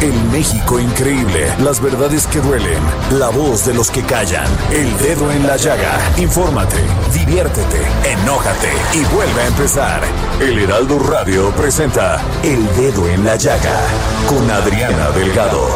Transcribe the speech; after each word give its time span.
El 0.00 0.14
México 0.32 0.80
increíble. 0.80 1.46
Las 1.62 1.78
verdades 1.82 2.26
que 2.26 2.40
duelen. 2.40 2.82
La 3.18 3.28
voz 3.28 3.66
de 3.66 3.74
los 3.74 3.90
que 3.90 4.02
callan. 4.02 4.46
El 4.72 4.96
dedo 4.96 5.30
en 5.30 5.46
la 5.46 5.58
llaga. 5.58 5.92
Infórmate, 6.16 6.78
diviértete, 7.12 7.82
enójate 8.10 8.70
y 8.94 9.04
vuelve 9.14 9.42
a 9.42 9.46
empezar. 9.48 10.02
El 10.40 10.58
Heraldo 10.58 10.98
Radio 11.00 11.50
presenta 11.50 12.18
El 12.42 12.66
Dedo 12.76 13.06
en 13.08 13.26
la 13.26 13.36
Llaga 13.36 13.78
con 14.26 14.50
Adriana 14.50 15.10
Delgado. 15.10 15.68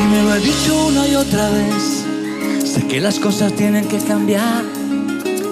Y 0.00 0.06
me 0.06 0.22
lo 0.22 0.34
he 0.36 0.38
dicho 0.38 0.86
una 0.86 1.08
y 1.08 1.16
otra 1.16 1.50
vez. 1.50 2.04
Sé 2.64 2.86
que 2.86 3.00
las 3.00 3.18
cosas 3.18 3.52
tienen 3.54 3.88
que 3.88 3.98
cambiar. 3.98 4.79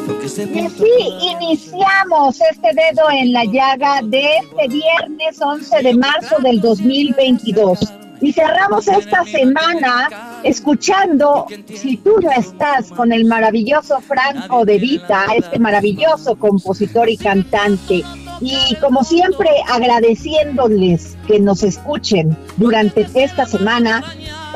Este 0.08 0.44
Y 0.44 0.66
así 0.66 0.84
iniciamos 1.20 2.40
este 2.40 2.68
dedo 2.72 3.10
en 3.10 3.32
la 3.32 3.44
llaga 3.44 4.00
de 4.02 4.38
este 4.38 4.68
viernes 4.68 5.40
11 5.40 5.82
de 5.82 5.94
marzo 5.94 6.36
del 6.42 6.60
2022. 6.60 7.78
Y 8.20 8.32
cerramos 8.32 8.88
esta 8.88 9.24
semana 9.24 10.40
escuchando, 10.42 11.46
si 11.72 11.98
tú 11.98 12.16
no 12.20 12.30
estás, 12.32 12.90
con 12.90 13.12
el 13.12 13.26
maravilloso 13.26 14.00
Franco 14.00 14.64
de 14.64 14.78
Vita, 14.78 15.26
este 15.36 15.58
maravilloso 15.58 16.36
compositor 16.36 17.08
y 17.08 17.16
cantante. 17.16 18.02
Y 18.40 18.74
como 18.80 19.04
siempre, 19.04 19.48
agradeciéndoles 19.68 21.16
que 21.26 21.38
nos 21.38 21.62
escuchen 21.62 22.36
durante 22.56 23.06
esta 23.14 23.46
semana. 23.46 24.02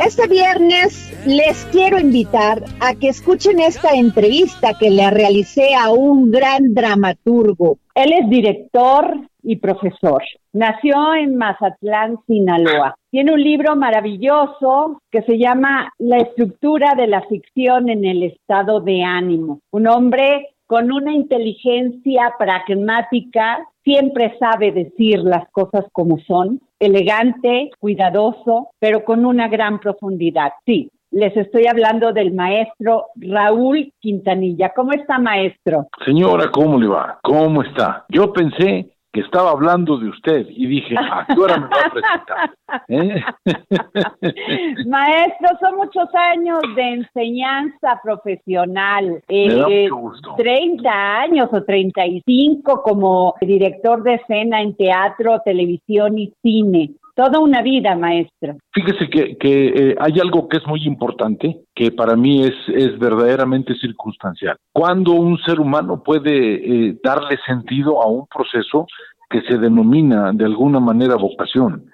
Este 0.05 0.27
viernes 0.27 1.12
les 1.27 1.65
quiero 1.67 2.01
invitar 2.01 2.65
a 2.81 2.95
que 2.95 3.09
escuchen 3.09 3.61
esta 3.61 3.95
entrevista 3.95 4.73
que 4.79 4.91
le 4.91 5.09
realicé 5.11 5.75
a 5.75 5.93
un 5.93 6.31
gran 6.33 6.75
dramaturgo. 6.75 7.79
Él 7.95 8.13
es 8.13 8.29
director 8.29 9.21
y 9.45 9.57
profesor. 9.57 10.23
Nació 10.53 11.15
en 11.15 11.37
Mazatlán, 11.37 12.19
Sinaloa. 12.27 12.97
Tiene 13.11 13.33
un 13.33 13.43
libro 13.43 13.77
maravilloso 13.77 15.01
que 15.11 15.23
se 15.23 15.39
llama 15.39 15.93
La 15.99 16.19
estructura 16.19 16.95
de 16.97 17.07
la 17.07 17.23
ficción 17.23 17.89
en 17.89 18.05
el 18.05 18.25
estado 18.25 18.81
de 18.81 19.03
ánimo. 19.05 19.61
Un 19.71 19.87
hombre 19.87 20.49
con 20.67 20.91
una 20.91 21.13
inteligencia 21.13 22.35
pragmática, 22.39 23.69
siempre 23.85 24.37
sabe 24.39 24.73
decir 24.73 25.19
las 25.19 25.49
cosas 25.51 25.85
como 25.93 26.19
son, 26.21 26.61
elegante, 26.79 27.71
cuidadoso, 27.79 28.71
pero 28.79 29.05
con 29.05 29.27
una 29.27 29.49
gran 29.49 29.81
profundidad. 29.81 30.53
Sí, 30.65 30.91
les 31.13 31.37
estoy 31.37 31.67
hablando 31.67 32.13
del 32.13 32.33
maestro 32.35 33.07
Raúl 33.17 33.93
Quintanilla. 34.01 34.73
¿Cómo 34.75 34.93
está, 34.93 35.19
maestro? 35.19 35.87
Señora, 36.05 36.51
¿cómo 36.51 36.79
le 36.81 36.89
va? 36.89 37.19
¿Cómo 37.23 37.63
está? 37.63 38.05
Yo 38.09 38.33
pensé 38.33 38.89
que 39.13 39.21
estaba 39.21 39.51
hablando 39.51 39.99
de 39.99 40.09
usted 40.09 40.47
y 40.49 40.67
dije, 40.67 40.95
¿a 40.99 41.27
qué 41.27 41.39
hora 41.39 41.59
me 41.59 41.67
va 41.67 41.77
a 41.85 41.91
presentar? 41.91 42.51
¿Eh? 42.89 43.23
Maestro, 44.87 45.49
son 45.61 45.77
muchos 45.77 46.09
años 46.15 46.59
de 46.75 46.83
enseñanza 46.95 48.01
profesional. 48.03 49.23
Me 49.29 49.49
da 49.55 49.67
Eh, 49.69 49.83
mucho 49.91 49.97
gusto. 49.97 50.35
30 50.39 50.91
años 51.21 51.49
o 51.53 51.63
35 51.63 52.83
como 52.83 53.35
director 53.43 54.03
de 54.03 54.15
escena 54.15 54.63
en 54.63 54.75
teatro, 54.77 55.41
televisión 55.45 56.17
y 56.19 56.33
cine. 56.43 56.93
Toda 57.15 57.41
una 57.41 57.61
vida, 57.61 57.95
maestro. 57.95 58.57
Fíjese 58.73 59.09
que, 59.11 59.37
que 59.37 59.67
eh, 59.69 59.97
hay 60.01 60.19
algo 60.19 60.49
que 60.49 60.57
es 60.57 60.67
muy 60.67 60.83
importante, 60.85 61.61
que 61.75 61.91
para 61.91 62.17
mí 62.17 62.43
es, 62.43 62.55
es 62.69 62.99
verdaderamente 62.99 63.75
circunstancial. 63.75 64.57
Cuando 64.73 65.13
un 65.13 65.37
ser 65.39 65.61
humano 65.61 66.03
puede 66.03 66.55
eh, 66.55 66.97
darle 67.05 67.37
sentido 67.45 68.03
a 68.03 68.07
un 68.07 68.27
proceso 68.27 68.87
que 69.29 69.43
se 69.43 69.59
denomina 69.59 70.33
de 70.33 70.45
alguna 70.45 70.81
manera 70.81 71.17
vocación. 71.17 71.85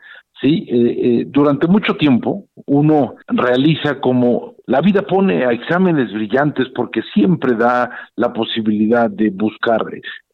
Sí, 0.41 0.67
Eh, 0.71 1.25
durante 1.27 1.67
mucho 1.67 1.95
tiempo 1.97 2.45
uno 2.67 3.17
realiza 3.27 3.99
como 4.01 4.55
la 4.69 4.83
vida 4.83 5.01
pone 5.01 5.47
a 5.47 5.51
exámenes 5.51 6.13
brillantes 6.13 6.69
porque 6.75 7.01
siempre 7.15 7.55
da 7.55 7.91
la 8.17 8.35
posibilidad 8.35 9.09
de 9.09 9.31
buscar 9.31 9.83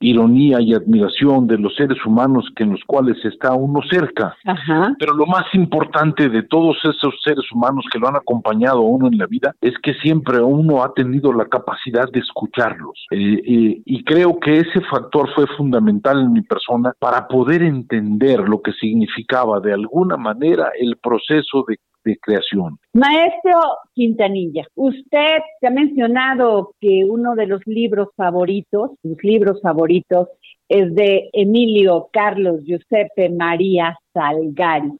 ironía 0.01 0.61
y 0.61 0.75
admiración 0.75 1.47
de 1.47 1.57
los 1.57 1.73
seres 1.77 2.05
humanos 2.05 2.51
que 2.57 2.65
en 2.65 2.73
los 2.73 2.83
cuales 2.85 3.17
está 3.25 3.55
uno 3.55 3.81
cerca. 3.89 4.37
Ajá. 4.45 4.97
Pero 4.99 5.15
lo 5.15 5.27
más 5.27 5.45
importante 5.55 6.29
de 6.29 6.43
todos 6.43 6.77
esos 6.83 7.15
seres 7.23 7.45
humanos 7.53 7.85
que 7.93 8.01
lo 8.01 8.09
han 8.09 8.17
acompañado 8.17 8.79
a 8.79 8.89
uno 8.89 9.07
en 9.07 9.19
la 9.19 9.27
vida 9.27 9.55
es 9.61 9.75
que 9.81 9.95
siempre 9.95 10.43
uno 10.43 10.83
ha 10.83 10.93
tenido 10.95 11.33
la 11.33 11.47
capacidad 11.47 12.11
de 12.11 12.19
escucharlos. 12.19 13.07
Eh, 13.13 13.41
eh, 13.47 13.83
y 13.85 14.03
creo 14.03 14.41
que 14.41 14.59
ese 14.59 14.81
factor 14.91 15.33
fue 15.37 15.47
fundamental 15.57 16.21
en 16.21 16.33
mi 16.33 16.43
persona 16.43 16.93
para 16.99 17.29
poder 17.29 17.63
entender 17.63 18.41
lo 18.49 18.61
que 18.61 18.73
significaba 18.73 19.61
de 19.61 19.75
alguna 19.75 20.17
manera 20.17 20.71
el 20.77 20.97
proceso 20.97 21.65
de, 21.69 21.79
de 22.05 22.17
creación. 22.19 22.79
Maestro 22.93 23.61
Quintanilla, 23.95 24.67
usted 24.75 25.39
se 25.61 25.67
ha 25.67 25.71
mencionado 25.71 26.75
que 26.81 27.05
uno 27.05 27.35
de 27.35 27.47
los 27.47 27.61
libros 27.67 28.09
favoritos, 28.17 28.93
sus 29.03 29.23
libros 29.23 29.61
favoritos, 29.63 30.29
es 30.69 30.95
de 30.95 31.31
Emilio 31.33 32.09
Carlos 32.13 32.61
Giuseppe 32.65 33.31
María 33.31 33.97
Salgari. 34.13 34.91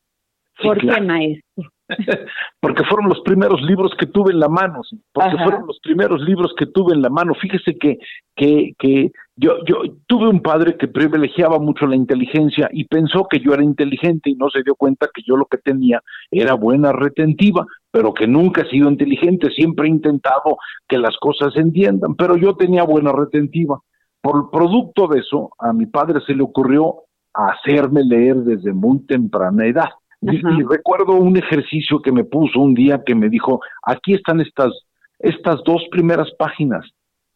Sí, 0.59 0.67
¿Por 0.67 0.79
qué, 0.81 1.01
maestro? 1.01 1.74
porque 2.61 2.85
fueron 2.85 3.09
los 3.09 3.21
primeros 3.21 3.61
libros 3.63 3.93
que 3.99 4.07
tuve 4.07 4.33
en 4.33 4.41
la 4.41 4.49
mano, 4.49 4.83
sí, 4.85 5.01
porque 5.13 5.37
Ajá. 5.37 5.45
fueron 5.45 5.67
los 5.67 5.79
primeros 5.81 6.21
libros 6.23 6.55
que 6.57 6.67
tuve 6.67 6.95
en 6.95 7.03
la 7.03 7.11
mano. 7.11 7.35
Fíjese 7.35 7.77
que, 7.79 7.99
que, 8.35 8.73
que 8.79 9.13
yo, 9.37 9.65
yo 9.67 9.83
tuve 10.07 10.29
un 10.29 10.41
padre 10.41 10.77
que 10.77 10.89
privilegiaba 10.89 11.59
mucho 11.59 11.87
la 11.87 11.97
inteligencia 11.97 12.69
y 12.73 12.85
pensó 12.85 13.27
que 13.29 13.41
yo 13.41 13.53
era 13.53 13.63
inteligente 13.63 14.31
y 14.31 14.35
no 14.35 14.49
se 14.49 14.63
dio 14.63 14.75
cuenta 14.75 15.09
que 15.13 15.23
yo 15.27 15.37
lo 15.37 15.47
que 15.47 15.59
tenía 15.59 16.03
era 16.31 16.55
buena 16.55 16.93
retentiva, 16.93 17.67
pero 17.91 18.15
que 18.15 18.27
nunca 18.27 18.63
he 18.63 18.71
sido 18.71 18.89
inteligente, 18.89 19.51
siempre 19.51 19.87
he 19.87 19.91
intentado 19.91 20.57
que 20.89 20.99
las 20.99 21.17
cosas 21.19 21.53
se 21.55 21.61
entiendan, 21.61 22.15
pero 22.15 22.37
yo 22.37 22.57
tenía 22.57 22.85
buena 22.85 23.13
retentiva. 23.13 23.81
Por 24.23 24.51
producto 24.51 25.07
de 25.07 25.21
eso, 25.21 25.51
a 25.59 25.73
mi 25.75 25.85
padre 25.87 26.21
se 26.27 26.35
le 26.35 26.43
ocurrió 26.43 27.03
hacerme 27.35 28.05
leer 28.05 28.37
desde 28.37 28.73
muy 28.73 29.01
temprana 29.01 29.67
edad. 29.67 29.91
Y, 30.33 30.63
recuerdo 30.63 31.13
un 31.15 31.37
ejercicio 31.37 32.01
que 32.01 32.13
me 32.13 32.25
puso 32.25 32.61
un 32.61 32.75
día 32.75 33.03
que 33.05 33.15
me 33.15 33.29
dijo, 33.29 33.61
aquí 33.83 34.15
están 34.15 34.41
estas, 34.41 34.73
estas 35.19 35.63
dos 35.65 35.83
primeras 35.91 36.31
páginas, 36.39 36.87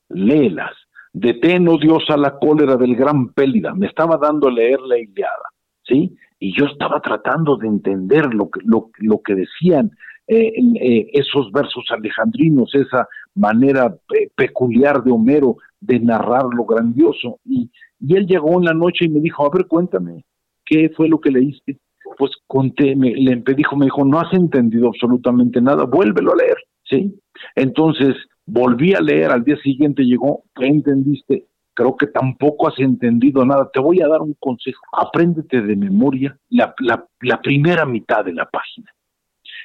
léelas. 0.09 0.73
Detén, 1.13 1.69
oh 1.69 1.79
Dios, 1.79 2.05
a 2.09 2.17
la 2.17 2.39
cólera 2.39 2.77
del 2.77 2.95
gran 2.95 3.33
Pélida. 3.33 3.75
Me 3.75 3.87
estaba 3.87 4.17
dando 4.17 4.49
a 4.49 4.53
leer 4.53 4.81
la 4.81 4.99
Iliada, 4.99 5.51
¿sí? 5.83 6.17
Y 6.39 6.57
yo 6.57 6.67
estaba 6.67 7.01
tratando 7.01 7.57
de 7.57 7.67
entender 7.67 8.33
lo 8.33 8.51
que, 8.51 8.61
lo, 8.65 8.91
lo 8.99 9.21
que 9.23 9.35
decían 9.35 9.91
eh, 10.27 10.53
eh, 10.81 11.11
esos 11.15 11.51
versos 11.51 11.85
alejandrinos, 11.91 12.75
esa 12.75 13.09
manera 13.35 13.97
eh, 14.15 14.29
peculiar 14.35 15.03
de 15.03 15.11
Homero 15.11 15.57
de 15.81 15.99
narrar 16.01 16.45
lo 16.55 16.65
grandioso. 16.65 17.41
Y, 17.45 17.71
y 17.99 18.15
él 18.15 18.27
llegó 18.27 18.59
en 18.59 18.67
la 18.67 18.75
noche 18.75 19.07
y 19.07 19.09
me 19.09 19.21
dijo, 19.21 19.45
a 19.45 19.51
ver, 19.51 19.67
cuéntame, 19.67 20.25
¿qué 20.65 20.91
fue 20.95 21.09
lo 21.09 21.19
que 21.21 21.31
leíste? 21.31 21.79
Pues 22.17 22.33
conté, 22.47 22.97
me, 22.97 23.11
le 23.11 23.43
dijo, 23.57 23.77
me 23.77 23.87
dijo, 23.87 24.05
no 24.05 24.19
has 24.21 24.33
entendido 24.33 24.89
absolutamente 24.89 25.61
nada, 25.61 25.85
vuélvelo 25.85 26.33
a 26.33 26.37
leer, 26.37 26.57
¿sí? 26.85 27.15
Entonces, 27.55 28.15
volví 28.47 28.95
a 28.95 29.01
leer, 29.01 29.31
al 29.31 29.45
día 29.45 29.57
siguiente 29.59 30.03
llegó, 30.05 30.45
¿qué 30.55 30.67
entendiste? 30.67 31.49
creo 31.79 31.97
que 31.97 32.09
tampoco 32.09 32.67
has 32.67 32.77
entendido 32.81 33.45
nada. 33.45 33.71
Te 33.73 33.79
voy 33.79 34.03
a 34.03 34.09
dar 34.09 34.21
un 34.21 34.35
consejo. 34.41 34.83
Apréndete 34.93 35.63
de 35.63 35.77
memoria 35.77 36.37
la, 36.51 36.75
la, 36.81 37.41
primera 37.41 37.87
mitad 37.87 38.25
de 38.25 38.33
la 38.33 38.47
página. 38.47 38.91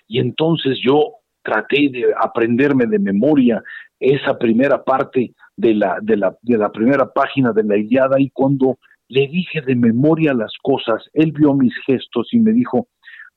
Y 0.08 0.20
entonces 0.20 0.78
yo 0.86 1.16
traté 1.42 1.90
de 1.92 2.14
aprenderme 2.22 2.86
de 2.86 3.00
memoria 3.00 3.64
esa 4.00 4.38
primera 4.38 4.84
parte 4.84 5.34
de 5.58 5.74
la, 5.74 5.98
de 6.04 6.18
la, 6.18 6.38
de 6.44 6.58
la 6.60 6.72
primera 6.72 7.12
página 7.12 7.52
de 7.52 7.64
la 7.64 7.78
Iliada 7.78 8.20
y 8.20 8.30
cuando 8.30 8.78
le 9.14 9.28
dije 9.28 9.62
de 9.62 9.76
memoria 9.76 10.34
las 10.34 10.54
cosas, 10.60 11.04
él 11.14 11.34
vio 11.34 11.54
mis 11.54 11.74
gestos 11.86 12.30
y 12.32 12.40
me 12.40 12.52
dijo, 12.52 12.88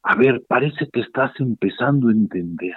a 0.02 0.14
ver, 0.14 0.42
parece 0.48 0.88
que 0.90 1.00
estás 1.00 1.32
empezando 1.38 2.08
a 2.08 2.12
entender. 2.12 2.76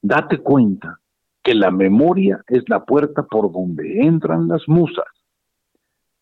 Date 0.00 0.38
cuenta 0.38 1.00
que 1.42 1.54
la 1.54 1.70
memoria 1.70 2.40
es 2.46 2.64
la 2.68 2.82
puerta 2.84 3.24
por 3.24 3.52
donde 3.52 4.00
entran 4.00 4.48
las 4.48 4.66
musas 4.68 5.04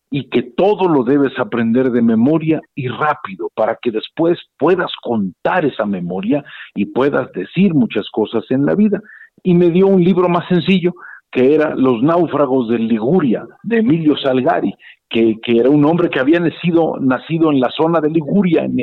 y 0.09 0.29
que 0.29 0.43
todo 0.43 0.89
lo 0.89 1.05
debes 1.05 1.39
aprender 1.39 1.89
de 1.91 2.01
memoria 2.01 2.61
y 2.75 2.89
rápido 2.89 3.49
para 3.55 3.77
que 3.81 3.91
después 3.91 4.37
puedas 4.57 4.91
contar 5.01 5.63
esa 5.63 5.85
memoria 5.85 6.43
y 6.75 6.85
puedas 6.87 7.31
decir 7.31 7.73
muchas 7.73 8.09
cosas 8.09 8.43
en 8.49 8.65
la 8.65 8.75
vida. 8.75 9.01
Y 9.41 9.53
me 9.53 9.69
dio 9.69 9.87
un 9.87 10.03
libro 10.03 10.27
más 10.27 10.49
sencillo 10.49 10.93
que 11.31 11.55
era 11.55 11.75
Los 11.75 12.01
náufragos 12.01 12.69
de 12.69 12.79
Liguria, 12.79 13.45
de 13.63 13.77
Emilio 13.77 14.17
Salgari, 14.17 14.73
que, 15.09 15.37
que 15.41 15.59
era 15.59 15.69
un 15.69 15.85
hombre 15.85 16.09
que 16.09 16.19
había 16.19 16.39
nacido, 16.39 16.97
nacido 16.99 17.51
en 17.51 17.59
la 17.59 17.69
zona 17.69 17.99
de 18.01 18.09
Liguria, 18.09 18.63
en, 18.63 18.77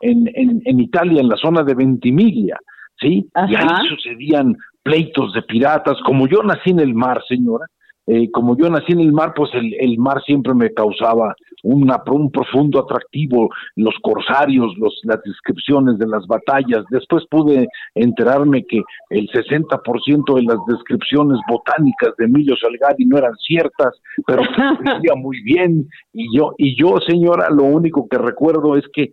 en, 0.00 0.62
en, 0.64 0.80
Italia, 0.80 1.20
en 1.20 1.28
la 1.28 1.36
zona 1.36 1.62
de 1.62 1.74
Ventimiglia, 1.74 2.58
¿sí? 3.00 3.28
Y 3.48 3.54
ahí 3.54 3.88
sucedían 3.88 4.56
pleitos 4.82 5.32
de 5.32 5.42
piratas, 5.42 5.96
como 6.04 6.26
yo 6.26 6.42
nací 6.42 6.70
en 6.70 6.80
el 6.80 6.94
mar, 6.94 7.22
señora, 7.28 7.66
eh, 8.06 8.30
como 8.32 8.56
yo 8.56 8.68
nací 8.68 8.92
en 8.92 9.00
el 9.00 9.12
mar, 9.12 9.32
pues 9.34 9.50
el, 9.54 9.74
el 9.78 9.98
mar 9.98 10.20
siempre 10.24 10.54
me 10.54 10.72
causaba 10.72 11.34
una, 11.62 12.02
un 12.10 12.30
profundo 12.30 12.80
atractivo, 12.80 13.50
los 13.76 13.94
corsarios, 14.02 14.76
los, 14.78 14.98
las 15.04 15.22
descripciones 15.22 15.98
de 15.98 16.06
las 16.06 16.26
batallas. 16.26 16.84
Después 16.90 17.24
pude 17.30 17.68
enterarme 17.94 18.64
que 18.64 18.82
el 19.10 19.28
60% 19.28 20.34
de 20.34 20.42
las 20.42 20.58
descripciones 20.66 21.38
botánicas 21.48 22.14
de 22.18 22.24
Emilio 22.24 22.56
Salgari 22.56 23.04
no 23.06 23.18
eran 23.18 23.36
ciertas, 23.36 24.00
pero 24.26 24.42
decía 24.80 25.14
muy 25.16 25.42
bien. 25.42 25.88
Y 26.12 26.36
yo, 26.36 26.54
y 26.58 26.76
yo, 26.76 26.98
señora, 27.06 27.48
lo 27.50 27.64
único 27.64 28.08
que 28.08 28.18
recuerdo 28.18 28.76
es 28.76 28.84
que 28.92 29.12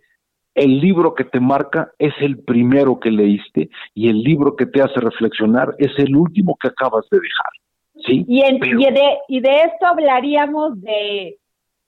el 0.54 0.80
libro 0.80 1.14
que 1.14 1.24
te 1.24 1.40
marca 1.40 1.92
es 1.98 2.12
el 2.20 2.42
primero 2.42 2.98
que 2.98 3.10
leíste 3.10 3.70
y 3.94 4.08
el 4.08 4.22
libro 4.22 4.56
que 4.56 4.66
te 4.66 4.82
hace 4.82 5.00
reflexionar 5.00 5.74
es 5.78 5.92
el 5.98 6.16
último 6.16 6.56
que 6.60 6.68
acabas 6.68 7.06
de 7.10 7.18
dejar. 7.18 7.52
Sí, 8.06 8.24
y, 8.26 8.40
de, 8.40 9.18
y 9.28 9.40
de 9.40 9.50
esto 9.50 9.86
hablaríamos 9.86 10.80
de 10.80 11.36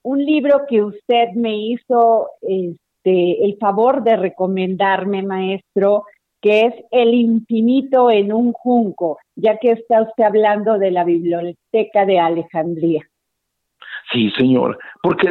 un 0.02 0.24
libro 0.24 0.62
que 0.68 0.82
usted 0.82 1.30
me 1.34 1.56
hizo 1.56 2.28
este, 2.42 3.44
el 3.44 3.56
favor 3.58 4.02
de 4.02 4.16
recomendarme, 4.16 5.22
maestro, 5.22 6.04
que 6.40 6.62
es 6.62 6.74
El 6.90 7.14
infinito 7.14 8.10
en 8.10 8.32
un 8.32 8.52
junco, 8.52 9.18
ya 9.36 9.58
que 9.58 9.72
está 9.72 10.02
usted 10.02 10.24
hablando 10.24 10.78
de 10.78 10.90
la 10.90 11.04
biblioteca 11.04 12.04
de 12.04 12.18
Alejandría. 12.18 13.02
Sí, 14.12 14.30
señor, 14.36 14.78
porque 15.02 15.28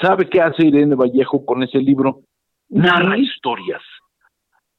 sabe 0.00 0.28
qué 0.28 0.40
hace 0.40 0.66
Irene 0.66 0.94
Vallejo 0.94 1.44
con 1.44 1.62
ese 1.62 1.78
libro, 1.78 2.20
narra 2.68 3.16
historias. 3.16 3.82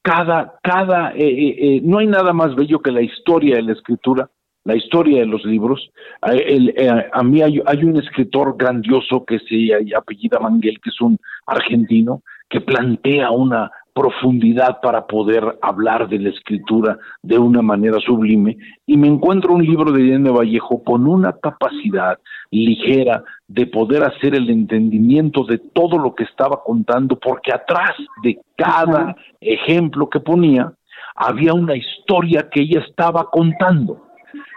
Cada, 0.02 0.58
cada, 0.64 1.12
eh, 1.14 1.28
eh, 1.28 1.56
eh, 1.58 1.82
no 1.84 1.98
hay 1.98 2.08
nada 2.08 2.32
más 2.32 2.56
bello 2.56 2.80
que 2.80 2.92
la 2.92 3.02
historia 3.02 3.56
de 3.56 3.64
la 3.64 3.74
escritura 3.74 4.30
la 4.64 4.76
historia 4.76 5.20
de 5.20 5.26
los 5.26 5.44
libros. 5.46 5.90
Eh, 6.32 7.10
a 7.12 7.24
mí 7.24 7.42
hay, 7.42 7.84
un 7.84 7.98
escritor 7.98 8.56
grandioso 8.58 9.26
que 9.26 9.40
se 9.40 9.96
apellida 9.96 10.40
Manguel, 10.40 10.80
que 10.82 10.90
es 10.90 11.02
un 11.02 11.18
argentino, 11.46 12.22
que 12.50 12.62
plantea 12.62 13.32
una 13.32 13.72
profundidad 13.94 14.80
para 14.82 15.08
poder 15.08 15.58
hablar 15.62 16.08
de 16.08 16.20
la 16.20 16.30
escritura 16.30 16.98
de 17.22 17.38
una 17.38 17.62
manera 17.62 18.00
sublime. 18.00 18.58
Y 18.86 18.96
me 18.96 19.08
encuentro 19.08 19.54
un 19.54 19.66
libro 19.66 19.92
de 19.92 20.02
Irene 20.02 20.30
Vallejo 20.30 20.84
con 20.84 21.08
una 21.08 21.34
capacidad 21.34 22.18
ligera 22.52 23.24
de 23.48 23.68
poder 23.68 24.04
hacer 24.04 24.36
el 24.36 24.50
entendimiento 24.50 25.44
de 25.44 25.58
todo 25.58 25.98
lo 25.98 26.16
que 26.16 26.24
estaba 26.24 26.64
contando 26.64 27.18
porque 27.20 27.52
atrás 27.52 27.92
de 28.24 28.40
cada 28.56 29.16
ejemplo 29.42 30.10
que 30.10 30.20
ponía 30.20 30.72
había 31.16 31.54
una 31.54 31.76
historia 31.76 32.50
que 32.50 32.62
ella 32.62 32.82
estaba 32.88 33.26
contando 33.30 34.09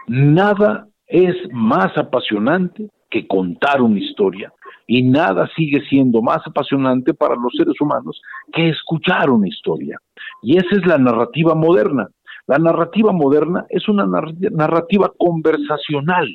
Nada 0.06 0.88
es 1.06 1.37
más 1.52 1.96
apasionante 1.96 2.88
que 3.10 3.26
contar 3.26 3.82
una 3.82 4.00
historia 4.00 4.52
y 4.87 5.02
nada 5.02 5.49
sigue 5.54 5.81
siendo 5.88 6.22
más 6.22 6.40
apasionante 6.46 7.14
para 7.14 7.37
los 7.37 7.52
seres 7.56 7.81
humanos 7.81 8.20
que 8.52 8.70
escuchar 8.70 9.31
una 9.31 9.49
historia. 9.49 9.99
Y 10.43 10.56
esa 10.56 10.76
es 10.76 10.87
la 10.87 10.99
narrativa 10.99 11.54
moderna. 11.54 12.08
La 12.46 12.58
narrativa 12.58 13.12
moderna 13.12 13.66
es 13.69 13.88
una 13.88 14.06
narrativa 14.06 15.12
conversacional. 15.16 16.28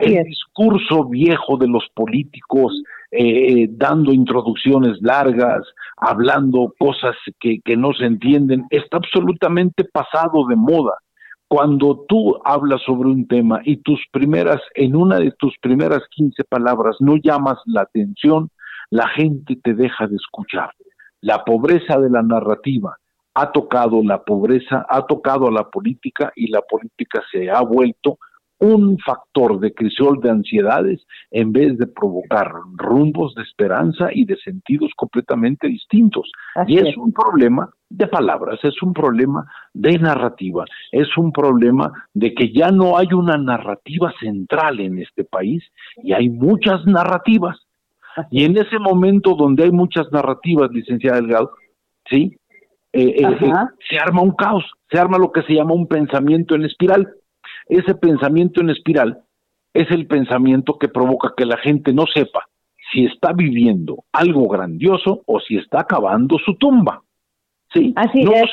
el 0.00 0.24
discurso 0.24 1.04
viejo 1.08 1.56
de 1.56 1.68
los 1.68 1.88
políticos 1.94 2.82
eh, 3.10 3.66
dando 3.70 4.12
introducciones 4.12 5.00
largas, 5.00 5.62
hablando 5.96 6.74
cosas 6.78 7.16
que, 7.40 7.60
que 7.64 7.76
no 7.76 7.92
se 7.94 8.04
entienden, 8.04 8.66
está 8.70 8.98
absolutamente 8.98 9.84
pasado 9.84 10.46
de 10.46 10.56
moda 10.56 10.94
cuando 11.50 12.04
tú 12.08 12.38
hablas 12.44 12.80
sobre 12.86 13.08
un 13.08 13.26
tema 13.26 13.60
y 13.64 13.78
tus 13.78 13.98
primeras, 14.12 14.60
en 14.76 14.94
una 14.94 15.18
de 15.18 15.32
tus 15.32 15.52
primeras 15.60 16.02
15 16.10 16.44
palabras 16.44 16.94
no 17.00 17.16
llamas 17.16 17.58
la 17.66 17.80
atención, 17.80 18.50
la 18.88 19.08
gente 19.08 19.58
te 19.60 19.74
deja 19.74 20.06
de 20.06 20.14
escuchar. 20.14 20.70
La 21.20 21.42
pobreza 21.44 21.98
de 21.98 22.08
la 22.08 22.22
narrativa 22.22 22.96
ha 23.34 23.50
tocado 23.50 24.00
la 24.04 24.22
pobreza, 24.22 24.86
ha 24.88 25.04
tocado 25.06 25.48
a 25.48 25.50
la 25.50 25.68
política 25.68 26.32
y 26.36 26.52
la 26.52 26.62
política 26.62 27.20
se 27.32 27.50
ha 27.50 27.62
vuelto 27.62 28.18
un 28.60 28.98
factor 28.98 29.58
de 29.58 29.72
crisol 29.72 30.20
de 30.20 30.30
ansiedades 30.30 31.06
en 31.30 31.50
vez 31.52 31.78
de 31.78 31.86
provocar 31.86 32.52
rumbos 32.76 33.34
de 33.34 33.42
esperanza 33.42 34.08
y 34.12 34.26
de 34.26 34.36
sentidos 34.36 34.92
completamente 34.96 35.66
distintos. 35.66 36.30
y 36.66 36.78
es, 36.78 36.96
un 36.96 37.12
problema 37.12 37.70
de 37.88 38.06
palabras, 38.06 38.60
es 38.62 38.80
un 38.82 38.92
problema 38.92 39.50
de 39.72 39.98
narrativa, 39.98 40.64
es 40.92 41.16
un 41.16 41.32
problema 41.32 41.92
de 42.12 42.34
que 42.34 42.52
ya 42.52 42.70
no 42.70 42.98
hay 42.98 43.08
una 43.12 43.38
narrativa 43.38 44.12
central 44.20 44.78
en 44.80 44.98
este 44.98 45.24
país 45.24 45.64
y 46.02 46.12
hay 46.12 46.28
muchas 46.28 46.84
narrativas. 46.86 47.58
Y 48.30 48.44
en 48.44 48.58
ese 48.58 48.78
momento 48.78 49.34
donde 49.34 49.64
hay 49.64 49.70
muchas 49.70 50.12
narrativas, 50.12 50.70
licenciada 50.70 51.20
Delgado, 51.20 51.52
¿sí? 52.08 52.36
Eh, 52.92 53.02
eh, 53.02 53.22
eh, 53.22 53.52
se 53.88 53.98
arma 53.98 54.20
un 54.20 54.32
caos, 54.32 54.64
se 54.90 54.98
arma 54.98 55.16
lo 55.16 55.30
que 55.30 55.42
se 55.42 55.54
llama 55.54 55.74
un 55.74 55.86
pensamiento 55.86 56.56
en 56.56 56.64
espiral 56.64 57.08
ese 57.70 57.94
pensamiento 57.94 58.60
en 58.60 58.70
espiral 58.70 59.22
es 59.74 59.90
el 59.90 60.06
pensamiento 60.06 60.78
que 60.78 60.88
provoca 60.88 61.34
que 61.36 61.46
la 61.46 61.56
gente 61.56 61.92
no 61.92 62.06
sepa 62.06 62.44
si 62.92 63.06
está 63.06 63.32
viviendo 63.32 64.04
algo 64.12 64.48
grandioso 64.48 65.22
o 65.26 65.40
si 65.40 65.56
está 65.56 65.80
acabando 65.80 66.38
su 66.38 66.54
tumba. 66.56 67.02
Sí, 67.72 67.92
Así 67.96 68.22
es. 68.22 68.50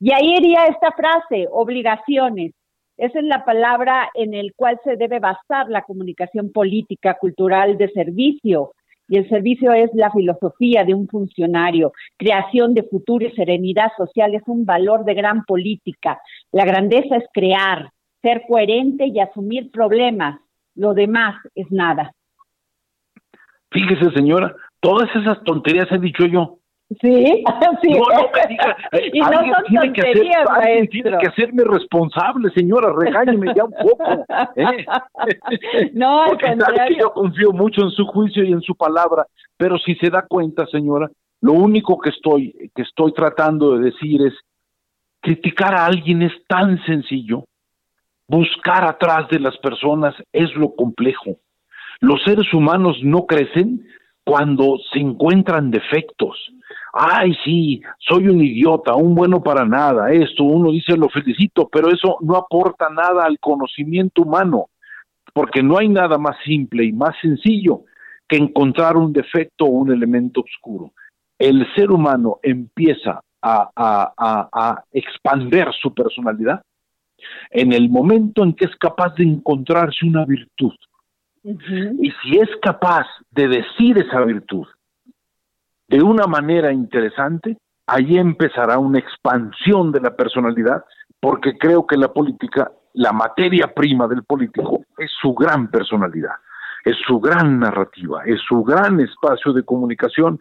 Y 0.00 0.12
ahí 0.12 0.36
iría 0.36 0.66
esta 0.66 0.92
frase, 0.92 1.48
obligaciones. 1.50 2.52
Esa 2.96 3.18
es 3.18 3.24
la 3.24 3.44
palabra 3.44 4.08
en 4.14 4.34
el 4.34 4.54
cual 4.54 4.78
se 4.84 4.96
debe 4.96 5.18
basar 5.18 5.68
la 5.68 5.82
comunicación 5.82 6.50
política, 6.50 7.16
cultural 7.20 7.76
de 7.76 7.90
servicio. 7.90 8.72
Y 9.08 9.18
el 9.18 9.28
servicio 9.28 9.72
es 9.72 9.90
la 9.94 10.10
filosofía 10.10 10.84
de 10.84 10.94
un 10.94 11.06
funcionario. 11.08 11.92
Creación 12.16 12.74
de 12.74 12.82
futuro 12.82 13.26
y 13.26 13.32
serenidad 13.32 13.92
social 13.96 14.34
es 14.34 14.42
un 14.46 14.64
valor 14.64 15.04
de 15.04 15.14
gran 15.14 15.44
política. 15.44 16.20
La 16.52 16.64
grandeza 16.64 17.16
es 17.16 17.24
crear, 17.32 17.90
ser 18.26 18.42
coherente 18.48 19.06
y 19.06 19.20
asumir 19.20 19.70
problemas. 19.70 20.40
Lo 20.74 20.94
demás 20.94 21.36
es 21.54 21.70
nada. 21.70 22.12
Fíjese, 23.70 24.10
señora, 24.16 24.54
todas 24.80 25.08
esas 25.14 25.42
tonterías 25.44 25.86
he 25.92 25.98
dicho 25.98 26.26
yo. 26.26 26.58
Sí, 27.00 27.44
sí. 27.82 27.90
No, 27.92 28.04
no 28.14 28.30
me 28.34 28.48
diga. 28.48 28.76
Y 29.12 29.20
no 29.20 29.26
son 29.26 29.64
tiene 29.68 29.92
que 29.92 30.00
hacer, 30.02 30.88
tiene 30.88 31.18
que 31.18 31.28
hacerme 31.28 31.64
responsable, 31.64 32.50
señora. 32.50 32.92
Regáñeme 32.96 33.52
ya 33.54 33.64
un 33.64 33.72
poco. 33.72 34.26
¿eh? 34.56 34.84
No, 35.94 36.24
Porque 36.28 36.56
sabe 36.56 36.88
que 36.88 36.96
yo 36.98 37.12
confío 37.12 37.52
mucho 37.52 37.82
en 37.82 37.90
su 37.90 38.06
juicio 38.06 38.42
y 38.42 38.52
en 38.52 38.60
su 38.60 38.74
palabra. 38.74 39.26
Pero 39.56 39.78
si 39.78 39.94
se 39.96 40.10
da 40.10 40.26
cuenta, 40.28 40.66
señora, 40.66 41.08
lo 41.42 41.52
único 41.52 41.98
que 41.98 42.10
estoy, 42.10 42.70
que 42.74 42.82
estoy 42.82 43.12
tratando 43.12 43.76
de 43.76 43.90
decir 43.90 44.20
es 44.26 44.34
criticar 45.20 45.74
a 45.74 45.86
alguien 45.86 46.22
es 46.22 46.32
tan 46.48 46.82
sencillo 46.84 47.44
Buscar 48.28 48.84
atrás 48.84 49.28
de 49.30 49.38
las 49.38 49.56
personas 49.58 50.14
es 50.32 50.52
lo 50.54 50.74
complejo. 50.74 51.38
Los 52.00 52.22
seres 52.24 52.52
humanos 52.52 52.98
no 53.02 53.26
crecen 53.26 53.86
cuando 54.24 54.78
se 54.92 54.98
encuentran 54.98 55.70
defectos. 55.70 56.36
Ay, 56.92 57.32
sí, 57.44 57.80
soy 57.98 58.28
un 58.28 58.42
idiota, 58.42 58.94
un 58.94 59.14
bueno 59.14 59.42
para 59.42 59.64
nada, 59.64 60.10
esto, 60.10 60.44
uno 60.44 60.72
dice 60.72 60.96
lo 60.96 61.08
felicito, 61.08 61.68
pero 61.70 61.88
eso 61.88 62.16
no 62.22 62.36
aporta 62.36 62.88
nada 62.88 63.24
al 63.24 63.38
conocimiento 63.38 64.22
humano. 64.22 64.66
porque 65.34 65.62
no 65.62 65.76
hay 65.76 65.90
nada 65.90 66.16
más 66.16 66.34
simple 66.46 66.82
y 66.82 66.92
más 66.92 67.14
sencillo 67.20 67.82
que 68.26 68.38
encontrar 68.38 68.96
un 68.96 69.12
defecto 69.12 69.66
o 69.66 69.68
un 69.68 69.92
elemento 69.92 70.40
oscuro. 70.40 70.92
El 71.38 71.66
ser 71.74 71.90
humano 71.90 72.38
empieza 72.42 73.20
a, 73.42 73.70
a, 73.76 74.48
a, 74.50 74.84
expander 74.92 75.68
su 75.78 75.92
personalidad 75.92 76.62
en 77.50 77.72
el 77.72 77.88
momento 77.88 78.42
en 78.42 78.54
que 78.54 78.66
es 78.66 78.76
capaz 78.76 79.14
de 79.14 79.24
encontrarse 79.24 80.06
una 80.06 80.24
virtud. 80.24 80.72
Y 81.44 82.10
si 82.22 82.38
es 82.38 82.48
capaz 82.60 83.06
de 83.30 83.48
decir 83.48 83.98
esa 83.98 84.20
virtud 84.22 84.66
de 85.88 86.02
una 86.02 86.26
manera 86.26 86.72
interesante, 86.72 87.56
ahí 87.86 88.18
empezará 88.18 88.78
una 88.78 88.98
expansión 88.98 89.92
de 89.92 90.00
la 90.00 90.16
personalidad, 90.16 90.84
porque 91.20 91.56
creo 91.56 91.86
que 91.86 91.96
la 91.96 92.12
política, 92.12 92.72
la 92.94 93.12
materia 93.12 93.72
prima 93.72 94.08
del 94.08 94.24
político, 94.24 94.84
es 94.98 95.10
su 95.20 95.34
gran 95.34 95.70
personalidad 95.70 96.32
es 96.86 96.96
su 97.04 97.18
gran 97.18 97.58
narrativa, 97.58 98.22
es 98.24 98.40
su 98.48 98.62
gran 98.62 99.00
espacio 99.00 99.52
de 99.52 99.64
comunicación 99.64 100.40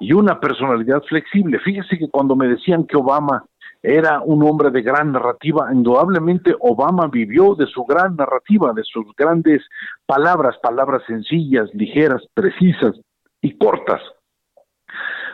y 0.00 0.14
una 0.14 0.40
personalidad 0.40 1.02
flexible. 1.02 1.58
Fíjese 1.58 1.98
que 1.98 2.08
cuando 2.08 2.34
me 2.34 2.48
decían 2.48 2.86
que 2.86 2.96
Obama 2.96 3.44
era 3.86 4.22
un 4.22 4.42
hombre 4.42 4.70
de 4.70 4.80
gran 4.80 5.12
narrativa, 5.12 5.68
indudablemente 5.70 6.54
Obama 6.58 7.06
vivió 7.08 7.54
de 7.54 7.66
su 7.66 7.84
gran 7.84 8.16
narrativa, 8.16 8.72
de 8.72 8.82
sus 8.82 9.04
grandes 9.14 9.62
palabras, 10.06 10.56
palabras 10.62 11.02
sencillas, 11.06 11.68
ligeras, 11.74 12.22
precisas 12.32 12.98
y 13.42 13.58
cortas. 13.58 14.00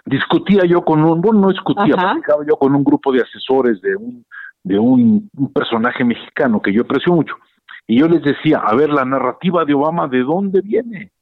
Discutía 0.04 0.64
yo 0.64 0.82
con 0.82 1.04
un, 1.04 1.20
bueno, 1.20 1.42
no 1.42 1.48
discutía, 1.50 1.94
platicaba 1.94 2.44
yo 2.44 2.56
con 2.56 2.74
un 2.74 2.82
grupo 2.82 3.12
de 3.12 3.22
asesores 3.22 3.80
de 3.82 3.94
un, 3.94 4.26
de 4.64 4.80
un 4.80 5.30
personaje 5.54 6.02
mexicano 6.02 6.60
que 6.60 6.72
yo 6.72 6.82
aprecio 6.82 7.14
mucho 7.14 7.36
y 7.86 8.00
yo 8.00 8.08
les 8.08 8.22
decía, 8.22 8.58
a 8.58 8.74
ver, 8.74 8.90
la 8.90 9.04
narrativa 9.04 9.64
de 9.64 9.74
Obama, 9.74 10.08
¿de 10.08 10.24
dónde 10.24 10.60
viene? 10.60 11.12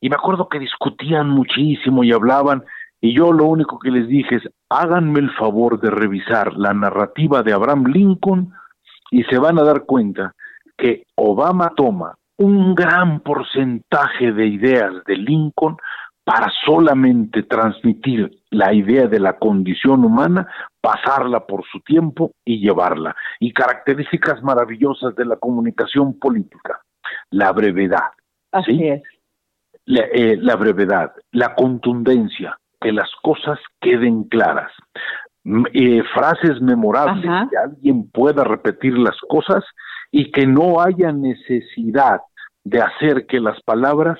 Y 0.00 0.08
me 0.08 0.16
acuerdo 0.16 0.48
que 0.48 0.58
discutían 0.58 1.28
muchísimo 1.28 2.04
y 2.04 2.12
hablaban, 2.12 2.64
y 3.04 3.12
yo 3.12 3.34
lo 3.34 3.44
único 3.44 3.78
que 3.78 3.90
les 3.90 4.08
dije 4.08 4.36
es, 4.36 4.48
háganme 4.70 5.20
el 5.20 5.30
favor 5.32 5.78
de 5.78 5.90
revisar 5.90 6.54
la 6.56 6.72
narrativa 6.72 7.42
de 7.42 7.52
Abraham 7.52 7.84
Lincoln 7.88 8.54
y 9.10 9.24
se 9.24 9.36
van 9.38 9.58
a 9.58 9.62
dar 9.62 9.84
cuenta 9.84 10.34
que 10.74 11.04
Obama 11.14 11.74
toma 11.76 12.14
un 12.38 12.74
gran 12.74 13.20
porcentaje 13.20 14.32
de 14.32 14.46
ideas 14.46 15.04
de 15.06 15.18
Lincoln 15.18 15.76
para 16.24 16.50
solamente 16.64 17.42
transmitir 17.42 18.38
la 18.48 18.72
idea 18.72 19.06
de 19.06 19.20
la 19.20 19.34
condición 19.34 20.02
humana, 20.02 20.48
pasarla 20.80 21.40
por 21.40 21.62
su 21.70 21.80
tiempo 21.80 22.30
y 22.42 22.60
llevarla. 22.60 23.14
Y 23.38 23.52
características 23.52 24.42
maravillosas 24.42 25.14
de 25.14 25.26
la 25.26 25.36
comunicación 25.36 26.18
política, 26.18 26.80
la 27.28 27.52
brevedad. 27.52 28.12
Así 28.50 28.88
es. 28.88 29.02
Eh, 29.86 30.38
la, 30.40 30.56
brevedad, 30.56 31.12
la 31.32 31.54
contundencia, 31.54 32.58
que 32.84 32.92
las 32.92 33.10
cosas 33.22 33.58
queden 33.80 34.24
claras. 34.24 34.70
Eh, 35.72 36.02
frases 36.14 36.60
memorables, 36.60 37.24
que 37.50 37.56
alguien 37.56 38.10
pueda 38.10 38.44
repetir 38.44 38.96
las 38.98 39.16
cosas 39.26 39.64
y 40.10 40.30
que 40.30 40.46
no 40.46 40.80
haya 40.80 41.10
necesidad 41.10 42.20
de 42.62 42.82
hacer 42.82 43.26
que 43.26 43.40
las 43.40 43.60
palabras 43.62 44.18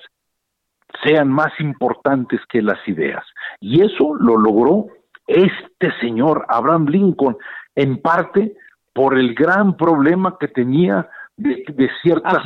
sean 1.03 1.29
más 1.29 1.53
importantes 1.61 2.41
que 2.49 2.63
las 2.63 2.79
ideas. 2.89 3.25
Y 3.61 3.83
eso 3.83 4.15
lo 4.15 4.39
logró 4.39 4.87
este 5.27 5.93
señor 6.01 6.47
Abraham 6.49 6.87
Lincoln, 6.87 7.37
en 7.75 8.01
parte 8.01 8.57
por 8.95 9.19
el 9.19 9.35
gran 9.35 9.77
problema 9.77 10.37
que 10.41 10.49
tenía 10.49 11.09
de, 11.37 11.91
ciertas 12.03 12.45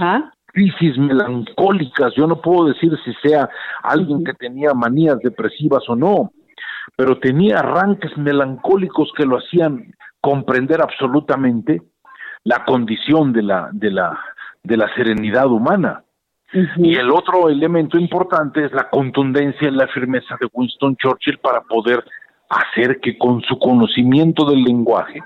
crisis 0.58 0.98
melancólicas. 0.98 2.12
Yo 2.16 2.26
no 2.26 2.40
puedo 2.40 2.66
decir 2.66 2.90
si 3.04 3.14
sea 3.22 3.48
alguien 3.82 4.24
que 4.24 4.34
tenía 4.34 4.74
manías 4.74 5.18
depresivas 5.20 5.84
o 5.88 5.94
no, 5.94 6.32
pero 6.96 7.18
tenía 7.18 7.60
arranques 7.60 8.16
melancólicos 8.16 9.12
que 9.16 9.24
lo 9.24 9.38
hacían 9.38 9.94
comprender 10.20 10.82
absolutamente 10.82 11.80
la 12.42 12.64
condición 12.64 13.32
de 13.32 13.42
la, 13.42 13.70
de 13.72 13.90
la, 13.92 14.18
de 14.64 14.76
la 14.76 14.92
serenidad 14.96 15.46
humana. 15.46 16.02
Y 16.76 16.96
el 16.96 17.10
otro 17.10 17.48
elemento 17.50 17.96
importante 17.96 18.64
es 18.64 18.72
la 18.72 18.90
contundencia 18.90 19.68
y 19.68 19.70
la 19.70 19.86
firmeza 19.86 20.36
de 20.40 20.48
Winston 20.52 20.96
Churchill 20.96 21.38
para 21.38 21.60
poder 21.60 22.02
hacer 22.48 22.98
que 23.00 23.16
con 23.16 23.42
su 23.42 23.58
conocimiento 23.58 24.44
del 24.44 24.64
lenguaje 24.64 25.22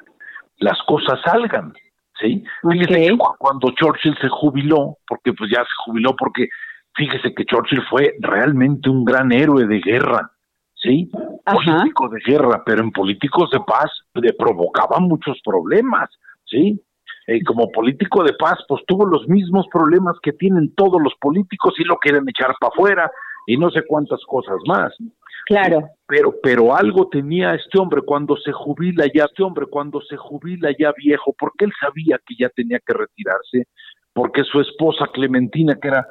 las 0.59 0.79
cosas 0.83 1.21
salgan. 1.25 1.73
¿Sí? 2.21 2.45
Fíjese 2.71 3.17
cuando 3.39 3.71
Churchill 3.73 4.17
se 4.21 4.29
jubiló, 4.29 4.99
porque 5.07 5.33
pues 5.33 5.51
ya 5.51 5.61
se 5.61 5.75
jubiló 5.85 6.15
porque 6.17 6.49
fíjese 6.95 7.35
que 7.35 7.45
Churchill 7.45 7.83
fue 7.89 8.15
realmente 8.21 8.89
un 8.91 9.05
gran 9.05 9.33
héroe 9.33 9.67
de 9.67 9.81
guerra, 9.81 10.31
¿sí? 10.75 11.11
Político 11.45 12.09
de 12.09 12.21
guerra, 12.25 12.63
pero 12.65 12.83
en 12.83 12.91
políticos 12.91 13.51
de 13.51 13.61
paz 13.61 13.91
le 14.15 14.33
provocaba 14.35 14.99
muchos 15.01 15.41
problemas, 15.45 16.11
¿sí? 16.45 16.81
Eh, 17.29 17.43
como 17.45 17.71
político 17.71 18.25
de 18.25 18.33
paz, 18.33 18.59
pues 18.67 18.83
tuvo 18.87 19.07
los 19.07 19.29
mismos 19.29 19.67
problemas 19.73 20.17
que 20.23 20.33
tienen 20.33 20.75
todos 20.75 21.01
los 21.01 21.15
políticos 21.21 21.75
y 21.79 21.85
lo 21.85 21.97
quieren 21.97 22.29
echar 22.29 22.55
para 22.59 22.73
afuera 22.73 23.11
y 23.47 23.57
no 23.57 23.71
sé 23.71 23.83
cuántas 23.87 24.21
cosas 24.27 24.57
más. 24.67 24.93
Claro. 25.47 25.89
Pero, 26.07 26.35
pero 26.43 26.75
algo 26.75 27.09
tenía 27.09 27.55
este 27.55 27.79
hombre 27.79 28.03
cuando 28.03 28.37
se 28.37 28.53
jubila 28.53 29.07
ya, 29.13 29.25
este 29.25 29.43
hombre 29.43 29.67
cuando 29.67 30.01
se 30.03 30.17
jubila 30.17 30.71
ya 30.79 30.93
viejo, 30.93 31.35
porque 31.39 31.65
él 31.65 31.73
sabía 31.81 32.21
que 32.25 32.35
ya 32.39 32.49
tenía 32.51 32.79
que 32.79 32.93
retirarse, 32.93 33.67
porque 34.13 34.45
su 34.45 34.61
esposa 34.61 35.07
Clementina, 35.13 35.77
que 35.81 35.89
era 35.89 36.07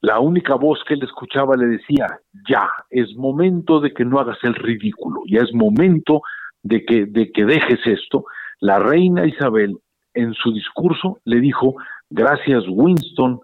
la 0.00 0.18
única 0.18 0.54
voz 0.54 0.82
que 0.86 0.94
él 0.94 1.02
escuchaba, 1.02 1.56
le 1.56 1.66
decía, 1.66 2.06
ya, 2.48 2.70
es 2.88 3.14
momento 3.16 3.80
de 3.80 3.92
que 3.92 4.04
no 4.04 4.18
hagas 4.18 4.38
el 4.42 4.54
ridículo, 4.54 5.22
ya 5.26 5.40
es 5.40 5.52
momento 5.52 6.22
de 6.62 6.84
que, 6.84 7.06
de 7.06 7.30
que 7.32 7.44
dejes 7.44 7.80
esto. 7.86 8.24
La 8.60 8.78
reina 8.78 9.26
Isabel 9.26 9.76
en 10.14 10.32
su 10.34 10.52
discurso 10.52 11.20
le 11.24 11.40
dijo, 11.40 11.74
gracias 12.08 12.64
Winston 12.68 13.40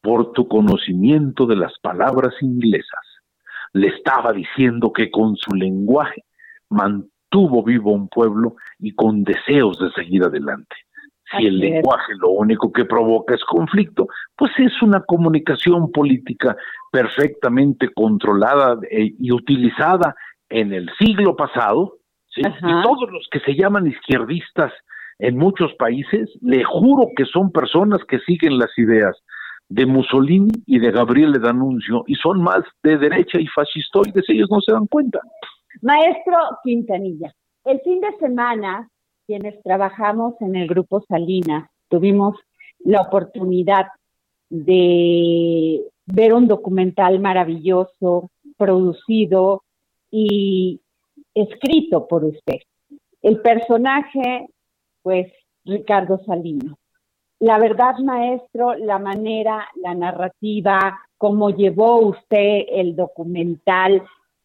por 0.00 0.32
tu 0.32 0.48
conocimiento 0.48 1.46
de 1.46 1.56
las 1.56 1.78
palabras 1.80 2.34
inglesas. 2.40 3.09
Le 3.72 3.88
estaba 3.88 4.32
diciendo 4.32 4.92
que 4.92 5.10
con 5.10 5.36
su 5.36 5.54
lenguaje 5.54 6.24
mantuvo 6.68 7.62
vivo 7.62 7.92
un 7.92 8.08
pueblo 8.08 8.56
y 8.78 8.94
con 8.94 9.24
deseos 9.24 9.78
de 9.78 9.90
seguir 9.92 10.24
adelante. 10.24 10.76
Si 11.36 11.46
el 11.46 11.58
lenguaje 11.58 12.12
lo 12.18 12.30
único 12.30 12.72
que 12.72 12.84
provoca 12.84 13.34
es 13.34 13.44
conflicto, 13.44 14.08
pues 14.36 14.50
es 14.58 14.82
una 14.82 15.00
comunicación 15.02 15.92
política 15.92 16.56
perfectamente 16.90 17.88
controlada 17.94 18.78
e, 18.90 19.14
y 19.16 19.30
utilizada 19.30 20.16
en 20.48 20.72
el 20.72 20.90
siglo 20.98 21.36
pasado, 21.36 21.98
y 22.34 22.42
todos 22.82 23.10
los 23.12 23.28
que 23.30 23.40
se 23.40 23.54
llaman 23.54 23.86
izquierdistas 23.86 24.72
en 25.18 25.36
muchos 25.36 25.72
países, 25.74 26.30
le 26.40 26.64
juro 26.64 27.08
que 27.14 27.26
son 27.26 27.52
personas 27.52 28.00
que 28.08 28.18
siguen 28.20 28.58
las 28.58 28.76
ideas 28.78 29.16
de 29.70 29.86
Mussolini 29.86 30.52
y 30.66 30.78
de 30.80 30.90
Gabriele 30.90 31.38
D'Annunzio 31.38 32.04
y 32.06 32.14
son 32.16 32.42
más 32.42 32.62
de 32.82 32.98
derecha 32.98 33.40
y 33.40 33.46
fascistoides, 33.46 34.28
ellos 34.28 34.48
no 34.50 34.60
se 34.60 34.72
dan 34.72 34.86
cuenta. 34.86 35.20
Maestro 35.80 36.36
Quintanilla, 36.62 37.32
el 37.64 37.80
fin 37.80 38.00
de 38.00 38.12
semana, 38.18 38.90
quienes 39.26 39.62
trabajamos 39.62 40.34
en 40.40 40.56
el 40.56 40.66
grupo 40.66 41.00
Salinas, 41.08 41.70
tuvimos 41.88 42.36
la 42.80 43.02
oportunidad 43.02 43.86
de 44.48 45.80
ver 46.06 46.34
un 46.34 46.48
documental 46.48 47.20
maravilloso, 47.20 48.30
producido 48.58 49.62
y 50.10 50.80
escrito 51.32 52.08
por 52.08 52.24
usted. 52.24 52.58
El 53.22 53.40
personaje 53.40 54.48
pues 55.02 55.32
Ricardo 55.64 56.18
Salino. 56.26 56.79
La 57.40 57.58
verdad, 57.58 57.98
maestro, 57.98 58.74
la 58.74 58.98
manera, 58.98 59.66
la 59.76 59.94
narrativa, 59.94 61.00
cómo 61.16 61.50
llevó 61.50 62.00
usted 62.00 62.66
el 62.68 62.94
documental, 62.94 64.02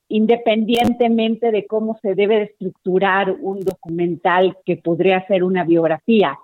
independientemente 0.08 1.52
de 1.52 1.68
cómo 1.68 1.98
se 2.02 2.16
debe 2.16 2.44
estructurar 2.44 3.36
un 3.42 3.60
documental 3.60 4.58
que 4.66 4.78
podría 4.78 5.28
ser 5.28 5.44
una 5.44 5.66
biografía. 5.66 6.40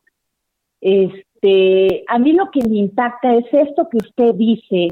Este, 0.81 2.03
a 2.07 2.19
mí 2.19 2.33
lo 2.33 2.51
que 2.51 2.67
me 2.67 2.77
impacta 2.77 3.33
es 3.33 3.45
esto 3.53 3.87
que 3.89 3.97
usted 3.97 4.35
dice 4.35 4.89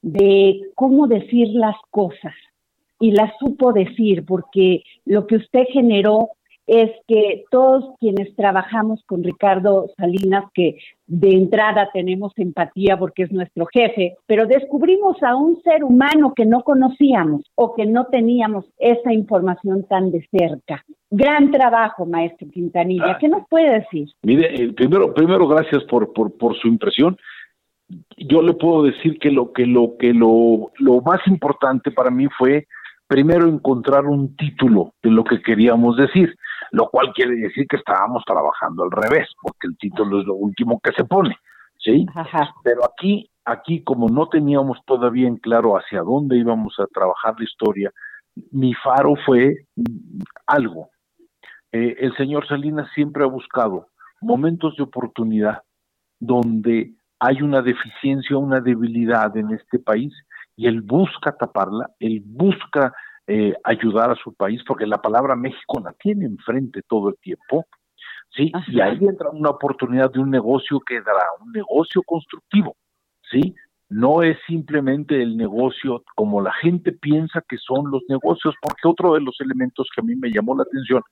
de 0.00 0.62
cómo 0.74 1.08
decir 1.08 1.48
las 1.48 1.76
cosas 1.90 2.34
y 2.98 3.10
las 3.10 3.32
supo 3.38 3.72
decir, 3.72 4.24
porque 4.24 4.82
lo 5.04 5.26
que 5.26 5.36
usted 5.36 5.64
generó 5.72 6.30
es 6.66 6.90
que 7.08 7.44
todos 7.50 7.84
quienes 7.98 8.34
trabajamos 8.36 9.02
con 9.06 9.24
Ricardo 9.24 9.90
Salinas, 9.96 10.44
que 10.54 10.78
de 11.06 11.30
entrada 11.30 11.90
tenemos 11.92 12.32
empatía 12.36 12.96
porque 12.96 13.24
es 13.24 13.32
nuestro 13.32 13.66
jefe, 13.66 14.16
pero 14.26 14.46
descubrimos 14.46 15.20
a 15.22 15.36
un 15.36 15.60
ser 15.62 15.84
humano 15.84 16.32
que 16.34 16.46
no 16.46 16.62
conocíamos 16.62 17.42
o 17.56 17.74
que 17.74 17.84
no 17.84 18.06
teníamos 18.06 18.64
esa 18.78 19.12
información 19.12 19.84
tan 19.88 20.10
de 20.10 20.26
cerca. 20.30 20.84
Gran 21.10 21.50
trabajo, 21.50 22.06
maestro 22.06 22.48
Quintanilla. 22.48 23.18
¿Qué 23.18 23.28
nos 23.28 23.46
puede 23.48 23.80
decir? 23.80 24.08
Mire, 24.22 24.54
eh, 24.54 24.72
primero, 24.72 25.12
primero 25.12 25.46
gracias 25.48 25.82
por, 25.84 26.12
por, 26.12 26.36
por 26.36 26.56
su 26.56 26.68
impresión. 26.68 27.16
yo 28.16 28.40
le 28.40 28.54
puedo 28.54 28.84
decir 28.84 29.18
que 29.18 29.30
lo 29.30 29.52
que 29.52 29.66
lo 29.66 29.96
que 29.98 30.14
lo, 30.14 30.70
lo 30.78 31.02
más 31.02 31.20
importante 31.26 31.90
para 31.90 32.10
mí 32.10 32.28
fue 32.38 32.66
primero 33.12 33.46
encontrar 33.46 34.06
un 34.06 34.34
título 34.36 34.94
de 35.02 35.10
lo 35.10 35.22
que 35.22 35.42
queríamos 35.42 35.98
decir, 35.98 36.34
lo 36.72 36.88
cual 36.88 37.12
quiere 37.12 37.36
decir 37.36 37.66
que 37.68 37.76
estábamos 37.76 38.24
trabajando 38.24 38.84
al 38.84 38.90
revés, 38.90 39.28
porque 39.40 39.68
el 39.68 39.76
título 39.78 40.20
es 40.20 40.26
lo 40.26 40.34
último 40.34 40.80
que 40.82 40.92
se 40.92 41.04
pone, 41.04 41.36
¿sí? 41.78 42.06
Pero 42.64 42.84
aquí 42.84 43.30
aquí 43.44 43.82
como 43.82 44.08
no 44.08 44.28
teníamos 44.28 44.78
todavía 44.86 45.28
en 45.28 45.36
claro 45.36 45.76
hacia 45.76 46.00
dónde 46.00 46.36
íbamos 46.36 46.78
a 46.78 46.86
trabajar 46.86 47.34
la 47.38 47.44
historia, 47.44 47.90
mi 48.50 48.72
faro 48.74 49.14
fue 49.26 49.66
algo. 50.46 50.88
Eh, 51.72 51.96
el 52.00 52.16
señor 52.16 52.46
Salinas 52.46 52.88
siempre 52.94 53.24
ha 53.24 53.26
buscado 53.26 53.88
momentos 54.20 54.76
de 54.76 54.84
oportunidad 54.84 55.62
donde 56.20 56.94
hay 57.18 57.42
una 57.42 57.62
deficiencia, 57.62 58.36
una 58.36 58.60
debilidad 58.60 59.36
en 59.36 59.52
este 59.52 59.78
país 59.78 60.12
y 60.56 60.66
él 60.66 60.82
busca 60.82 61.36
taparla, 61.36 61.90
él 61.98 62.22
busca 62.24 62.92
eh, 63.26 63.54
ayudar 63.64 64.10
a 64.10 64.16
su 64.16 64.34
país 64.34 64.62
porque 64.66 64.86
la 64.86 65.00
palabra 65.00 65.36
México 65.36 65.80
la 65.80 65.92
tiene 65.92 66.24
enfrente 66.24 66.82
todo 66.82 67.10
el 67.10 67.16
tiempo, 67.18 67.66
¿sí? 68.30 68.50
Y 68.68 68.80
ahí 68.80 68.98
entra 69.00 69.30
una 69.30 69.50
oportunidad 69.50 70.10
de 70.10 70.20
un 70.20 70.30
negocio 70.30 70.80
que 70.80 71.00
dará, 71.00 71.26
un 71.40 71.52
negocio 71.52 72.02
constructivo, 72.02 72.76
¿sí? 73.30 73.54
No 73.88 74.22
es 74.22 74.38
simplemente 74.46 75.22
el 75.22 75.36
negocio 75.36 76.02
como 76.16 76.40
la 76.40 76.52
gente 76.54 76.92
piensa 76.92 77.44
que 77.48 77.58
son 77.58 77.90
los 77.90 78.02
negocios, 78.08 78.54
porque 78.60 78.88
otro 78.88 79.14
de 79.14 79.20
los 79.20 79.40
elementos 79.40 79.88
que 79.94 80.00
a 80.00 80.04
mí 80.04 80.16
me 80.16 80.30
llamó 80.30 80.56
la 80.56 80.64
atención, 80.64 81.02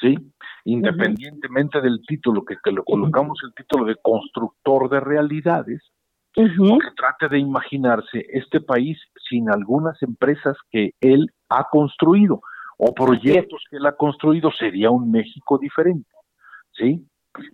¿sí? 0.00 0.16
Independientemente 0.64 1.80
del 1.80 2.00
título, 2.06 2.44
que, 2.44 2.56
que 2.62 2.72
le 2.72 2.82
colocamos 2.84 3.38
el 3.44 3.52
título 3.54 3.84
de 3.84 3.96
constructor 4.00 4.88
de 4.88 5.00
realidades, 5.00 5.82
que 6.34 6.90
trate 6.96 7.28
de 7.28 7.38
imaginarse 7.38 8.26
este 8.30 8.60
país 8.60 8.98
sin 9.28 9.50
algunas 9.50 10.00
empresas 10.02 10.56
que 10.70 10.92
él 11.00 11.32
ha 11.48 11.68
construido 11.70 12.40
o 12.78 12.94
proyectos 12.94 13.62
que 13.70 13.76
él 13.76 13.86
ha 13.86 13.96
construido, 13.96 14.50
sería 14.52 14.90
un 14.90 15.10
México 15.10 15.58
diferente, 15.58 16.08
¿sí? 16.72 17.04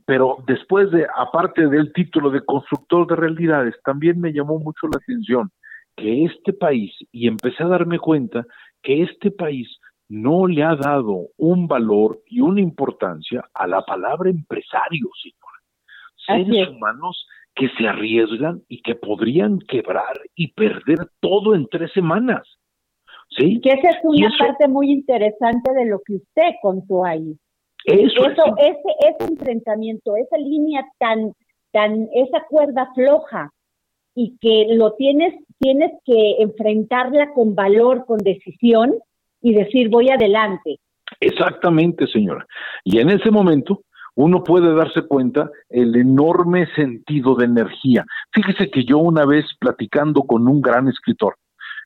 Pero 0.04 0.37
después 0.47 0.90
de, 0.90 1.06
aparte 1.16 1.66
del 1.66 1.92
título 1.92 2.30
de 2.30 2.45
constructor 2.45 3.06
de 3.06 3.16
realidades, 3.16 3.75
también 3.85 4.21
me 4.21 4.33
llamó 4.33 4.59
mucho 4.59 4.87
la 4.87 4.99
atención 5.02 5.50
que 5.97 6.25
este 6.25 6.52
país, 6.52 6.92
y 7.11 7.26
empecé 7.26 7.64
a 7.64 7.68
darme 7.68 7.99
cuenta 7.99 8.47
que 8.83 9.02
este 9.02 9.30
país 9.30 9.68
no 10.09 10.47
le 10.47 10.62
ha 10.62 10.76
dado 10.76 11.28
un 11.37 11.66
valor 11.66 12.21
y 12.26 12.40
una 12.40 12.61
importancia 12.61 13.42
a 13.52 13.66
la 13.66 13.83
palabra 13.83 14.30
empresario, 14.30 15.09
señora. 15.21 16.45
Seres 16.45 16.68
humanos 16.68 17.26
que 17.57 17.69
se 17.71 17.89
arriesgan 17.89 18.63
y 18.69 18.83
que 18.83 18.95
podrían 18.95 19.59
quebrar 19.61 20.21
y 20.35 20.53
perder 20.53 21.09
todo 21.21 21.55
en 21.55 21.67
tres 21.69 21.91
semanas. 21.93 22.47
¿Sí? 23.31 23.61
Que 23.61 23.71
esa 23.71 23.91
es 23.91 23.97
una 24.05 24.31
parte 24.39 24.69
muy 24.69 24.93
interesante 24.93 25.73
de 25.73 25.87
lo 25.87 26.01
que 26.07 26.17
usted 26.17 26.55
contó 26.63 27.05
ahí. 27.05 27.37
Eso, 27.85 28.27
ese, 28.27 28.81
ese 29.01 29.33
enfrentamiento, 29.33 30.17
esa 30.17 30.37
línea 30.37 30.85
tan, 30.99 31.33
tan, 31.73 32.09
esa 32.15 32.45
cuerda 32.49 32.91
floja 32.95 33.51
y 34.15 34.37
que 34.41 34.67
lo 34.75 34.93
tienes, 34.95 35.35
tienes 35.59 35.93
que 36.05 36.37
enfrentarla 36.41 37.33
con 37.33 37.55
valor, 37.55 38.05
con 38.07 38.19
decisión 38.19 38.95
y 39.41 39.55
decir 39.55 39.89
voy 39.89 40.11
adelante. 40.11 40.79
Exactamente, 41.21 42.07
señora. 42.07 42.47
Y 42.85 42.99
en 42.99 43.11
ese 43.11 43.31
momento 43.31 43.83
uno 44.17 44.43
puede 44.43 44.75
darse 44.75 45.03
cuenta 45.03 45.51
el 45.69 45.95
enorme 45.95 46.67
sentido 46.75 47.35
de 47.35 47.45
energía. 47.45 48.05
Fíjese 48.33 48.71
que 48.71 48.85
yo 48.85 48.99
una 48.99 49.27
vez 49.27 49.45
platicando 49.61 50.23
con 50.23 50.49
un 50.49 50.63
gran 50.63 50.89
escritor, 50.89 51.37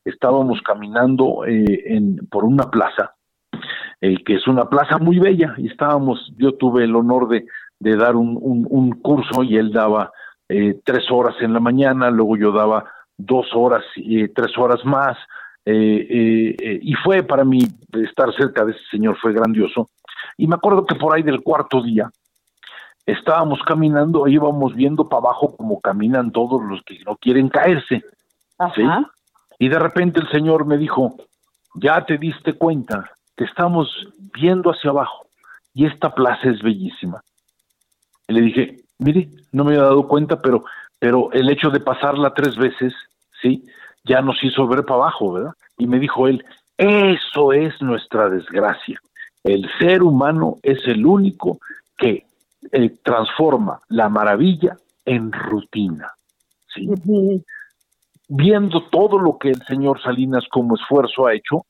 estábamos 0.04 0.62
caminando 0.62 1.44
eh, 1.46 2.00
por 2.30 2.44
una 2.44 2.70
plaza 2.70 3.14
eh, 4.00 4.22
que 4.24 4.36
es 4.36 4.46
una 4.46 4.66
plaza 4.66 4.96
muy 4.98 5.18
bella, 5.18 5.54
y 5.58 5.66
estábamos, 5.66 6.32
yo 6.38 6.54
tuve 6.54 6.84
el 6.84 6.94
honor 6.94 7.28
de, 7.28 7.44
dar 7.80 8.16
un, 8.16 8.92
curso 9.02 9.42
y 9.42 9.56
él 9.56 9.72
daba 9.72 10.10
eh, 10.48 10.80
tres 10.84 11.10
horas 11.10 11.34
en 11.40 11.52
la 11.52 11.60
mañana, 11.60 12.10
luego 12.10 12.36
yo 12.36 12.52
daba 12.52 12.84
dos 13.18 13.48
horas 13.54 13.84
y 13.96 14.26
tres 14.28 14.56
horas 14.56 14.82
más, 14.84 15.18
y 15.66 16.94
fue 17.04 17.22
para 17.22 17.44
mí 17.44 17.60
estar 17.92 18.34
cerca 18.34 18.64
de 18.64 18.72
ese 18.72 18.80
señor, 18.90 19.18
fue 19.20 19.34
grandioso. 19.34 19.90
Y 20.38 20.46
me 20.46 20.54
acuerdo 20.54 20.86
que 20.86 20.94
por 20.94 21.14
ahí 21.14 21.22
del 21.22 21.42
cuarto 21.42 21.82
día 21.82 22.10
estábamos 23.12 23.60
caminando, 23.62 24.26
íbamos 24.28 24.74
viendo 24.74 25.08
para 25.08 25.20
abajo 25.20 25.56
como 25.56 25.80
caminan 25.80 26.32
todos 26.32 26.62
los 26.62 26.82
que 26.82 26.98
no 27.04 27.16
quieren 27.16 27.48
caerse. 27.48 28.02
¿sí? 28.74 28.82
Y 29.58 29.68
de 29.68 29.78
repente 29.78 30.20
el 30.20 30.28
señor 30.30 30.66
me 30.66 30.76
dijo, 30.76 31.16
ya 31.74 32.04
te 32.04 32.18
diste 32.18 32.54
cuenta 32.54 33.10
estamos 33.44 33.88
viendo 34.34 34.70
hacia 34.70 34.90
abajo 34.90 35.26
y 35.74 35.86
esta 35.86 36.14
plaza 36.14 36.48
es 36.48 36.62
bellísima. 36.62 37.22
Y 38.28 38.34
le 38.34 38.40
dije, 38.42 38.76
mire, 38.98 39.28
no 39.52 39.64
me 39.64 39.72
había 39.72 39.84
dado 39.84 40.06
cuenta, 40.06 40.40
pero, 40.40 40.64
pero 40.98 41.32
el 41.32 41.48
hecho 41.48 41.70
de 41.70 41.80
pasarla 41.80 42.34
tres 42.34 42.56
veces, 42.56 42.94
sí, 43.40 43.64
ya 44.04 44.20
nos 44.20 44.42
hizo 44.42 44.66
ver 44.66 44.84
para 44.84 45.02
abajo, 45.02 45.32
¿verdad? 45.32 45.52
Y 45.78 45.86
me 45.86 45.98
dijo 45.98 46.28
él, 46.28 46.44
eso 46.76 47.52
es 47.52 47.80
nuestra 47.82 48.28
desgracia. 48.28 49.00
El 49.42 49.68
ser 49.78 50.02
humano 50.02 50.58
es 50.62 50.86
el 50.86 51.06
único 51.06 51.58
que 51.96 52.24
eh, 52.72 52.90
transforma 53.02 53.80
la 53.88 54.08
maravilla 54.08 54.76
en 55.04 55.32
rutina. 55.32 56.08
¿sí? 56.74 56.88
Viendo 58.28 58.82
todo 58.90 59.18
lo 59.18 59.38
que 59.38 59.50
el 59.50 59.62
señor 59.66 60.00
Salinas 60.02 60.44
como 60.50 60.76
esfuerzo 60.76 61.26
ha 61.26 61.34
hecho, 61.34 61.64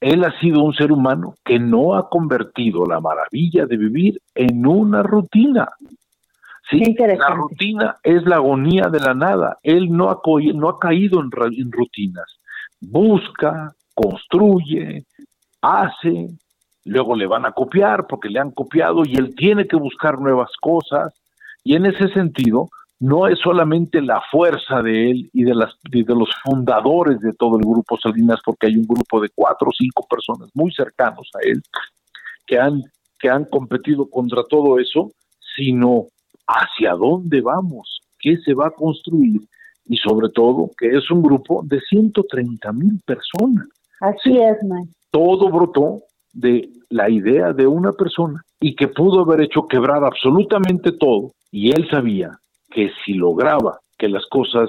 él 0.00 0.24
ha 0.24 0.38
sido 0.40 0.64
un 0.64 0.74
ser 0.74 0.90
humano 0.90 1.34
que 1.44 1.60
no 1.60 1.94
ha 1.94 2.08
convertido 2.08 2.84
la 2.86 3.00
maravilla 3.00 3.66
de 3.66 3.76
vivir 3.76 4.20
en 4.34 4.66
una 4.66 5.02
rutina. 5.02 5.68
Sí, 6.68 6.96
la 6.98 7.28
rutina 7.28 7.96
es 8.02 8.24
la 8.24 8.36
agonía 8.36 8.88
de 8.90 8.98
la 8.98 9.14
nada. 9.14 9.58
Él 9.62 9.92
no 9.92 10.10
ha, 10.10 10.20
no 10.54 10.68
ha 10.68 10.78
caído 10.78 11.20
en, 11.20 11.30
en 11.56 11.70
rutinas. 11.70 12.38
Busca, 12.80 13.72
construye, 13.94 15.04
hace, 15.60 16.30
luego 16.84 17.14
le 17.16 17.26
van 17.26 17.46
a 17.46 17.52
copiar 17.52 18.06
porque 18.06 18.28
le 18.28 18.40
han 18.40 18.50
copiado 18.50 19.02
y 19.04 19.16
él 19.16 19.34
tiene 19.34 19.66
que 19.66 19.76
buscar 19.76 20.18
nuevas 20.18 20.50
cosas. 20.60 21.14
Y 21.64 21.76
en 21.76 21.86
ese 21.86 22.08
sentido, 22.08 22.68
no 22.98 23.26
es 23.26 23.38
solamente 23.40 24.00
la 24.00 24.22
fuerza 24.30 24.80
de 24.82 25.10
él 25.10 25.30
y 25.32 25.44
de, 25.44 25.54
las, 25.54 25.74
de 25.90 26.04
los 26.14 26.30
fundadores 26.44 27.20
de 27.20 27.32
todo 27.32 27.56
el 27.58 27.64
grupo 27.64 27.98
Salinas, 27.98 28.40
porque 28.44 28.68
hay 28.68 28.76
un 28.76 28.86
grupo 28.86 29.20
de 29.20 29.28
cuatro 29.34 29.68
o 29.68 29.72
cinco 29.76 30.06
personas 30.08 30.50
muy 30.54 30.72
cercanos 30.72 31.28
a 31.34 31.40
él 31.42 31.60
que 32.46 32.58
han, 32.58 32.82
que 33.18 33.28
han 33.28 33.44
competido 33.46 34.08
contra 34.08 34.44
todo 34.48 34.78
eso, 34.78 35.10
sino 35.56 36.06
hacia 36.46 36.92
dónde 36.92 37.40
vamos, 37.40 38.00
qué 38.20 38.36
se 38.38 38.54
va 38.54 38.68
a 38.68 38.70
construir 38.70 39.40
y 39.86 39.96
sobre 39.96 40.28
todo 40.28 40.70
que 40.78 40.88
es 40.96 41.10
un 41.10 41.22
grupo 41.22 41.62
de 41.64 41.80
130 41.80 42.72
mil 42.72 43.00
personas. 43.04 43.66
Así 44.00 44.38
es. 44.38 44.58
Todo 45.10 45.50
brotó 45.50 46.02
de 46.32 46.68
la 46.88 47.10
idea 47.10 47.52
de 47.52 47.66
una 47.66 47.92
persona 47.92 48.42
y 48.60 48.74
que 48.74 48.88
pudo 48.88 49.20
haber 49.20 49.42
hecho 49.42 49.66
quebrar 49.66 50.04
absolutamente 50.04 50.92
todo 50.92 51.32
y 51.50 51.70
él 51.70 51.88
sabía 51.90 52.38
que 52.70 52.90
si 53.04 53.14
lograba 53.14 53.78
que 53.98 54.08
las 54.08 54.26
cosas 54.26 54.68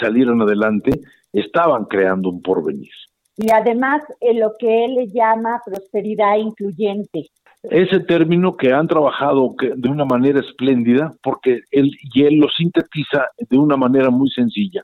salieran 0.00 0.40
adelante, 0.42 0.92
estaban 1.32 1.86
creando 1.86 2.28
un 2.28 2.42
porvenir. 2.42 2.92
Y 3.36 3.50
además, 3.50 4.02
en 4.20 4.40
lo 4.40 4.52
que 4.58 4.84
él 4.84 4.94
le 4.94 5.08
llama 5.08 5.60
prosperidad 5.64 6.36
incluyente. 6.36 7.30
Ese 7.62 8.00
término 8.00 8.56
que 8.56 8.72
han 8.72 8.86
trabajado 8.86 9.54
de 9.58 9.88
una 9.88 10.04
manera 10.04 10.40
espléndida, 10.40 11.12
porque 11.22 11.62
él, 11.70 11.90
y 12.14 12.24
él 12.24 12.36
lo 12.36 12.48
sintetiza 12.48 13.28
de 13.38 13.58
una 13.58 13.76
manera 13.76 14.10
muy 14.10 14.30
sencilla. 14.30 14.82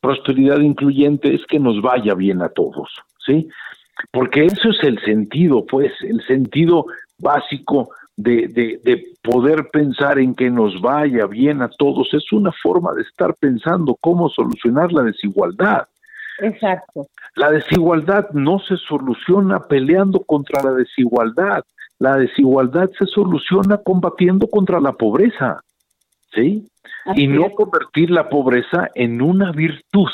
Prosperidad 0.00 0.58
incluyente 0.60 1.34
es 1.34 1.46
que 1.46 1.58
nos 1.58 1.80
vaya 1.80 2.14
bien 2.14 2.42
a 2.42 2.48
todos, 2.48 2.90
¿sí? 3.24 3.48
Porque 4.10 4.46
eso 4.46 4.70
es 4.70 4.82
el 4.82 5.00
sentido, 5.02 5.64
pues, 5.66 5.92
el 6.02 6.24
sentido 6.26 6.86
básico 7.18 7.90
de, 8.16 8.48
de, 8.48 8.80
de, 8.84 9.14
poder 9.22 9.70
pensar 9.72 10.18
en 10.18 10.34
que 10.34 10.50
nos 10.50 10.80
vaya 10.80 11.26
bien 11.26 11.62
a 11.62 11.68
todos, 11.68 12.12
es 12.12 12.30
una 12.32 12.52
forma 12.52 12.92
de 12.92 13.02
estar 13.02 13.34
pensando 13.34 13.96
cómo 14.00 14.28
solucionar 14.28 14.92
la 14.92 15.02
desigualdad. 15.02 15.88
Exacto. 16.38 17.06
La 17.36 17.50
desigualdad 17.50 18.30
no 18.32 18.58
se 18.58 18.76
soluciona 18.76 19.60
peleando 19.60 20.20
contra 20.20 20.62
la 20.62 20.72
desigualdad, 20.72 21.64
la 21.98 22.16
desigualdad 22.16 22.90
se 22.98 23.06
soluciona 23.06 23.78
combatiendo 23.78 24.46
contra 24.48 24.80
la 24.80 24.92
pobreza, 24.92 25.60
¿sí? 26.32 26.68
y 27.14 27.26
no 27.26 27.50
convertir 27.50 28.10
la 28.10 28.28
pobreza 28.28 28.90
en 28.94 29.20
una 29.22 29.52
virtud, 29.52 30.08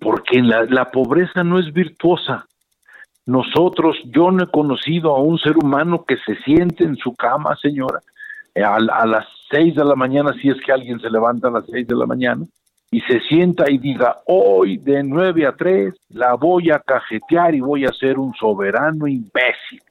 porque 0.00 0.42
la, 0.42 0.64
la 0.64 0.90
pobreza 0.90 1.44
no 1.44 1.58
es 1.58 1.72
virtuosa, 1.72 2.46
nosotros, 3.28 3.94
yo 4.06 4.30
no 4.30 4.44
he 4.44 4.46
conocido 4.46 5.14
a 5.14 5.20
un 5.20 5.38
ser 5.38 5.58
humano 5.58 6.02
que 6.08 6.16
se 6.16 6.34
siente 6.44 6.84
en 6.84 6.96
su 6.96 7.14
cama, 7.14 7.58
señora, 7.60 8.00
eh, 8.54 8.64
a, 8.64 8.80
las 8.80 9.26
seis 9.50 9.74
de 9.74 9.84
la 9.84 9.94
mañana, 9.94 10.32
si 10.40 10.48
es 10.48 10.56
que 10.64 10.72
alguien 10.72 10.98
se 10.98 11.10
levanta 11.10 11.48
a 11.48 11.50
las 11.50 11.66
seis 11.66 11.86
de 11.86 11.94
la 11.94 12.06
mañana, 12.06 12.46
y 12.90 13.02
se 13.02 13.20
sienta 13.20 13.70
y 13.70 13.76
diga, 13.76 14.16
hoy 14.24 14.78
de 14.78 15.02
9 15.02 15.46
a 15.46 15.52
3 15.52 15.94
la 16.08 16.36
voy 16.36 16.70
a 16.70 16.78
cajetear 16.78 17.54
y 17.54 17.60
voy 17.60 17.84
a 17.84 17.92
ser 17.92 18.18
un 18.18 18.32
soberano 18.32 19.06
imbécil. 19.06 19.82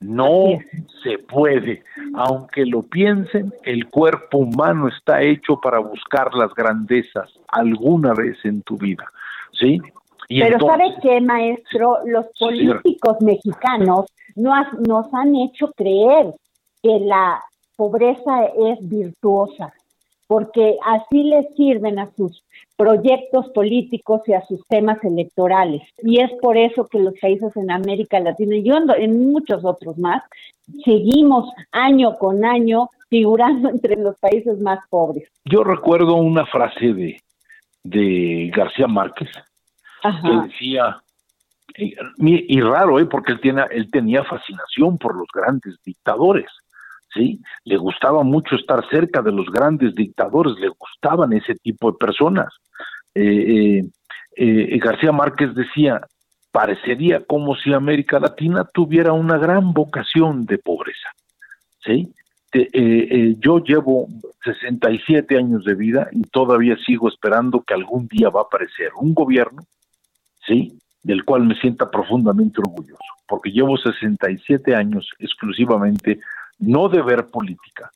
No 0.00 0.58
se 1.04 1.18
puede. 1.18 1.84
Aunque 2.16 2.66
lo 2.66 2.82
piensen, 2.82 3.54
el 3.62 3.86
cuerpo 3.86 4.38
humano 4.38 4.88
está 4.88 5.22
hecho 5.22 5.60
para 5.60 5.78
buscar 5.78 6.34
las 6.34 6.52
grandezas 6.52 7.38
alguna 7.46 8.14
vez 8.14 8.36
en 8.44 8.62
tu 8.62 8.76
vida. 8.76 9.04
¿Sí? 9.52 9.80
Pero 10.28 10.58
¿sabe 10.60 10.94
qué, 11.02 11.20
maestro? 11.20 11.98
Los 12.04 12.26
políticos 12.38 13.16
mexicanos 13.20 14.06
nos 14.36 15.14
han 15.14 15.36
hecho 15.36 15.72
creer 15.76 16.34
que 16.82 16.98
la 17.00 17.42
pobreza 17.76 18.46
es 18.46 18.78
virtuosa 18.88 19.72
porque 20.26 20.76
así 20.84 21.24
les 21.24 21.46
sirven 21.54 21.98
a 21.98 22.10
sus 22.16 22.42
proyectos 22.76 23.48
políticos 23.50 24.22
y 24.26 24.32
a 24.32 24.44
sus 24.46 24.64
temas 24.66 25.02
electorales. 25.04 25.82
Y 26.02 26.20
es 26.20 26.30
por 26.40 26.56
eso 26.56 26.86
que 26.86 26.98
los 26.98 27.14
países 27.20 27.56
en 27.56 27.70
América 27.70 28.18
Latina 28.20 28.56
y 28.56 28.68
en 29.02 29.30
muchos 29.30 29.64
otros 29.64 29.98
más, 29.98 30.22
seguimos 30.84 31.50
año 31.72 32.14
con 32.14 32.44
año 32.44 32.88
figurando 33.08 33.68
entre 33.70 33.96
los 33.96 34.18
países 34.18 34.58
más 34.60 34.80
pobres. 34.88 35.28
Yo 35.44 35.62
recuerdo 35.62 36.14
una 36.14 36.46
frase 36.46 36.92
de, 36.92 37.20
de 37.84 38.50
García 38.54 38.86
Márquez 38.86 39.28
que 40.22 40.48
decía, 40.48 41.02
y, 41.76 42.60
raro, 42.60 43.00
¿eh? 43.00 43.06
porque 43.06 43.32
él, 43.32 43.40
tiene, 43.40 43.62
él 43.70 43.90
tenía 43.90 44.22
fascinación 44.24 44.98
por 44.98 45.16
los 45.16 45.28
grandes 45.34 45.76
dictadores 45.84 46.46
¿sí? 47.14 47.40
Le 47.64 47.76
gustaba 47.76 48.22
mucho 48.22 48.56
estar 48.56 48.86
cerca 48.90 49.22
de 49.22 49.32
los 49.32 49.46
grandes 49.46 49.94
dictadores, 49.94 50.58
le 50.58 50.68
gustaban 50.68 51.32
ese 51.32 51.54
tipo 51.54 51.92
de 51.92 51.98
personas. 51.98 52.52
Eh, 53.14 53.78
eh, 53.78 53.82
eh, 54.36 54.78
García 54.78 55.12
Márquez 55.12 55.54
decía, 55.54 56.00
parecería 56.50 57.24
como 57.24 57.54
si 57.56 57.72
América 57.72 58.18
Latina 58.18 58.68
tuviera 58.72 59.12
una 59.12 59.38
gran 59.38 59.72
vocación 59.72 60.44
de 60.44 60.58
pobreza, 60.58 61.08
¿sí? 61.84 62.12
yo 63.40 63.58
llevo 63.58 64.06
67 64.44 65.36
años 65.36 65.64
de 65.64 65.74
vida 65.74 66.06
y 66.12 66.22
todavía 66.22 66.76
sigo 66.86 67.08
esperando 67.08 67.62
que 67.62 67.74
algún 67.74 68.06
día 68.06 68.28
va 68.28 68.42
a 68.42 68.44
aparecer 68.44 68.90
un 68.96 69.12
gobierno, 69.12 69.64
¿sí? 70.46 70.78
Del 71.02 71.24
cual 71.24 71.44
me 71.44 71.54
sienta 71.56 71.90
profundamente 71.90 72.60
orgulloso, 72.60 73.02
porque 73.28 73.50
llevo 73.50 73.76
67 73.76 74.74
años 74.74 75.08
exclusivamente 75.18 76.20
no 76.58 76.88
de 76.88 77.02
ver 77.02 77.26
política, 77.26 77.90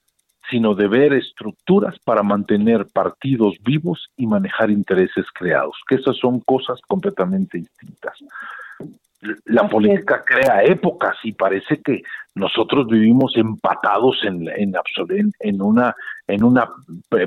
sino 0.50 0.74
de 0.74 0.88
ver 0.88 1.12
estructuras 1.12 1.98
para 2.00 2.22
mantener 2.22 2.86
partidos 2.92 3.54
vivos 3.62 4.08
y 4.16 4.26
manejar 4.26 4.70
intereses 4.70 5.26
creados, 5.32 5.76
que 5.88 5.96
esas 5.96 6.16
son 6.16 6.40
cosas 6.40 6.80
completamente 6.86 7.58
distintas. 7.58 8.18
La 9.46 9.68
política 9.68 10.22
crea 10.24 10.62
épocas 10.62 11.16
y 11.24 11.32
parece 11.32 11.82
que 11.82 12.02
nosotros 12.34 12.86
vivimos 12.86 13.36
empatados 13.36 14.16
en, 14.22 14.48
en, 14.48 14.74
en, 15.40 15.62
una, 15.62 15.94
en 16.28 16.44
una 16.44 16.70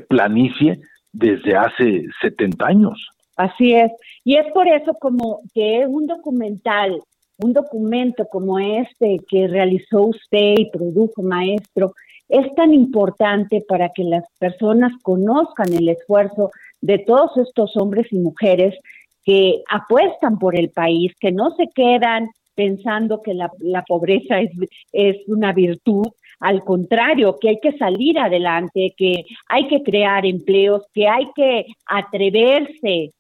planicie 0.08 0.80
desde 1.12 1.56
hace 1.56 2.06
70 2.22 2.66
años. 2.66 3.12
Así 3.42 3.74
es. 3.74 3.92
Y 4.24 4.36
es 4.36 4.52
por 4.54 4.68
eso 4.68 4.94
como 5.00 5.42
que 5.54 5.86
un 5.88 6.08
documental 6.08 7.02
un 7.44 7.54
documento 7.54 8.28
como 8.28 8.60
este 8.60 9.18
que 9.28 9.48
realizó 9.48 10.04
usted 10.04 10.56
y 10.58 10.70
produjo, 10.70 11.24
maestro, 11.24 11.94
es 12.30 12.54
tan 12.56 12.74
importante 12.74 13.64
para 13.68 13.90
que 13.90 14.04
las 14.04 14.24
personas 14.40 14.92
conozcan 15.02 15.74
el 15.74 15.90
esfuerzo 15.90 16.52
de 16.82 17.00
todos 17.00 17.36
estos 17.38 17.76
hombres 17.78 18.08
y 18.12 18.20
mujeres 18.20 18.76
que 19.24 19.64
apuestan 19.70 20.40
por 20.40 20.58
el 20.58 20.70
país, 20.70 21.12
que 21.20 21.32
no 21.32 21.56
se 21.56 21.68
quedan 21.74 22.30
pensando 22.56 23.22
que 23.22 23.34
la, 23.34 23.50
pobreza 23.88 24.40
es, 24.40 24.52
es 24.92 25.18
una 25.28 25.52
virtud, 25.52 26.08
al 26.40 26.64
contrario, 26.64 27.38
que 27.40 27.50
hay 27.50 27.60
que 27.60 27.78
salir 27.78 28.20
adelante, 28.20 28.94
que 28.98 29.26
hay 29.48 29.68
que 29.68 29.84
crear 29.84 30.26
empleos, 30.26 30.84
que 30.94 31.08
hay 31.08 31.28
que 31.36 31.66
atreverse. 31.86 33.12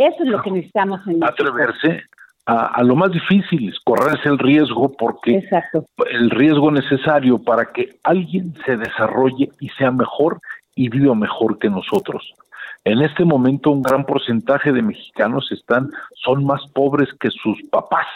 Eso 0.00 0.22
es 0.22 0.30
lo 0.30 0.40
que 0.40 0.50
necesitamos 0.50 1.06
en 1.06 1.22
Atreverse, 1.22 2.04
a, 2.46 2.82
lo 2.82 2.96
más 2.96 3.12
difícil, 3.12 3.68
es 3.68 3.78
correrse 3.80 4.30
el 4.30 4.38
riesgo 4.38 4.90
porque 4.96 5.46
el 6.10 6.30
riesgo 6.30 6.70
necesario 6.70 7.38
para 7.38 7.66
que 7.66 7.90
alguien 8.02 8.54
se 8.64 8.78
desarrolle 8.78 9.50
y 9.60 9.68
sea 9.68 9.90
mejor 9.90 10.40
y 10.74 10.88
viva 10.88 11.14
mejor 11.14 11.58
que 11.58 11.68
nosotros. 11.68 12.34
En 12.84 13.02
este 13.02 13.26
momento 13.26 13.70
un 13.70 13.82
gran 13.82 14.06
porcentaje 14.06 14.72
de 14.72 14.80
mexicanos 14.80 15.52
están 15.52 15.90
son 16.14 16.46
más 16.46 16.62
pobres 16.72 17.10
que 17.20 17.30
sus 17.30 17.62
papás, 17.70 18.06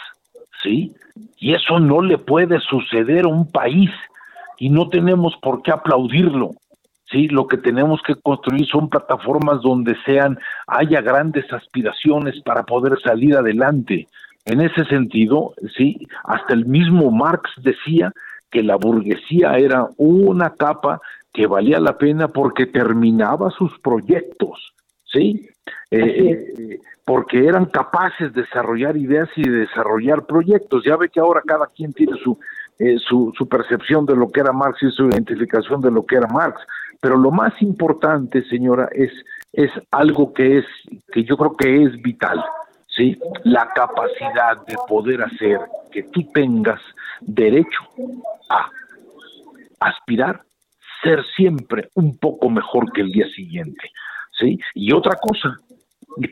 ¿sí? 0.63 0.91
Y 1.37 1.53
eso 1.53 1.79
no 1.79 2.01
le 2.01 2.17
puede 2.17 2.59
suceder 2.61 3.25
a 3.25 3.29
un 3.29 3.51
país 3.51 3.91
y 4.57 4.69
no 4.69 4.89
tenemos 4.89 5.37
por 5.37 5.61
qué 5.61 5.69
aplaudirlo. 5.71 6.49
Sí, 7.11 7.27
lo 7.27 7.47
que 7.47 7.57
tenemos 7.57 8.01
que 8.05 8.15
construir 8.15 8.65
son 8.67 8.89
plataformas 8.89 9.61
donde 9.61 9.95
sean 10.05 10.39
haya 10.67 11.01
grandes 11.01 11.51
aspiraciones 11.53 12.41
para 12.41 12.63
poder 12.63 12.99
salir 13.01 13.35
adelante. 13.35 14.07
En 14.45 14.61
ese 14.61 14.85
sentido, 14.85 15.53
sí, 15.75 16.07
hasta 16.23 16.53
el 16.53 16.65
mismo 16.65 17.11
Marx 17.11 17.49
decía 17.57 18.11
que 18.51 18.63
la 18.63 18.75
burguesía 18.75 19.57
era 19.57 19.87
una 19.97 20.51
capa 20.51 21.01
que 21.33 21.47
valía 21.47 21.79
la 21.79 21.97
pena 21.97 22.29
porque 22.29 22.65
terminaba 22.65 23.51
sus 23.51 23.77
proyectos, 23.79 24.73
¿sí? 25.03 25.49
Eh, 25.91 25.99
eh, 25.99 26.79
porque 27.03 27.45
eran 27.45 27.65
capaces 27.65 28.33
de 28.33 28.41
desarrollar 28.41 28.97
ideas 28.97 29.29
y 29.35 29.43
de 29.43 29.59
desarrollar 29.59 30.25
proyectos. 30.25 30.83
Ya 30.83 30.95
ve 30.95 31.09
que 31.09 31.19
ahora 31.19 31.41
cada 31.45 31.67
quien 31.67 31.93
tiene 31.93 32.13
su, 32.23 32.39
eh, 32.79 32.97
su, 32.97 33.31
su, 33.37 33.47
percepción 33.47 34.05
de 34.05 34.15
lo 34.15 34.29
que 34.29 34.39
era 34.39 34.51
Marx 34.51 34.81
y 34.81 34.89
su 34.89 35.07
identificación 35.07 35.81
de 35.81 35.91
lo 35.91 36.05
que 36.05 36.15
era 36.15 36.27
Marx. 36.27 36.59
Pero 37.01 37.17
lo 37.17 37.31
más 37.31 37.53
importante, 37.61 38.43
señora, 38.45 38.89
es, 38.91 39.11
es 39.53 39.71
algo 39.91 40.33
que 40.33 40.59
es, 40.59 40.65
que 41.11 41.23
yo 41.23 41.37
creo 41.37 41.55
que 41.55 41.83
es 41.83 42.01
vital. 42.01 42.43
¿sí? 42.87 43.17
La 43.43 43.69
capacidad 43.73 44.65
de 44.65 44.75
poder 44.87 45.21
hacer 45.23 45.59
que 45.91 46.03
tú 46.03 46.23
tengas 46.33 46.81
derecho 47.21 47.81
a 48.49 48.69
aspirar, 49.79 50.41
ser 51.03 51.23
siempre 51.35 51.89
un 51.95 52.17
poco 52.17 52.49
mejor 52.49 52.91
que 52.91 53.01
el 53.01 53.11
día 53.11 53.27
siguiente, 53.29 53.91
¿sí? 54.31 54.59
Y 54.73 54.91
otra 54.91 55.17
cosa, 55.21 55.57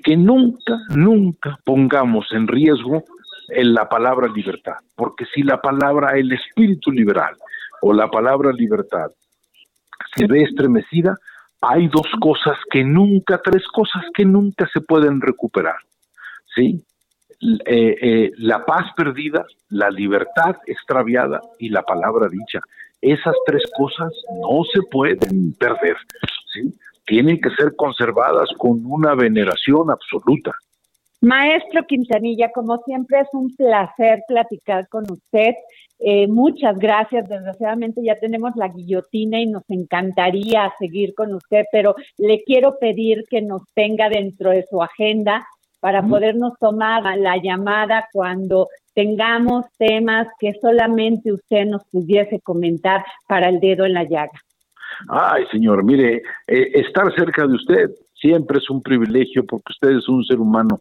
que 0.04 0.18
nunca, 0.18 0.80
nunca 0.90 1.60
pongamos 1.64 2.32
en 2.32 2.48
riesgo 2.48 3.04
en 3.50 3.74
la 3.74 3.88
palabra 3.88 4.28
libertad, 4.28 4.78
porque 4.96 5.26
si 5.34 5.44
la 5.44 5.62
palabra, 5.62 6.18
el 6.18 6.32
espíritu 6.32 6.92
liberal 6.92 7.36
o 7.82 7.94
la 7.94 8.10
palabra 8.10 8.52
libertad 8.54 9.12
se 10.16 10.28
ve 10.28 10.44
estremecida, 10.44 11.18
hay 11.62 11.88
dos 11.88 12.08
cosas 12.20 12.58
que 12.70 12.84
nunca, 12.84 13.40
tres 13.42 13.66
cosas 13.68 14.04
que 14.14 14.26
nunca 14.26 14.70
se 14.74 14.82
pueden 14.82 15.22
recuperar. 15.22 15.78
¿sí? 16.54 16.84
Eh, 17.66 17.98
eh, 18.02 18.32
la 18.38 18.66
paz 18.66 18.92
perdida, 18.96 19.46
la 19.70 19.90
libertad 19.90 20.56
extraviada 20.66 21.42
y 21.60 21.70
la 21.70 21.82
palabra 21.82 22.28
dicha. 22.30 22.60
Esas 23.02 23.36
tres 23.46 23.64
cosas 23.78 24.14
no 24.42 24.64
se 24.72 24.82
pueden 24.84 25.54
perder, 25.54 25.98
¿sí? 26.54 26.74
Tienen 27.06 27.42
que 27.42 27.50
ser 27.50 27.76
conservadas 27.76 28.50
con 28.58 28.82
una 28.86 29.14
veneración 29.14 29.92
absoluta. 29.92 30.54
Maestro 31.24 31.86
Quintanilla, 31.88 32.52
como 32.52 32.80
siempre 32.80 33.22
es 33.22 33.30
un 33.32 33.56
placer 33.56 34.24
platicar 34.28 34.90
con 34.90 35.10
usted. 35.10 35.54
Eh, 36.00 36.28
muchas 36.28 36.78
gracias. 36.78 37.30
Desgraciadamente 37.30 38.02
ya 38.04 38.20
tenemos 38.20 38.52
la 38.58 38.68
guillotina 38.68 39.40
y 39.40 39.46
nos 39.46 39.64
encantaría 39.70 40.70
seguir 40.78 41.14
con 41.16 41.34
usted, 41.34 41.64
pero 41.72 41.96
le 42.18 42.44
quiero 42.44 42.78
pedir 42.78 43.24
que 43.30 43.42
nos 43.42 43.62
tenga 43.74 44.10
dentro 44.10 44.50
de 44.50 44.66
su 44.70 44.84
agenda 44.84 45.48
para 45.80 46.02
podernos 46.06 46.60
tomar 46.60 47.04
la 47.18 47.38
llamada 47.38 48.10
cuando 48.12 48.68
tengamos 48.94 49.66
temas 49.78 50.28
que 50.40 50.52
solamente 50.62 51.32
usted 51.32 51.66
nos 51.68 51.86
pudiese 51.90 52.42
comentar 52.42 53.06
para 53.30 53.48
el 53.48 53.62
dedo 53.62 53.86
en 53.86 53.94
la 53.94 54.04
llaga. 54.04 54.42
Ay, 55.08 55.46
señor, 55.54 55.86
mire, 55.86 56.22
eh, 56.48 56.72
estar 56.74 57.14
cerca 57.16 57.48
de 57.48 57.54
usted 57.54 57.92
siempre 58.14 58.58
es 58.58 58.70
un 58.70 58.82
privilegio 58.82 59.46
porque 59.46 59.72
usted 59.72 59.98
es 59.98 60.10
un 60.10 60.22
ser 60.26 60.42
humano 60.42 60.80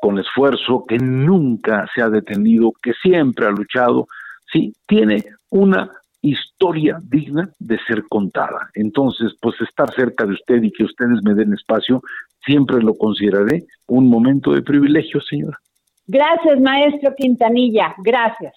con 0.00 0.18
esfuerzo 0.18 0.84
que 0.88 0.98
nunca 0.98 1.86
se 1.94 2.02
ha 2.02 2.08
detenido, 2.08 2.72
que 2.82 2.92
siempre 3.02 3.46
ha 3.46 3.50
luchado, 3.50 4.06
sí, 4.52 4.72
tiene 4.86 5.24
una 5.50 5.90
historia 6.22 7.00
digna 7.02 7.50
de 7.58 7.78
ser 7.86 8.04
contada. 8.08 8.70
Entonces, 8.74 9.32
pues 9.40 9.60
estar 9.60 9.92
cerca 9.94 10.26
de 10.26 10.34
usted 10.34 10.62
y 10.62 10.70
que 10.70 10.84
ustedes 10.84 11.22
me 11.24 11.34
den 11.34 11.52
espacio, 11.52 12.02
siempre 12.44 12.82
lo 12.82 12.94
consideraré 12.94 13.64
un 13.86 14.08
momento 14.08 14.52
de 14.52 14.62
privilegio, 14.62 15.20
señora. 15.20 15.58
Gracias, 16.06 16.60
maestro 16.60 17.14
Quintanilla. 17.16 17.94
Gracias. 17.98 18.54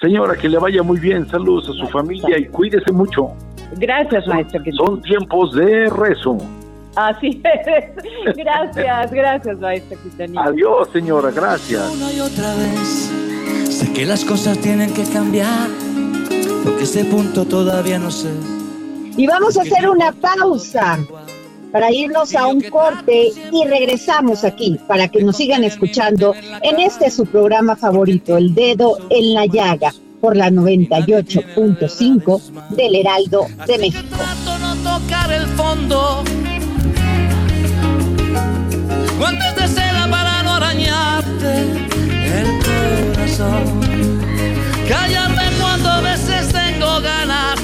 Señora, 0.00 0.34
que 0.36 0.48
le 0.48 0.58
vaya 0.58 0.82
muy 0.82 0.98
bien. 0.98 1.26
Saludos 1.26 1.68
a 1.68 1.72
su 1.72 1.86
familia 1.88 2.38
y 2.38 2.46
cuídese 2.46 2.92
mucho. 2.92 3.28
Gracias, 3.76 4.26
maestro 4.26 4.62
Quintanilla. 4.62 4.86
Son 4.86 5.02
tiempos 5.02 5.54
de 5.54 5.90
rezo. 5.90 6.38
Así 6.96 7.40
es. 7.44 8.36
Gracias, 8.36 9.12
gracias, 9.12 9.58
maestra 9.58 9.96
Cristianita. 9.98 10.44
Adiós, 10.44 10.88
señora, 10.92 11.30
gracias. 11.30 11.90
Una 11.90 12.12
y 12.12 12.20
otra 12.20 12.54
vez, 12.54 13.10
sé 13.68 13.92
que 13.92 14.06
las 14.06 14.24
cosas 14.24 14.56
tienen 14.58 14.92
que 14.94 15.04
cambiar, 15.04 15.68
porque 16.64 16.84
ese 16.84 17.04
punto 17.04 17.44
todavía 17.44 17.98
no 17.98 18.10
sé. 18.10 18.30
Y 19.16 19.26
vamos 19.26 19.56
a 19.56 19.62
hacer 19.62 19.88
una 19.88 20.12
pausa 20.12 20.98
para 21.72 21.90
irnos 21.92 22.34
a 22.36 22.46
un 22.46 22.60
corte 22.62 23.32
y 23.50 23.64
regresamos 23.66 24.44
aquí 24.44 24.78
para 24.86 25.08
que 25.08 25.24
nos 25.24 25.36
sigan 25.36 25.64
escuchando 25.64 26.34
en 26.62 26.78
este 26.78 27.10
su 27.10 27.26
programa 27.26 27.74
favorito, 27.74 28.36
El 28.36 28.54
Dedo 28.54 28.98
en 29.10 29.34
la 29.34 29.46
Llaga, 29.46 29.92
por 30.20 30.36
la 30.36 30.50
98.5 30.50 32.68
del 32.70 32.94
Heraldo 32.94 33.46
de 33.66 33.78
México. 33.78 34.16
no 34.60 34.98
tocar 34.98 35.32
el 35.32 35.46
fondo 35.48 36.22
guantes 39.18 39.54
de 39.56 39.68
seda 39.68 40.08
para 40.10 40.42
no 40.42 40.54
arañarte 40.54 41.60
el 42.38 43.14
corazón. 43.14 43.80
Callarme 44.88 45.44
cuando 45.60 45.88
a 45.90 46.00
veces 46.00 46.52
tengo 46.52 47.00
ganas. 47.00 47.58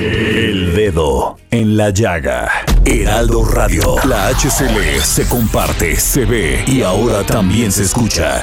El 0.00 0.74
dedo 0.74 1.38
en 1.50 1.76
la 1.76 1.90
llaga. 1.90 2.50
Heraldo 2.84 3.44
Radio. 3.44 3.96
La 4.04 4.28
HCL 4.28 5.00
se 5.02 5.28
comparte, 5.28 5.96
se 5.96 6.24
ve 6.24 6.64
y 6.66 6.82
ahora 6.82 7.24
también 7.24 7.70
se 7.70 7.82
escucha. 7.82 8.42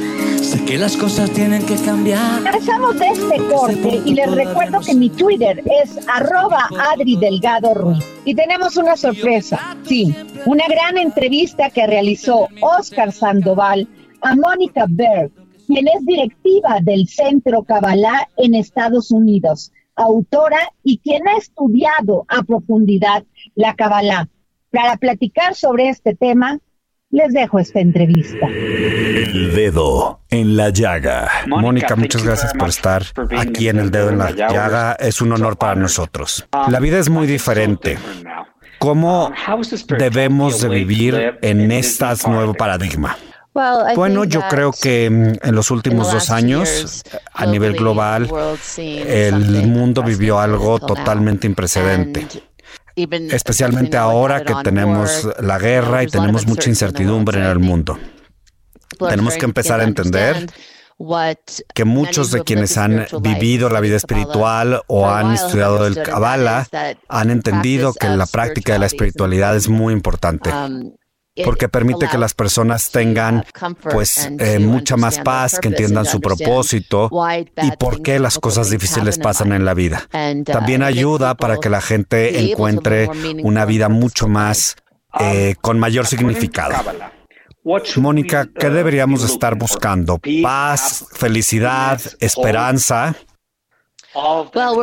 Sé 0.51 0.65
que 0.65 0.77
las 0.77 0.97
cosas 0.97 1.31
tienen 1.31 1.65
que 1.65 1.77
cambiar. 1.77 2.43
Regresamos 2.43 2.99
de 2.99 3.07
este 3.07 3.37
corte 3.47 4.01
y 4.03 4.13
les 4.13 4.29
recuerdo 4.29 4.81
que 4.81 4.93
mi 4.93 5.09
Twitter 5.09 5.63
es 5.81 5.97
arroba 6.09 6.67
Adri 6.91 7.15
Delgado 7.15 7.73
Ruiz. 7.73 8.03
Y 8.25 8.35
tenemos 8.35 8.75
una 8.75 8.97
sorpresa, 8.97 9.77
sí, 9.83 10.13
una 10.45 10.65
gran 10.67 10.97
entrevista 10.97 11.69
que 11.69 11.87
realizó 11.87 12.49
Oscar 12.59 13.13
Sandoval 13.13 13.87
a 14.19 14.35
Mónica 14.35 14.87
Berg, 14.89 15.31
quien 15.67 15.87
es 15.87 16.05
directiva 16.05 16.79
del 16.81 17.07
Centro 17.07 17.63
Kabbalah 17.63 18.27
en 18.35 18.53
Estados 18.53 19.09
Unidos, 19.09 19.71
autora 19.95 20.73
y 20.83 20.97
quien 20.97 21.29
ha 21.29 21.37
estudiado 21.37 22.25
a 22.27 22.43
profundidad 22.43 23.23
la 23.55 23.73
Kabbalah. 23.73 24.27
Para 24.69 24.97
platicar 24.97 25.55
sobre 25.55 25.87
este 25.87 26.13
tema, 26.13 26.59
les 27.11 27.33
dejo 27.33 27.59
esta 27.59 27.79
entrevista. 27.79 28.47
El 28.47 29.53
dedo 29.53 30.21
en 30.29 30.55
la 30.55 30.69
llaga. 30.69 31.29
Mónica, 31.47 31.95
muchas 31.95 32.23
gracias 32.23 32.53
por 32.53 32.69
estar 32.69 33.03
aquí 33.37 33.67
en 33.67 33.79
El 33.79 33.91
dedo 33.91 34.09
en 34.09 34.17
la 34.17 34.31
llaga. 34.31 34.93
Es 34.93 35.21
un 35.21 35.33
honor 35.33 35.57
para 35.57 35.75
nosotros. 35.75 36.47
La 36.69 36.79
vida 36.79 36.99
es 36.99 37.09
muy 37.09 37.27
diferente. 37.27 37.97
¿Cómo 38.79 39.31
debemos 39.99 40.61
de 40.61 40.69
vivir 40.69 41.37
en 41.41 41.71
este 41.71 42.05
nuevo 42.27 42.53
paradigma? 42.53 43.17
Bueno, 43.95 44.23
yo 44.23 44.41
creo 44.49 44.71
que 44.71 45.09
mm, 45.09 45.47
en 45.47 45.55
los 45.55 45.71
últimos 45.71 46.11
dos 46.11 46.29
años, 46.29 47.03
a 47.33 47.45
nivel 47.45 47.73
global, 47.73 48.29
el 48.77 49.67
mundo 49.67 50.03
vivió 50.03 50.39
algo 50.39 50.79
totalmente 50.79 51.47
imprecedente 51.47 52.25
especialmente 53.31 53.97
ahora 53.97 54.43
que 54.43 54.53
tenemos 54.63 55.27
la 55.39 55.57
guerra 55.57 56.03
y 56.03 56.07
tenemos 56.07 56.47
mucha 56.47 56.69
incertidumbre 56.69 57.39
en 57.39 57.45
el 57.45 57.59
mundo. 57.59 57.97
Tenemos 58.99 59.35
que 59.35 59.45
empezar 59.45 59.79
a 59.79 59.83
entender 59.83 60.47
que 61.73 61.85
muchos 61.85 62.31
de 62.31 62.43
quienes 62.43 62.77
han 62.77 63.07
vivido 63.21 63.69
la 63.69 63.79
vida 63.79 63.95
espiritual 63.95 64.81
o 64.87 65.09
han 65.09 65.33
estudiado 65.33 65.87
el 65.87 66.01
Kabbalah 66.01 66.67
han 67.07 67.31
entendido 67.31 67.93
que 67.93 68.07
la 68.09 68.25
práctica 68.25 68.73
de 68.73 68.79
la 68.79 68.85
espiritualidad 68.85 69.55
es 69.55 69.69
muy 69.69 69.93
importante. 69.93 70.51
Um, 71.37 71.45
porque 71.45 71.69
permite 71.69 72.09
que 72.09 72.17
las 72.17 72.33
personas 72.33 72.91
tengan 72.91 73.45
pues 73.89 74.29
eh, 74.37 74.59
mucha 74.59 74.97
más 74.97 75.19
paz, 75.19 75.59
que 75.61 75.69
entiendan 75.69 76.05
su 76.05 76.19
propósito 76.19 77.09
y 77.61 77.71
por 77.77 78.01
qué 78.01 78.19
las 78.19 78.37
cosas 78.37 78.69
difíciles 78.69 79.17
pasan 79.17 79.53
en 79.53 79.63
la 79.63 79.73
vida. 79.73 80.09
Uh, 80.13 80.43
También 80.43 80.83
ayuda 80.83 81.35
para 81.35 81.57
que 81.57 81.69
la 81.69 81.79
gente 81.79 82.51
encuentre 82.51 83.09
una 83.43 83.63
vida 83.63 83.87
mucho 83.87 84.27
más 84.27 84.75
eh, 85.21 85.55
con 85.61 85.79
mayor 85.79 86.05
significado. 86.05 86.75
Mónica, 87.95 88.49
¿qué 88.59 88.69
deberíamos 88.69 89.23
estar 89.23 89.55
buscando? 89.55 90.19
Paz, 90.43 91.05
felicidad, 91.13 92.01
esperanza. 92.19 93.15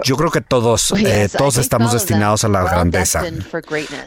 Yo 0.04 0.16
creo 0.16 0.30
que 0.30 0.40
todos, 0.40 0.92
eh, 0.92 1.28
todos 1.36 1.58
estamos 1.58 1.92
destinados 1.92 2.44
a 2.44 2.48
la 2.48 2.62
grandeza, 2.62 3.22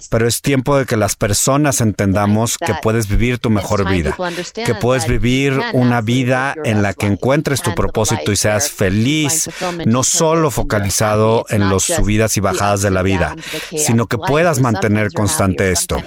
pero 0.09 0.27
es 0.27 0.41
tiempo 0.41 0.77
de 0.77 0.85
que 0.85 0.97
las 0.97 1.15
personas 1.15 1.81
entendamos 1.81 2.57
que 2.57 2.73
puedes 2.81 3.07
vivir 3.07 3.37
tu 3.37 3.49
mejor 3.49 3.87
vida, 3.87 4.15
que 4.53 4.75
puedes 4.75 5.07
vivir 5.07 5.59
una 5.73 6.01
vida 6.01 6.55
en 6.63 6.81
la 6.81 6.93
que 6.93 7.05
encuentres 7.05 7.61
tu 7.61 7.75
propósito 7.75 8.31
y 8.31 8.35
seas 8.35 8.71
feliz, 8.71 9.49
no 9.85 10.03
solo 10.03 10.49
focalizado 10.49 11.45
en 11.49 11.69
las 11.69 11.83
subidas 11.83 12.37
y 12.37 12.39
bajadas 12.39 12.81
de 12.81 12.89
la 12.91 13.03
vida, 13.03 13.35
sino 13.75 14.07
que 14.07 14.17
puedas 14.17 14.59
mantener 14.59 15.11
constante 15.13 15.71
esto. 15.71 16.01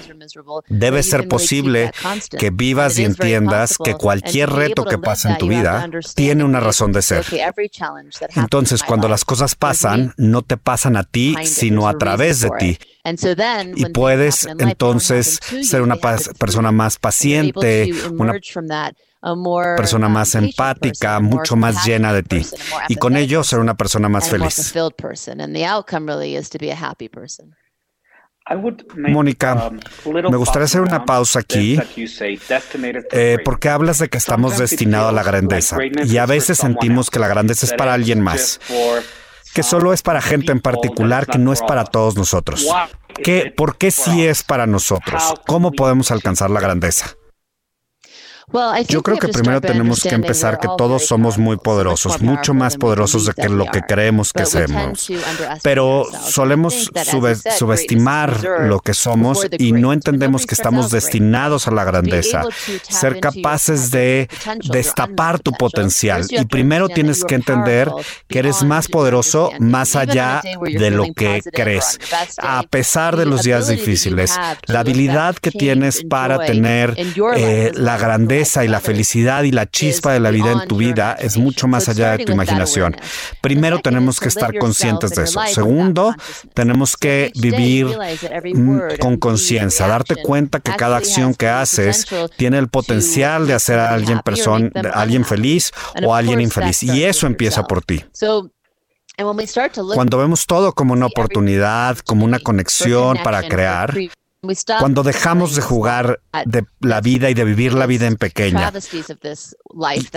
Debe 0.68 1.02
ser 1.02 1.28
posible 1.28 1.92
que 2.36 2.50
vivas 2.50 2.98
y 2.98 3.04
entiendas 3.04 3.76
que 3.82 3.94
cualquier 3.94 4.50
reto 4.50 4.84
que 4.84 4.98
pase 4.98 5.28
en 5.28 5.38
tu 5.38 5.48
vida 5.48 5.88
tiene 6.14 6.42
una 6.42 6.60
razón 6.60 6.92
de 6.92 7.02
ser. 7.02 7.24
Entonces, 8.34 8.82
cuando 8.82 9.03
cuando 9.04 9.12
las 9.12 9.24
cosas 9.24 9.54
pasan, 9.54 10.14
no 10.16 10.40
te 10.42 10.56
pasan 10.56 10.96
a 10.96 11.04
ti, 11.04 11.34
sino 11.44 11.88
a 11.88 11.98
través 11.98 12.40
de 12.40 12.48
ti. 12.58 12.78
Y 13.76 13.84
puedes 13.92 14.46
entonces 14.58 15.38
ser 15.62 15.82
una 15.82 15.96
persona 15.96 16.72
más 16.72 16.98
paciente, 16.98 17.92
una 18.18 18.32
persona 19.76 20.08
más 20.08 20.34
empática, 20.34 21.20
mucho 21.20 21.54
más 21.56 21.84
llena 21.84 22.12
de 22.14 22.22
ti. 22.22 22.46
Y 22.88 22.96
con 22.96 23.16
ello 23.16 23.44
ser 23.44 23.58
una 23.58 23.74
persona 23.74 24.08
más 24.08 24.28
feliz. 24.28 24.72
Mónica, 28.94 29.70
um, 29.70 29.80
me 30.30 30.36
gustaría 30.36 30.66
hacer 30.66 30.82
una 30.82 31.06
pausa 31.06 31.38
aquí 31.38 31.80
eh, 33.10 33.38
porque 33.42 33.70
hablas 33.70 33.98
de 33.98 34.10
que 34.10 34.18
estamos 34.18 34.58
destinados 34.58 35.08
a 35.08 35.12
la 35.12 35.22
grandeza 35.22 35.78
y 36.04 36.18
a 36.18 36.26
veces 36.26 36.58
sentimos 36.58 37.08
que 37.08 37.18
la 37.18 37.28
grandeza 37.28 37.64
es 37.64 37.72
para 37.72 37.94
alguien 37.94 38.20
más, 38.20 38.60
que 39.54 39.62
solo 39.62 39.94
es 39.94 40.02
para 40.02 40.20
gente 40.20 40.52
en 40.52 40.60
particular, 40.60 41.26
que 41.26 41.38
no 41.38 41.54
es 41.54 41.62
para 41.62 41.84
todos 41.84 42.16
nosotros. 42.16 42.68
¿Qué, 43.22 43.52
¿Por 43.56 43.78
qué 43.78 43.90
sí 43.90 44.26
es 44.26 44.42
para 44.42 44.66
nosotros? 44.66 45.34
¿Cómo 45.46 45.72
podemos 45.72 46.10
alcanzar 46.10 46.50
la 46.50 46.60
grandeza? 46.60 47.16
Yo 48.88 49.02
creo 49.02 49.18
que 49.18 49.28
primero 49.28 49.60
tenemos 49.60 50.02
que 50.02 50.14
empezar 50.14 50.58
que 50.58 50.68
todos 50.76 51.06
somos 51.06 51.38
muy 51.38 51.56
poderosos, 51.56 52.20
mucho 52.20 52.54
más 52.54 52.76
poderosos 52.76 53.26
de 53.26 53.32
que 53.32 53.48
lo 53.48 53.66
que 53.66 53.80
creemos 53.82 54.32
que 54.32 54.44
somos. 54.44 55.10
Pero 55.62 56.06
solemos 56.26 56.90
subestimar 57.58 58.42
lo 58.60 58.80
que 58.80 58.94
somos 58.94 59.46
y 59.58 59.72
no 59.72 59.92
entendemos 59.92 60.46
que 60.46 60.54
estamos 60.54 60.90
destinados 60.90 61.66
a 61.68 61.70
la 61.70 61.84
grandeza. 61.84 62.42
Ser 62.88 63.20
capaces 63.20 63.90
de 63.90 64.28
destapar 64.64 65.40
tu 65.40 65.52
potencial. 65.52 66.24
Y 66.28 66.44
primero 66.44 66.88
tienes 66.88 67.24
que 67.24 67.34
entender 67.36 67.90
que 68.28 68.40
eres 68.40 68.62
más 68.62 68.88
poderoso 68.88 69.50
más 69.58 69.96
allá 69.96 70.42
de 70.62 70.90
lo 70.90 71.12
que 71.14 71.42
crees. 71.52 71.98
A 72.38 72.62
pesar 72.64 73.16
de 73.16 73.26
los 73.26 73.42
días 73.42 73.68
difíciles, 73.68 74.38
la 74.66 74.80
habilidad 74.80 75.36
que 75.36 75.50
tienes 75.50 76.04
para 76.04 76.44
tener 76.44 76.94
eh, 77.36 77.72
la 77.74 77.96
grandeza 77.96 78.33
y 78.40 78.68
la 78.68 78.80
felicidad 78.80 79.44
y 79.44 79.52
la 79.52 79.66
chispa 79.66 80.12
de 80.12 80.20
la 80.20 80.30
vida 80.30 80.52
en 80.52 80.66
tu 80.66 80.76
vida 80.76 81.16
es 81.18 81.36
mucho 81.36 81.68
más 81.68 81.88
allá 81.88 82.16
de 82.16 82.24
tu 82.24 82.32
imaginación. 82.32 82.96
Primero 83.40 83.80
tenemos 83.80 84.20
que 84.20 84.28
estar 84.28 84.56
conscientes 84.58 85.10
de 85.10 85.24
eso. 85.24 85.40
Segundo, 85.46 86.14
tenemos 86.52 86.96
que 86.96 87.32
vivir 87.34 87.96
con 89.00 89.16
conciencia, 89.18 89.86
darte 89.86 90.16
cuenta 90.16 90.60
que 90.60 90.74
cada 90.76 90.96
acción 90.96 91.34
que 91.34 91.48
haces 91.48 92.06
tiene 92.36 92.58
el 92.58 92.68
potencial 92.68 93.46
de 93.46 93.54
hacer 93.54 93.78
a 93.78 93.94
alguien, 93.94 94.20
persona, 94.20 94.70
alguien 94.92 95.24
feliz 95.24 95.72
o 96.04 96.14
alguien 96.14 96.40
infeliz. 96.40 96.82
Y 96.82 97.04
eso 97.04 97.26
empieza 97.26 97.64
por 97.64 97.82
ti. 97.82 98.04
Cuando 99.94 100.18
vemos 100.18 100.46
todo 100.46 100.72
como 100.72 100.92
una 100.92 101.06
oportunidad, 101.06 101.98
como 101.98 102.24
una 102.24 102.40
conexión 102.40 103.18
para 103.22 103.42
crear, 103.44 103.94
cuando 104.78 105.02
dejamos 105.02 105.54
de 105.54 105.62
jugar 105.62 106.20
de 106.44 106.64
la 106.80 107.00
vida 107.00 107.30
y 107.30 107.34
de 107.34 107.44
vivir 107.44 107.74
la 107.74 107.86
vida 107.86 108.06
en 108.06 108.16
pequeña. 108.16 108.72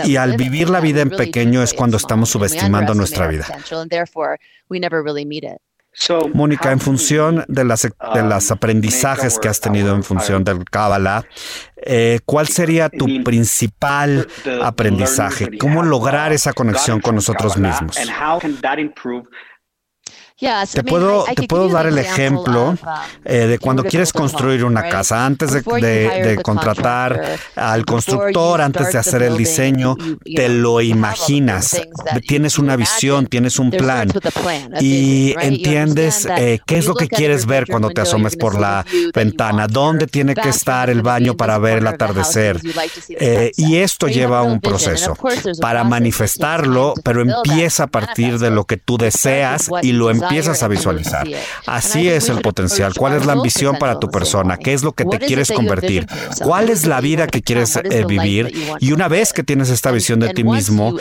Y 0.04 0.16
al 0.16 0.36
vivir 0.36 0.70
la 0.70 0.80
vida 0.80 1.00
en 1.00 1.10
pequeño 1.10 1.62
es 1.62 1.74
cuando 1.74 1.96
estamos 1.96 2.30
subestimando 2.30 2.94
nuestra 2.94 3.26
vida. 3.26 3.46
Mónica, 6.32 6.70
en 6.70 6.80
función 6.80 7.44
de 7.48 7.64
las, 7.64 7.82
de 7.82 8.22
um, 8.22 8.28
los 8.28 8.50
aprendizajes 8.50 9.38
que 9.38 9.48
has 9.48 9.60
tenido 9.60 9.94
en 9.94 10.04
función 10.04 10.44
del 10.44 10.64
Kabbalah, 10.64 11.24
eh, 11.76 12.20
¿cuál 12.24 12.46
sería 12.48 12.88
tu 12.88 13.06
principal 13.24 14.28
aprendizaje? 14.62 15.58
¿Cómo 15.58 15.82
lograr 15.82 16.32
esa 16.32 16.52
conexión 16.52 17.00
con 17.00 17.16
nosotros 17.16 17.56
mismos? 17.56 17.96
Te 20.38 20.84
puedo, 20.84 21.24
te 21.34 21.48
puedo 21.48 21.68
dar 21.68 21.86
el 21.86 21.98
ejemplo 21.98 22.68
um, 22.68 22.76
eh, 23.24 23.48
de 23.48 23.58
cuando 23.58 23.82
quieres 23.82 24.12
construir 24.12 24.64
una 24.64 24.88
casa. 24.88 25.26
Antes 25.26 25.52
de, 25.52 26.38
contratar 26.44 27.38
al 27.56 27.84
constructor, 27.84 28.60
antes 28.60 28.92
de 28.92 28.98
hacer 28.98 29.22
el 29.22 29.36
diseño, 29.36 29.96
te 30.24 30.48
lo 30.48 30.80
imaginas. 30.80 31.82
Tienes 32.28 32.56
una 32.56 32.76
visión, 32.76 33.26
tienes 33.26 33.58
un 33.58 33.72
plan 33.72 34.12
y 34.80 35.34
entiendes 35.40 36.28
eh, 36.36 36.60
qué 36.64 36.78
es 36.78 36.86
lo 36.86 36.94
que 36.94 37.08
quieres 37.08 37.44
ver 37.44 37.66
cuando 37.66 37.90
te 37.90 38.02
asomes 38.02 38.36
por 38.36 38.60
la 38.60 38.86
ventana, 39.12 39.66
dónde 39.66 40.06
tiene 40.06 40.36
que 40.36 40.50
estar 40.50 40.88
el 40.88 41.02
baño 41.02 41.36
para 41.36 41.58
ver 41.58 41.78
el 41.78 41.86
atardecer. 41.88 42.60
Eh, 43.08 43.50
y 43.56 43.78
esto 43.78 44.06
lleva 44.06 44.42
un 44.42 44.60
proceso 44.60 45.16
para 45.60 45.82
manifestarlo, 45.82 46.94
pero 47.02 47.22
empieza 47.22 47.84
a 47.84 47.86
partir 47.88 48.38
de 48.38 48.50
lo 48.50 48.66
que 48.66 48.76
tú 48.76 48.98
deseas 48.98 49.68
y 49.82 49.90
lo 49.90 50.10
empiezas 50.10 50.27
empiezas 50.28 50.62
a 50.62 50.68
visualizar. 50.68 51.26
Así 51.66 52.08
es 52.08 52.28
el 52.28 52.40
potencial. 52.40 52.94
¿Cuál 52.94 53.14
es 53.14 53.26
la 53.26 53.32
ambición 53.32 53.76
para 53.78 53.98
tu 53.98 54.10
persona? 54.10 54.56
¿Qué 54.56 54.72
es 54.72 54.82
lo 54.82 54.92
que 54.92 55.04
te 55.04 55.18
quieres 55.18 55.50
convertir? 55.50 56.06
¿Cuál 56.42 56.70
es 56.70 56.86
la 56.86 57.00
vida 57.00 57.26
que 57.26 57.42
quieres 57.42 57.76
eh, 57.76 58.04
vivir? 58.06 58.52
Y 58.80 58.92
una 58.92 59.08
vez 59.08 59.32
que 59.32 59.42
tienes 59.42 59.70
esta 59.70 59.90
visión 59.90 60.20
de 60.20 60.32
ti 60.34 60.44
mismo 60.44 60.94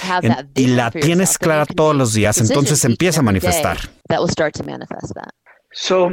y 0.56 0.68
la 0.68 0.92
tienes 0.92 1.38
clara 1.38 1.66
todos 1.66 1.96
los 1.96 2.13
días, 2.13 2.38
entonces 2.40 2.84
empieza 2.86 3.20
a 3.20 3.24
manifestar. 3.24 3.78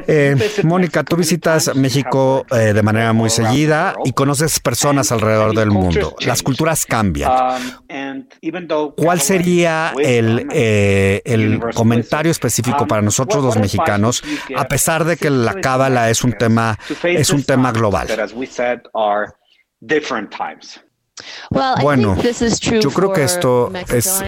Eh, 0.06 0.36
Mónica, 0.62 1.04
tú 1.04 1.16
visitas 1.16 1.74
México 1.74 2.44
eh, 2.50 2.72
de 2.72 2.82
manera 2.82 3.12
muy 3.12 3.30
seguida 3.30 3.94
y 4.04 4.12
conoces 4.12 4.60
personas 4.60 5.10
alrededor 5.10 5.54
del 5.56 5.70
mundo. 5.70 6.14
Las 6.20 6.42
culturas 6.42 6.84
cambian. 6.84 7.32
Um, 7.88 8.92
¿Cuál 8.96 9.20
sería 9.20 9.92
el, 9.98 10.48
eh, 10.52 11.22
el 11.24 11.60
comentario 11.74 12.30
específico 12.30 12.82
um, 12.82 12.88
para 12.88 13.02
nosotros 13.02 13.42
los 13.42 13.56
mexicanos, 13.56 14.22
a 14.56 14.64
pesar 14.66 15.04
de 15.04 15.16
que 15.16 15.30
la 15.30 15.54
cábala 15.54 16.10
es 16.10 16.24
un 16.24 16.32
tema, 16.32 16.78
es 17.02 17.30
un 17.30 17.42
tema 17.42 17.72
global? 17.72 18.06
Bueno, 21.80 22.16
yo 22.80 22.90
creo 22.90 23.12
que 23.12 23.24
esto 23.24 23.70
es 23.88 24.22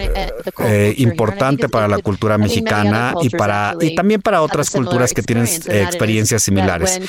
eh, 0.59 0.93
importante 0.97 1.69
para 1.69 1.87
la 1.87 1.99
cultura 1.99 2.37
mexicana 2.37 3.13
y 3.21 3.29
para 3.29 3.75
y 3.79 3.95
también 3.95 4.21
para 4.21 4.41
otras 4.41 4.69
culturas 4.69 5.13
que 5.13 5.21
tienen 5.21 5.45
eh, 5.45 5.83
experiencias 5.83 6.43
similares, 6.43 6.99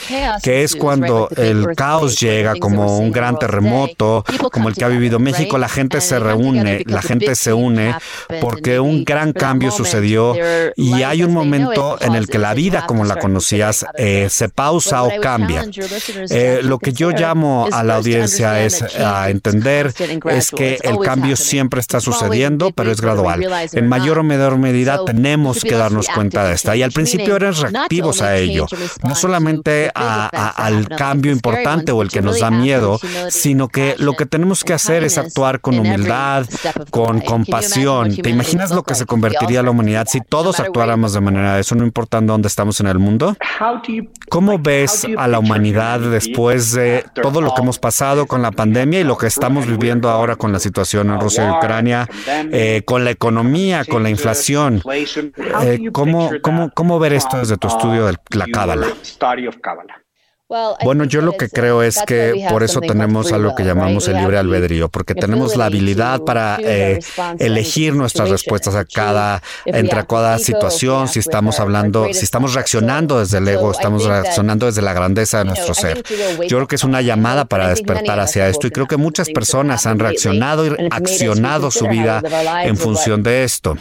que 0.42 0.62
es 0.62 0.74
cuando 0.74 1.28
el 1.36 1.74
caos 1.76 2.18
llega 2.18 2.56
como 2.56 2.98
un 2.98 3.12
gran 3.12 3.38
terremoto, 3.38 4.24
como 4.52 4.68
el 4.68 4.74
que 4.74 4.84
ha 4.84 4.88
vivido 4.88 5.18
México, 5.18 5.58
la 5.58 5.68
gente 5.68 6.00
se 6.00 6.18
reúne, 6.18 6.82
la 6.86 7.02
gente 7.02 7.34
se 7.34 7.52
une 7.52 7.94
porque 8.40 8.80
un 8.80 9.04
gran 9.04 9.32
cambio 9.32 9.70
sucedió 9.70 10.34
y 10.74 11.02
hay 11.02 11.22
un 11.22 11.32
momento 11.32 11.98
en 12.00 12.14
el 12.14 12.28
que 12.28 12.38
la 12.38 12.54
vida 12.54 12.86
como 12.86 13.04
la 13.04 13.16
conocías 13.16 13.86
eh, 13.96 14.28
se 14.30 14.48
pausa 14.48 15.02
o 15.02 15.10
cambia. 15.20 15.64
lo 16.62 16.78
que 16.78 16.92
yo 16.92 17.10
llamo 17.10 17.68
a 17.70 17.84
la 17.84 17.96
audiencia 17.96 18.64
es 18.64 18.82
a 18.82 19.30
entender 19.30 19.77
es 19.86 20.50
que 20.50 20.78
el 20.82 20.98
cambio 20.98 21.36
siempre 21.36 21.80
está 21.80 22.00
sucediendo, 22.00 22.70
pero 22.70 22.90
es 22.90 23.00
gradual. 23.00 23.46
En 23.72 23.88
mayor 23.88 24.18
o 24.18 24.22
menor 24.22 24.58
medida 24.58 25.04
tenemos 25.04 25.62
que 25.62 25.74
darnos 25.74 26.08
cuenta 26.08 26.44
de 26.44 26.54
esta. 26.54 26.76
Y 26.76 26.82
al 26.82 26.92
principio 26.92 27.36
eran 27.36 27.54
reactivos 27.54 28.22
a 28.22 28.36
ello, 28.36 28.66
no 29.02 29.14
solamente 29.14 29.90
al 29.94 30.88
cambio 30.88 31.32
importante 31.32 31.92
o 31.92 32.02
el 32.02 32.10
que 32.10 32.22
nos 32.22 32.40
da 32.40 32.50
miedo, 32.50 33.00
sino 33.30 33.68
que 33.68 33.94
lo 33.98 34.14
que 34.14 34.26
tenemos 34.26 34.64
que 34.64 34.72
hacer 34.72 35.04
es 35.04 35.18
actuar 35.18 35.60
con 35.60 35.78
humildad, 35.78 36.46
con 36.90 37.20
compasión. 37.20 38.14
¿Te 38.16 38.30
imaginas 38.30 38.70
lo 38.70 38.82
que 38.82 38.94
se 38.94 39.06
convertiría 39.06 39.62
la 39.62 39.70
humanidad 39.70 40.06
si 40.08 40.20
todos 40.20 40.60
actuáramos 40.60 41.12
de 41.12 41.20
manera 41.20 41.54
de 41.54 41.60
eso, 41.60 41.74
no 41.74 41.84
importando 41.84 42.32
dónde 42.32 42.48
estamos 42.48 42.80
en 42.80 42.86
el 42.86 42.98
mundo? 42.98 43.36
¿Cómo 44.28 44.58
ves 44.58 45.06
a 45.16 45.28
la 45.28 45.38
humanidad 45.38 46.00
después 46.00 46.72
de 46.72 47.04
todo 47.22 47.40
lo 47.40 47.54
que 47.54 47.62
hemos 47.62 47.78
pasado 47.78 48.26
con 48.26 48.42
la 48.42 48.50
pandemia 48.50 49.00
y 49.00 49.04
lo 49.04 49.16
que 49.16 49.26
estamos 49.26 49.66
viviendo 49.68 50.10
ahora 50.10 50.36
con 50.36 50.52
la 50.52 50.58
situación 50.58 51.10
en 51.10 51.20
Rusia 51.20 51.46
y 51.46 51.50
Ucrania, 51.56 52.08
eh, 52.26 52.82
con 52.84 53.04
la 53.04 53.10
economía, 53.10 53.84
con 53.84 54.02
la 54.02 54.10
inflación. 54.10 54.82
Eh, 55.62 55.90
¿cómo, 55.92 56.30
cómo, 56.42 56.70
¿Cómo 56.74 56.98
ver 56.98 57.12
esto 57.12 57.38
desde 57.38 57.56
tu 57.56 57.68
estudio 57.68 58.06
de 58.06 58.16
la 58.30 58.46
Cábala? 58.46 58.86
Bueno, 60.82 61.04
yo 61.04 61.20
lo 61.20 61.36
que 61.36 61.50
creo 61.50 61.82
es 61.82 62.00
que 62.06 62.46
por 62.48 62.62
eso 62.62 62.80
tenemos 62.80 63.32
algo 63.32 63.54
que 63.54 63.64
llamamos 63.64 64.08
el 64.08 64.16
libre 64.16 64.38
albedrío, 64.38 64.88
porque 64.88 65.14
tenemos 65.14 65.56
la 65.56 65.66
habilidad 65.66 66.22
para 66.22 66.58
eh, 66.62 67.00
elegir 67.38 67.94
nuestras 67.94 68.30
respuestas 68.30 68.74
a 68.74 68.86
cada, 68.86 69.42
entre 69.66 70.06
cada 70.06 70.38
situación, 70.38 71.08
si 71.08 71.18
estamos 71.18 71.60
hablando, 71.60 72.06
si 72.14 72.24
estamos 72.24 72.54
reaccionando 72.54 73.20
desde 73.20 73.38
el 73.38 73.48
ego, 73.48 73.70
estamos 73.72 74.06
reaccionando 74.06 74.64
desde 74.64 74.80
la 74.80 74.94
grandeza 74.94 75.40
de 75.40 75.44
nuestro 75.44 75.74
ser. 75.74 76.02
Yo 76.48 76.56
creo 76.56 76.66
que 76.66 76.76
es 76.76 76.84
una 76.84 77.02
llamada 77.02 77.44
para 77.44 77.68
despertar 77.68 78.18
hacia 78.18 78.48
esto 78.48 78.66
y 78.68 78.70
creo 78.70 78.86
que 78.86 78.96
muchas 78.96 79.28
personas 79.28 79.84
han 79.84 79.98
reaccionado 79.98 80.66
y 80.66 80.88
accionado 80.90 81.70
su 81.70 81.86
vida 81.88 82.22
en 82.64 82.78
función 82.78 83.22
de 83.22 83.44
esto. 83.44 83.76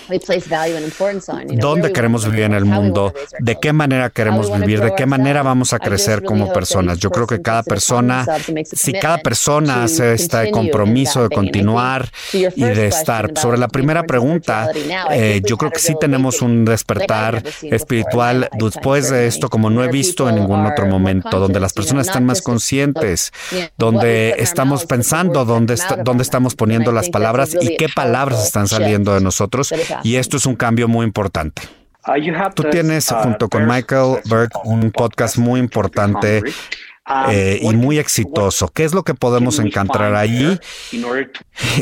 ¿Dónde 1.53 1.93
queremos 1.93 2.25
vivir 2.25 2.43
en 2.43 2.53
el 2.55 2.65
mundo? 2.65 3.13
¿De 3.39 3.57
qué 3.57 3.71
manera 3.71 4.09
queremos 4.09 4.53
vivir? 4.53 4.81
¿De 4.81 4.93
qué 4.95 5.05
manera 5.05 5.43
vamos 5.43 5.71
a 5.71 5.79
crecer 5.79 6.23
como 6.23 6.56
personas. 6.57 6.97
Yo 6.97 7.11
creo 7.11 7.27
que 7.27 7.39
cada 7.39 7.61
persona, 7.61 8.25
si 8.63 8.93
cada 8.93 9.19
persona 9.19 9.83
hace 9.83 10.13
este 10.13 10.49
compromiso 10.49 11.21
de 11.21 11.29
continuar 11.29 12.09
y 12.33 12.63
de 12.63 12.87
estar. 12.87 13.31
Sobre 13.35 13.59
la 13.59 13.67
primera 13.67 14.03
pregunta, 14.03 14.71
eh, 15.11 15.41
yo 15.45 15.55
creo 15.57 15.71
que 15.71 15.79
sí 15.79 15.93
tenemos 15.99 16.41
un 16.41 16.65
despertar 16.65 17.43
espiritual 17.61 18.49
después 18.57 19.11
de 19.11 19.27
esto, 19.27 19.49
como 19.49 19.69
no 19.69 19.83
he 19.83 19.89
visto 19.89 20.27
en 20.27 20.35
ningún 20.35 20.65
otro 20.65 20.87
momento, 20.87 21.39
donde 21.39 21.59
las 21.59 21.73
personas 21.73 22.07
están 22.07 22.25
más 22.25 22.41
conscientes, 22.41 23.31
donde 23.77 24.35
estamos 24.39 24.85
pensando 24.85 25.45
dónde, 25.45 25.75
dónde 26.03 26.23
estamos 26.23 26.55
poniendo 26.55 26.91
las 26.91 27.09
palabras 27.09 27.55
y 27.59 27.77
qué 27.77 27.87
palabras 27.89 28.43
están 28.43 28.67
saliendo 28.67 29.13
de 29.13 29.21
nosotros. 29.21 29.73
Y 30.03 30.15
esto 30.15 30.37
es 30.37 30.45
un 30.47 30.55
cambio 30.55 30.87
muy 30.87 31.05
importante. 31.05 31.61
Uh, 32.07 32.53
Tú 32.55 32.63
tienes 32.69 33.11
uh, 33.11 33.15
junto 33.15 33.49
con 33.49 33.67
Michael 33.67 34.21
Berg 34.25 34.49
un 34.63 34.91
podcast 34.91 35.37
muy 35.37 35.59
importante 35.59 36.41
um, 36.41 37.29
eh, 37.29 37.59
y 37.61 37.75
muy 37.75 37.99
exitoso. 37.99 38.69
¿Qué 38.69 38.85
es 38.85 38.93
lo 38.93 39.03
que 39.03 39.13
podemos 39.13 39.59
encontrar 39.59 40.15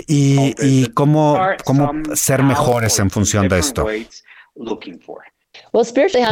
y, 0.08 0.56
y 0.58 0.88
cómo, 0.94 1.40
cómo 1.64 1.92
ser 2.16 2.42
mejores 2.44 2.98
en 3.00 3.12
función 3.12 3.48
de 3.48 3.60
esto? 3.60 3.88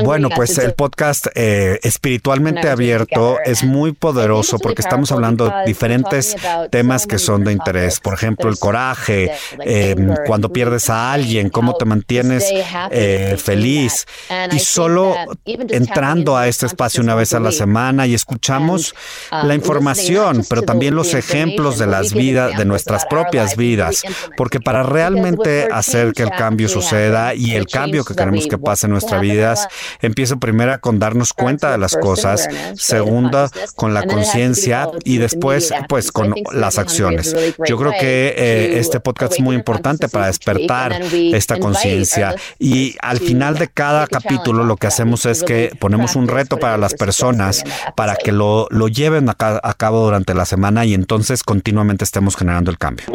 Bueno, 0.03 0.29
pues 0.29 0.57
el 0.57 0.73
podcast 0.73 1.27
eh, 1.35 1.79
espiritualmente 1.83 2.69
abierto 2.69 3.37
es 3.43 3.63
muy 3.63 3.91
poderoso 3.91 4.57
porque 4.57 4.81
estamos 4.81 5.11
hablando 5.11 5.49
de 5.49 5.65
diferentes 5.65 6.35
temas 6.71 7.05
que 7.05 7.19
son 7.19 7.43
de 7.43 7.51
interés. 7.51 7.99
Por 7.99 8.13
ejemplo, 8.13 8.49
el 8.49 8.57
coraje, 8.57 9.31
em, 9.59 10.13
cuando 10.25 10.51
pierdes 10.51 10.89
a 10.89 11.11
alguien, 11.11 11.49
cómo 11.49 11.75
te 11.75 11.85
mantienes 11.85 12.51
eh, 12.91 13.35
feliz. 13.37 14.05
Y 14.51 14.59
solo 14.59 15.15
entrando 15.45 16.37
a 16.37 16.47
este 16.47 16.65
espacio 16.65 17.03
una 17.03 17.15
vez 17.15 17.33
a 17.33 17.39
la 17.39 17.51
semana 17.51 18.07
y 18.07 18.13
escuchamos 18.13 18.93
uh, 19.31 19.45
la 19.45 19.55
información, 19.55 20.45
pero 20.49 20.61
también 20.61 20.95
los 20.95 21.13
ejemplos 21.13 21.77
de 21.77 21.87
las 21.87 22.13
vidas, 22.13 22.57
de 22.57 22.65
nuestras 22.65 23.05
propias 23.05 23.55
vidas, 23.55 24.03
porque 24.37 24.59
para 24.59 24.83
realmente 24.83 25.67
hacer 25.71 26.13
que 26.13 26.23
el 26.23 26.31
cambio 26.31 26.69
suceda 26.69 27.33
y 27.35 27.55
el 27.55 27.67
cambio 27.67 28.03
que 28.03 28.15
queremos 28.15 28.47
que 28.47 28.57
pase 28.57 28.87
en 28.87 28.91
nuestra 28.91 29.12
vida, 29.19 29.55
Empiezo 30.01 30.37
primero 30.37 30.79
con 30.79 30.99
darnos 30.99 31.33
cuenta 31.33 31.71
de 31.71 31.77
las 31.77 31.95
cosas, 31.95 32.47
segunda 32.75 33.49
con 33.75 33.93
la 33.93 34.03
conciencia 34.03 34.89
y 35.03 35.17
después 35.17 35.73
pues 35.87 36.11
con 36.11 36.33
las 36.51 36.77
acciones. 36.77 37.35
Yo 37.65 37.77
creo 37.77 37.91
que 37.91 38.33
eh, 38.37 38.79
este 38.79 38.99
podcast 38.99 39.33
es 39.33 39.39
muy 39.39 39.55
importante 39.55 40.09
para 40.09 40.27
despertar 40.27 41.01
esta 41.11 41.57
conciencia. 41.57 42.35
Y 42.59 42.95
al 43.01 43.19
final 43.19 43.57
de 43.57 43.67
cada 43.67 44.07
capítulo 44.07 44.63
lo 44.63 44.77
que 44.77 44.87
hacemos 44.87 45.25
es 45.25 45.43
que 45.43 45.71
ponemos 45.79 46.15
un 46.15 46.27
reto 46.27 46.57
para 46.57 46.77
las 46.77 46.93
personas 46.93 47.63
para 47.95 48.15
que 48.15 48.31
lo, 48.31 48.67
lo 48.69 48.87
lleven 48.87 49.29
a, 49.29 49.35
a 49.37 49.73
cabo 49.73 50.03
durante 50.03 50.33
la 50.33 50.45
semana 50.45 50.85
y 50.85 50.93
entonces 50.93 51.43
continuamente 51.43 52.03
estemos 52.03 52.35
generando 52.35 52.71
el 52.71 52.77
cambio. 52.77 53.05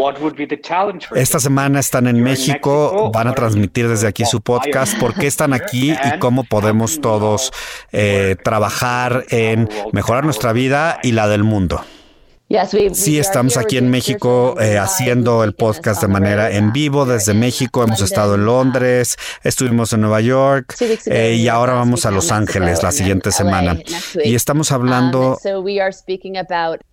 Esta 1.15 1.41
semana 1.41 1.81
están 1.81 2.07
en 2.07 2.23
México, 2.23 3.11
van 3.13 3.29
a 3.29 3.35
transmitir 3.35 3.89
desde 3.89 4.07
aquí 4.07 4.25
su 4.25 4.41
podcast. 4.41 4.99
¿Por 4.99 5.15
qué 5.15 5.27
están 5.27 5.53
aquí 5.59 5.88
y 5.93 6.19
cómo 6.19 6.45
podemos 6.45 7.01
todos 7.01 7.53
eh, 7.93 8.37
trabajar 8.43 9.25
en 9.31 9.69
mejorar 9.93 10.25
nuestra 10.25 10.53
vida 10.53 10.99
y 11.03 11.13
la 11.13 11.29
del 11.29 11.45
mundo. 11.45 11.85
Sí, 12.95 13.19
estamos 13.19 13.59
aquí 13.59 13.77
en 13.77 13.91
México 13.91 14.59
eh, 14.59 14.79
haciendo 14.79 15.45
el 15.45 15.53
podcast 15.53 16.01
de 16.01 16.09
manera 16.09 16.51
en 16.51 16.73
vivo 16.73 17.05
desde 17.05 17.35
México. 17.35 17.83
Hemos 17.83 18.01
estado 18.01 18.37
en 18.37 18.47
Londres, 18.47 19.17
estuvimos 19.43 19.93
en 19.93 20.01
Nueva 20.01 20.23
York 20.23 20.75
eh, 20.81 21.35
y 21.35 21.49
ahora 21.49 21.75
vamos 21.75 22.07
a 22.07 22.11
Los 22.11 22.33
Ángeles 22.33 22.83
la 22.83 22.91
siguiente 22.91 23.33
semana. 23.33 23.79
Y 24.25 24.35
estamos 24.35 24.73
hablando 24.73 25.39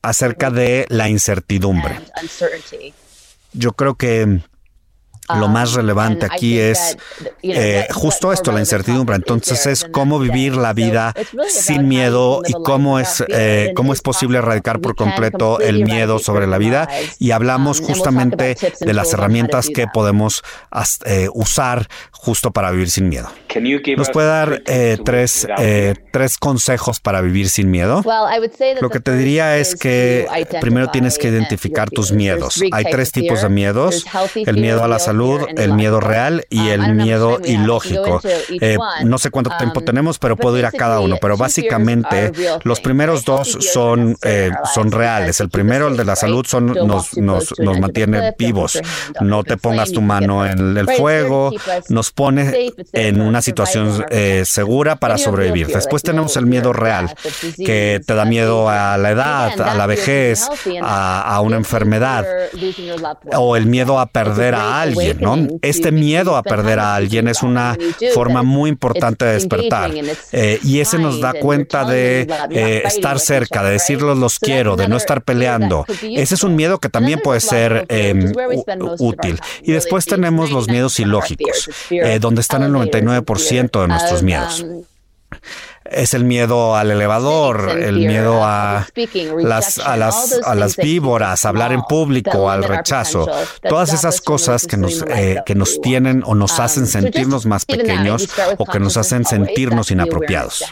acerca 0.01 0.51
de 0.51 0.85
la 0.89 1.07
incertidumbre. 1.07 2.01
Yo 3.53 3.71
creo 3.71 3.95
que 3.95 4.41
lo 5.30 5.47
más 5.47 5.71
um, 5.71 5.78
relevante 5.78 6.28
aquí 6.30 6.59
es 6.59 6.97
eh, 7.41 7.88
justo 7.91 8.32
esto, 8.32 8.51
la 8.51 8.59
incertidumbre. 8.59 9.15
Entonces 9.15 9.65
es 9.65 9.86
cómo 9.91 10.19
vivir 10.19 10.55
la 10.55 10.73
vida 10.73 11.13
sin 11.47 11.88
miedo 11.88 12.41
y 12.47 12.53
cómo 12.53 12.99
es, 12.99 13.23
eh, 13.30 13.71
cómo 13.76 13.93
es 13.93 14.01
posible 14.01 14.38
erradicar 14.38 14.80
por 14.82 14.95
completo 14.95 15.59
el 15.59 15.84
miedo 15.84 16.19
sobre 16.19 16.47
la 16.47 16.57
vida. 16.57 16.88
Y 17.19 17.32
hablamos 17.32 17.80
um, 17.80 17.88
justamente 17.88 18.55
de 18.80 18.93
las 18.93 19.13
herramientas 19.13 19.69
que 19.73 19.88
podemos 19.88 20.43
eh, 21.05 21.28
usar 21.34 21.88
justo 22.11 22.51
para 22.51 22.71
vivir 22.71 22.89
sin 22.89 23.09
miedo. 23.09 23.30
¿Nos 23.97 24.09
puede 24.09 24.28
dar 24.28 24.61
tres, 25.03 25.47
tres 26.11 26.38
consejos 26.38 26.99
para 26.99 27.21
vivir 27.21 27.49
sin 27.49 27.71
miedo? 27.71 28.03
Lo 28.82 28.89
que 28.89 28.99
te 28.99 29.15
diría 29.15 29.57
es 29.57 29.76
que 29.76 30.28
primero 30.59 30.89
tienes 30.89 31.17
que 31.17 31.30
identificar 31.30 31.89
tus 31.89 32.11
miedos. 32.11 32.61
Hay 32.71 32.86
tres 32.86 33.11
tipos 33.11 33.41
de 33.41 33.49
miedos. 33.49 34.05
El 34.36 34.57
miedo 34.57 34.84
a 34.84 34.88
la 34.88 34.99
salud 34.99 35.14
el 35.57 35.74
miedo 35.74 35.99
real 35.99 36.45
y 36.49 36.70
el 36.70 36.95
miedo 36.95 37.39
ilógico. 37.43 38.22
Eh, 38.61 38.78
no 39.03 39.18
sé 39.18 39.30
cuánto 39.32 39.51
tiempo 39.57 39.80
um, 39.80 39.86
tenemos, 39.86 40.20
pero 40.20 40.36
puedo 40.36 40.57
ir 40.57 40.66
a 40.66 40.72
cada 40.72 40.99
uno. 40.99 41.18
Pero 41.22 41.38
básicamente 41.38 42.32
los 42.63 42.80
primeros 42.80 43.26
dos 43.26 43.57
son, 43.74 44.18
eh, 44.24 44.51
son 44.74 44.91
reales. 44.91 45.39
El 45.39 45.49
primero, 45.49 45.88
el 45.88 45.97
de 45.97 46.05
la 46.05 46.16
salud, 46.16 46.45
son, 46.45 46.68
nos, 46.68 47.18
nos, 47.18 47.57
nos 47.59 47.80
mantiene 47.80 48.34
vivos. 48.38 48.80
No 49.22 49.43
te 49.43 49.57
pongas 49.57 49.91
tu 49.91 50.01
mano 50.01 50.45
en 50.45 50.78
el 50.78 50.89
fuego, 50.89 51.51
nos 51.89 52.11
pone 52.11 52.72
en 52.93 53.22
una 53.22 53.41
situación 53.41 54.05
eh, 54.09 54.43
segura 54.45 54.95
para 54.97 55.18
sobrevivir. 55.18 55.68
Después 55.68 56.03
tenemos 56.03 56.36
el 56.38 56.45
miedo 56.45 56.74
real, 56.74 57.13
que 57.57 58.01
te 58.05 58.16
da 58.16 58.26
miedo 58.26 58.70
a 58.70 58.97
la 58.97 59.11
edad, 59.11 59.61
a 59.61 59.76
la 59.76 59.86
vejez, 59.86 60.47
a, 60.82 61.22
a 61.36 61.41
una 61.41 61.57
enfermedad, 61.57 62.26
o 63.36 63.55
el 63.55 63.66
miedo 63.66 63.99
a 63.99 64.07
perder 64.07 64.55
a 64.55 64.82
alguien 64.82 65.04
este 65.61 65.91
miedo 65.91 66.35
a 66.35 66.43
perder 66.43 66.79
a 66.79 66.95
alguien 66.95 67.27
es 67.27 67.43
una 67.43 67.77
forma 68.13 68.43
muy 68.43 68.69
importante 68.69 69.25
de 69.25 69.33
despertar 69.33 69.91
eh, 70.31 70.59
y 70.63 70.79
ese 70.79 70.97
nos 70.97 71.19
da 71.19 71.33
cuenta 71.33 71.85
de 71.85 72.27
eh, 72.51 72.83
estar 72.85 73.19
cerca, 73.19 73.63
de 73.63 73.71
decirlos 73.71 74.17
los 74.17 74.39
quiero, 74.39 74.75
de 74.75 74.87
no 74.87 74.97
estar 74.97 75.21
peleando. 75.23 75.85
Ese 76.01 76.35
es 76.35 76.43
un 76.43 76.55
miedo 76.55 76.79
que 76.79 76.89
también 76.89 77.19
puede 77.19 77.39
ser 77.39 77.85
em, 77.89 78.31
útil. 78.99 79.39
Y 79.63 79.71
después 79.71 80.05
tenemos 80.05 80.51
los 80.51 80.67
miedos 80.67 80.99
ilógicos, 80.99 81.69
eh, 81.89 82.19
donde 82.19 82.41
están 82.41 82.63
el 82.63 82.71
99% 82.71 83.81
de 83.81 83.87
nuestros 83.87 84.23
miedos 84.23 84.65
es 85.86 86.13
el 86.13 86.23
miedo 86.23 86.75
al 86.75 86.91
elevador, 86.91 87.69
el 87.79 87.97
miedo 87.97 88.43
a 88.43 88.88
las, 89.41 89.77
a 89.79 89.95
las, 89.97 90.39
a 90.43 90.55
las 90.55 90.75
víboras, 90.75 91.45
hablar 91.45 91.71
en 91.71 91.83
público, 91.83 92.49
al 92.49 92.63
rechazo. 92.63 93.27
Todas 93.67 93.93
esas 93.93 94.21
cosas 94.21 94.65
que 94.67 94.77
nos, 94.77 95.03
eh, 95.09 95.41
que 95.45 95.55
nos 95.55 95.79
tienen 95.81 96.23
o 96.25 96.36
nos 96.36 96.59
hacen 96.59 96.88
sentirnos 96.88 97.45
más 97.45 97.65
pequeños 97.65 98.29
o 98.57 98.65
que 98.65 98.79
nos 98.79 98.97
hacen 98.97 99.25
sentirnos 99.25 99.91
inapropiados 99.91 100.63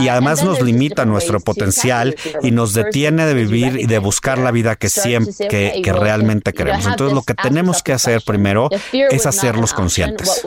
y 0.00 0.08
además 0.08 0.44
nos 0.44 0.60
limita 0.60 1.04
nuestro 1.04 1.40
potencial 1.40 2.14
y 2.42 2.50
nos 2.50 2.74
detiene 2.74 3.26
de 3.26 3.34
vivir 3.34 3.78
y 3.78 3.86
de 3.86 3.98
buscar 3.98 4.38
la 4.38 4.50
vida 4.50 4.76
que 4.76 4.88
siempre 4.88 5.48
que, 5.48 5.80
que 5.82 5.92
realmente 5.92 6.52
queremos. 6.52 6.86
Entonces 6.86 7.14
lo 7.14 7.22
que 7.22 7.34
tenemos 7.34 7.82
que 7.82 7.92
hacer 7.92 8.22
primero 8.22 8.68
es 8.92 9.26
hacerlos 9.26 9.72
conscientes. 9.72 10.42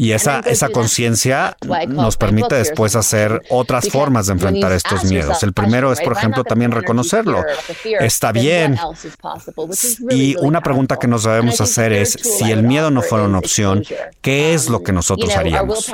Y 0.00 0.12
esa, 0.12 0.40
esa 0.40 0.70
conciencia 0.70 1.58
nos 1.86 2.16
permite 2.16 2.54
después 2.54 2.96
hacer 2.96 3.42
otras 3.50 3.90
formas 3.90 4.28
de 4.28 4.32
enfrentar 4.32 4.72
estos 4.72 5.04
miedos. 5.04 5.42
El 5.42 5.52
primero 5.52 5.92
es, 5.92 6.00
por 6.00 6.14
ejemplo, 6.14 6.42
también 6.42 6.72
reconocerlo. 6.72 7.44
Está 8.00 8.32
bien. 8.32 8.78
Y 10.08 10.36
una 10.38 10.62
pregunta 10.62 10.96
que 10.96 11.06
nos 11.06 11.24
debemos 11.24 11.60
hacer 11.60 11.92
es, 11.92 12.12
si 12.12 12.50
el 12.50 12.62
miedo 12.62 12.90
no 12.90 13.02
fuera 13.02 13.26
una 13.26 13.40
opción, 13.40 13.84
¿qué 14.22 14.54
es 14.54 14.70
lo 14.70 14.82
que 14.82 14.92
nosotros 14.92 15.36
haríamos? 15.36 15.92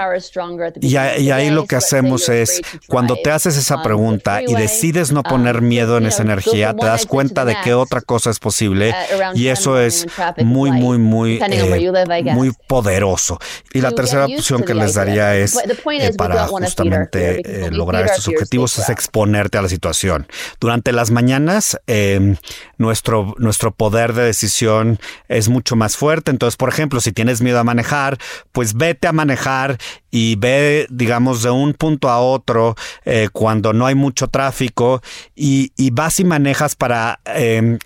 Y, 0.80 0.96
ahí 0.96 1.50
lo 1.50 1.66
que 1.66 1.74
hacemos 1.74 2.28
es, 2.28 2.62
cuando 2.86 3.16
te 3.16 3.32
haces 3.32 3.56
esa 3.56 3.82
pregunta 3.82 4.40
y 4.40 4.54
decides 4.54 5.10
no 5.10 5.24
poner 5.24 5.62
miedo 5.62 5.98
en 5.98 6.06
esa 6.06 6.22
energía, 6.22 6.74
te 6.74 6.86
das 6.86 7.06
cuenta 7.06 7.44
de 7.44 7.56
que 7.64 7.74
otra 7.74 8.02
cosa 8.02 8.30
es 8.30 8.38
posible 8.38 8.94
y 9.34 9.48
eso 9.48 9.80
es 9.80 10.06
muy, 10.38 10.70
muy, 10.70 10.98
muy, 10.98 11.40
eh, 11.42 12.22
muy 12.34 12.52
poderoso. 12.68 13.40
Y 13.72 13.80
la 13.80 13.95
tercera 13.96 14.26
opción 14.26 14.62
que 14.62 14.74
les 14.74 14.94
daría 14.94 15.34
es 15.34 15.56
eh, 15.56 16.12
para 16.16 16.46
justamente 16.46 17.66
eh, 17.66 17.70
lograr 17.70 18.04
estos 18.06 18.28
objetivos 18.28 18.78
es 18.78 18.88
exponerte 18.88 19.58
a 19.58 19.62
la 19.62 19.68
situación. 19.68 20.28
Durante 20.60 20.92
las 20.92 21.10
mañanas, 21.10 21.78
em, 21.86 22.36
nuestro, 22.78 23.34
nuestro 23.38 23.74
poder 23.74 24.12
de 24.12 24.22
decisión 24.22 24.98
es 25.28 25.48
mucho 25.48 25.76
más 25.76 25.96
fuerte. 25.96 26.30
Entonces, 26.30 26.56
por 26.56 26.68
ejemplo, 26.68 27.00
si 27.00 27.12
tienes 27.12 27.42
miedo 27.42 27.58
a 27.58 27.64
manejar, 27.64 28.18
pues 28.52 28.74
vete 28.74 29.08
a 29.08 29.12
manejar 29.12 29.78
y 30.10 30.36
ve, 30.36 30.86
digamos, 30.90 31.42
de 31.42 31.50
un 31.50 31.74
punto 31.74 32.08
a 32.08 32.20
otro 32.20 32.74
eh, 33.04 33.28
cuando 33.32 33.72
no 33.72 33.86
hay 33.86 33.94
mucho 33.94 34.28
tráfico 34.28 35.02
y, 35.34 35.70
vas 35.90 36.20
y 36.20 36.24
manejas 36.24 36.74
para 36.74 37.20
em, 37.24 37.78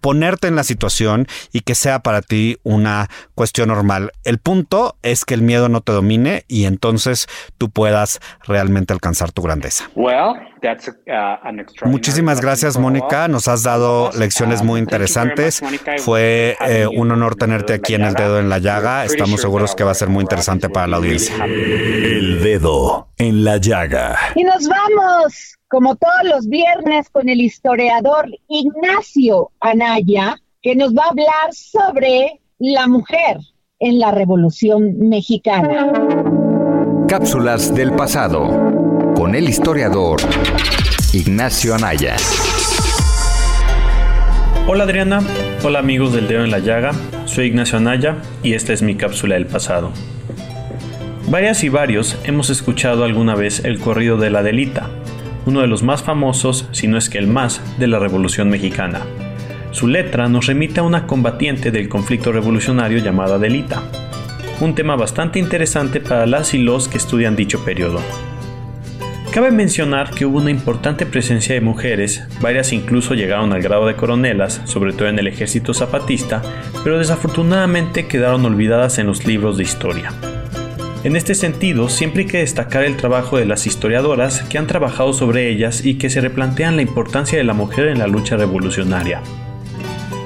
ponerte 0.00 0.48
en 0.48 0.56
la 0.56 0.64
situación 0.64 1.26
y 1.52 1.60
que 1.60 1.74
sea 1.74 2.00
para 2.00 2.22
ti 2.22 2.58
una 2.62 3.08
cuestión 3.34 3.68
normal. 3.68 4.12
El 4.24 4.38
punto 4.38 4.96
es 5.02 5.24
que 5.24 5.34
el 5.34 5.42
miedo 5.42 5.68
no 5.68 5.80
te 5.80 5.92
domine 5.92 6.44
y 6.48 6.64
entonces 6.64 7.26
tú 7.58 7.70
puedas 7.70 8.20
realmente 8.46 8.92
alcanzar 8.92 9.32
tu 9.32 9.42
grandeza. 9.42 9.90
Uh, 9.94 10.34
Muchísimas 11.84 12.40
gracias, 12.40 12.78
Mónica. 12.78 13.28
Nos 13.28 13.48
has 13.48 13.62
dado 13.62 14.10
lecciones 14.12 14.62
muy 14.62 14.80
interesantes. 14.80 15.62
Fue 15.98 16.56
eh, 16.66 16.86
un 16.86 17.10
honor 17.12 17.36
tenerte 17.36 17.74
aquí 17.74 17.94
en 17.94 18.02
el 18.02 18.14
dedo 18.14 18.38
en 18.38 18.48
la 18.48 18.58
llaga. 18.58 19.04
Estamos 19.04 19.40
seguros 19.40 19.74
que 19.74 19.84
va 19.84 19.92
a 19.92 19.94
ser 19.94 20.08
muy 20.08 20.22
interesante 20.22 20.68
para 20.68 20.86
la 20.86 20.96
audiencia. 20.96 21.44
El 21.44 22.42
dedo 22.42 23.08
en 23.18 23.44
la 23.44 23.58
llaga. 23.58 24.16
Y 24.34 24.44
nos 24.44 24.66
vamos, 24.68 25.55
como 25.68 25.96
todos 25.96 26.22
los 26.24 26.48
viernes, 26.48 27.10
con 27.10 27.28
el 27.28 27.40
historiador 27.40 28.28
Ignacio 28.48 29.50
Anaya, 29.60 30.36
que 30.62 30.76
nos 30.76 30.94
va 30.94 31.04
a 31.04 31.10
hablar 31.10 31.52
sobre 31.52 32.40
la 32.58 32.86
mujer 32.86 33.38
en 33.80 33.98
la 33.98 34.12
Revolución 34.12 35.08
Mexicana. 35.08 35.92
Cápsulas 37.08 37.74
del 37.74 37.92
pasado 37.92 38.48
con 39.16 39.34
el 39.34 39.48
historiador 39.48 40.20
Ignacio 41.12 41.74
Anaya. 41.74 42.16
Hola 44.68 44.84
Adriana, 44.84 45.20
hola 45.64 45.78
amigos 45.78 46.12
del 46.12 46.26
Dedo 46.28 46.44
en 46.44 46.50
la 46.50 46.58
Llaga, 46.58 46.92
soy 47.24 47.46
Ignacio 47.46 47.78
Anaya 47.78 48.16
y 48.42 48.54
esta 48.54 48.72
es 48.72 48.82
mi 48.82 48.96
cápsula 48.96 49.34
del 49.34 49.46
pasado. 49.46 49.92
Varias 51.28 51.64
y 51.64 51.68
varios 51.68 52.16
hemos 52.24 52.50
escuchado 52.50 53.04
alguna 53.04 53.34
vez 53.34 53.64
el 53.64 53.80
corrido 53.80 54.16
de 54.16 54.30
la 54.30 54.40
Adelita, 54.40 54.90
uno 55.46 55.60
de 55.60 55.68
los 55.68 55.82
más 55.82 56.02
famosos, 56.02 56.68
si 56.72 56.88
no 56.88 56.98
es 56.98 57.08
que 57.08 57.18
el 57.18 57.28
más, 57.28 57.62
de 57.78 57.86
la 57.86 57.98
Revolución 57.98 58.50
Mexicana. 58.50 59.00
Su 59.70 59.88
letra 59.88 60.28
nos 60.28 60.46
remite 60.46 60.80
a 60.80 60.82
una 60.82 61.06
combatiente 61.06 61.70
del 61.70 61.88
conflicto 61.88 62.32
revolucionario 62.32 62.98
llamada 62.98 63.36
Adelita, 63.36 63.82
un 64.60 64.74
tema 64.74 64.96
bastante 64.96 65.38
interesante 65.38 66.00
para 66.00 66.26
las 66.26 66.54
y 66.54 66.58
los 66.58 66.88
que 66.88 66.98
estudian 66.98 67.36
dicho 67.36 67.64
periodo. 67.64 68.00
Cabe 69.30 69.50
mencionar 69.50 70.10
que 70.10 70.24
hubo 70.24 70.38
una 70.38 70.50
importante 70.50 71.04
presencia 71.04 71.54
de 71.54 71.60
mujeres, 71.60 72.24
varias 72.40 72.72
incluso 72.72 73.14
llegaron 73.14 73.52
al 73.52 73.60
grado 73.60 73.86
de 73.86 73.94
coronelas, 73.94 74.62
sobre 74.64 74.94
todo 74.94 75.08
en 75.08 75.18
el 75.18 75.26
ejército 75.26 75.74
zapatista, 75.74 76.42
pero 76.82 76.98
desafortunadamente 76.98 78.06
quedaron 78.06 78.46
olvidadas 78.46 78.98
en 78.98 79.06
los 79.06 79.26
libros 79.26 79.58
de 79.58 79.64
historia. 79.64 80.10
En 81.06 81.14
este 81.14 81.36
sentido, 81.36 81.88
siempre 81.88 82.22
hay 82.22 82.28
que 82.28 82.38
destacar 82.38 82.82
el 82.82 82.96
trabajo 82.96 83.36
de 83.36 83.44
las 83.44 83.68
historiadoras 83.68 84.42
que 84.42 84.58
han 84.58 84.66
trabajado 84.66 85.12
sobre 85.12 85.48
ellas 85.48 85.84
y 85.84 85.98
que 85.98 86.10
se 86.10 86.20
replantean 86.20 86.74
la 86.74 86.82
importancia 86.82 87.38
de 87.38 87.44
la 87.44 87.54
mujer 87.54 87.86
en 87.86 88.00
la 88.00 88.08
lucha 88.08 88.36
revolucionaria. 88.36 89.22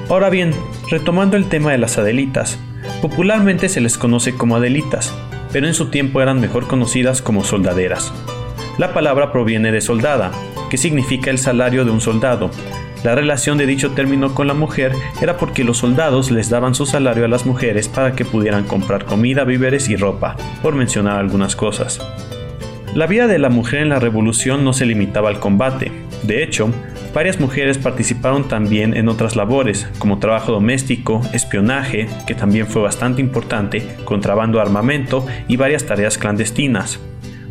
Ahora 0.09 0.31
bien, 0.31 0.55
retomando 0.89 1.37
el 1.37 1.49
tema 1.49 1.71
de 1.71 1.77
las 1.77 1.99
Adelitas, 1.99 2.57
popularmente 2.99 3.69
se 3.69 3.79
les 3.79 3.95
conoce 3.95 4.33
como 4.33 4.55
Adelitas, 4.55 5.13
pero 5.51 5.67
en 5.67 5.75
su 5.75 5.91
tiempo 5.91 6.19
eran 6.19 6.41
mejor 6.41 6.65
conocidas 6.67 7.21
como 7.21 7.43
soldaderas. 7.43 8.11
La 8.79 8.91
palabra 8.91 9.31
proviene 9.31 9.71
de 9.71 9.81
soldada, 9.81 10.31
que 10.71 10.79
significa 10.79 11.29
el 11.29 11.37
salario 11.37 11.85
de 11.85 11.91
un 11.91 12.01
soldado, 12.01 12.49
la 13.03 13.15
relación 13.15 13.57
de 13.57 13.65
dicho 13.65 13.91
término 13.91 14.35
con 14.35 14.47
la 14.47 14.53
mujer 14.53 14.93
era 15.21 15.37
porque 15.37 15.63
los 15.63 15.79
soldados 15.79 16.29
les 16.29 16.49
daban 16.49 16.75
su 16.75 16.85
salario 16.85 17.25
a 17.25 17.27
las 17.27 17.47
mujeres 17.47 17.87
para 17.87 18.13
que 18.13 18.25
pudieran 18.25 18.65
comprar 18.65 19.05
comida, 19.05 19.43
víveres 19.43 19.89
y 19.89 19.95
ropa, 19.95 20.35
por 20.61 20.75
mencionar 20.75 21.17
algunas 21.17 21.55
cosas. 21.55 21.99
La 22.93 23.07
vida 23.07 23.25
de 23.25 23.39
la 23.39 23.49
mujer 23.49 23.81
en 23.81 23.89
la 23.89 23.99
revolución 23.99 24.63
no 24.63 24.73
se 24.73 24.85
limitaba 24.85 25.29
al 25.29 25.39
combate. 25.39 25.91
De 26.23 26.43
hecho, 26.43 26.69
varias 27.13 27.39
mujeres 27.39 27.79
participaron 27.79 28.47
también 28.47 28.95
en 28.95 29.09
otras 29.09 29.35
labores, 29.35 29.87
como 29.97 30.19
trabajo 30.19 30.51
doméstico, 30.51 31.21
espionaje, 31.33 32.07
que 32.27 32.35
también 32.35 32.67
fue 32.67 32.83
bastante 32.83 33.21
importante, 33.21 33.95
contrabando 34.03 34.61
armamento 34.61 35.25
y 35.47 35.55
varias 35.55 35.85
tareas 35.85 36.17
clandestinas. 36.19 36.99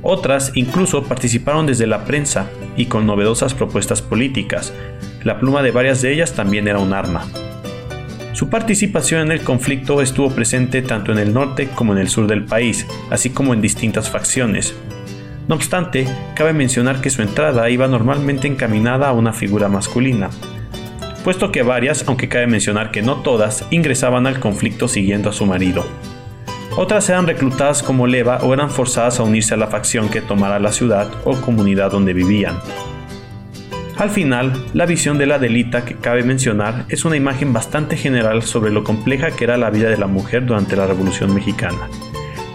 Otras 0.03 0.53
incluso 0.55 1.03
participaron 1.03 1.67
desde 1.67 1.87
la 1.87 2.05
prensa 2.05 2.49
y 2.77 2.87
con 2.87 3.07
novedosas 3.07 3.53
propuestas 3.53 4.01
políticas, 4.01 4.73
la 5.23 5.39
pluma 5.39 5.63
de 5.63 5.71
varias 5.71 6.03
de 6.03 6.13
ellas 6.13 6.33
también 6.35 6.69
era 6.69 6.79
un 6.79 6.93
arma. 6.93 7.27
Su 8.33 8.49
participación 8.49 9.21
en 9.23 9.33
el 9.33 9.43
conflicto 9.43 10.01
estuvo 10.01 10.31
presente 10.31 10.83
tanto 10.83 11.13
en 11.13 11.19
el 11.19 11.35
norte 11.35 11.69
como 11.75 11.93
en 11.93 11.99
el 11.99 12.09
sur 12.09 12.27
del 12.27 12.45
país, 12.45 12.87
así 13.11 13.31
como 13.31 13.53
en 13.53 13.61
distintas 13.61 14.09
facciones. 14.09 14.75
No 15.47 15.57
obstante, 15.57 16.07
cabe 16.35 16.53
mencionar 16.53 17.01
que 17.01 17.11
su 17.11 17.23
entrada 17.23 17.69
iba 17.69 17.89
normalmente 17.89 18.49
encaminada 18.49 19.09
a 19.09 19.13
una 19.13 19.33
figura 19.33 19.69
masculina, 19.69 20.31
puesto 21.25 21.53
que 21.53 21.63
varias, 21.63 22.05
aunque 22.07 22.29
cabe 22.29 22.47
mencionar 22.47 22.91
que 22.91 23.03
no 23.03 23.17
todas, 23.17 23.67
ingresaban 23.71 24.27
al 24.27 24.41
conflicto 24.41 24.89
siguiendo 24.89 25.31
a 25.31 25.33
su 25.33 25.45
marido. 25.47 25.85
Otras 26.77 27.09
eran 27.09 27.27
reclutadas 27.27 27.83
como 27.83 28.07
leva 28.07 28.39
o 28.39 28.55
eran 28.55 28.71
forzadas 28.71 29.19
a 29.21 29.25
unirse 29.25 29.55
a 29.55 29.57
la 29.57 29.67
facción 29.67 30.09
que 30.09 30.23
tomara 30.23 30.61
la 30.61 30.73
ciudad 30.73 31.09
o 31.25 31.35
comunidad 31.41 31.91
donde 31.91 32.15
vivían. 32.15 32.59
Al 34.01 34.09
final, 34.09 34.65
la 34.73 34.87
visión 34.87 35.19
de 35.19 35.27
la 35.27 35.35
Adelita 35.35 35.85
que 35.85 35.95
cabe 35.95 36.23
mencionar 36.23 36.87
es 36.89 37.05
una 37.05 37.17
imagen 37.17 37.53
bastante 37.53 37.99
general 37.99 38.43
sobre 38.43 38.71
lo 38.71 38.83
compleja 38.83 39.33
que 39.33 39.45
era 39.45 39.59
la 39.59 39.69
vida 39.69 39.91
de 39.91 39.99
la 39.99 40.07
mujer 40.07 40.47
durante 40.47 40.75
la 40.75 40.87
Revolución 40.87 41.35
Mexicana. 41.35 41.87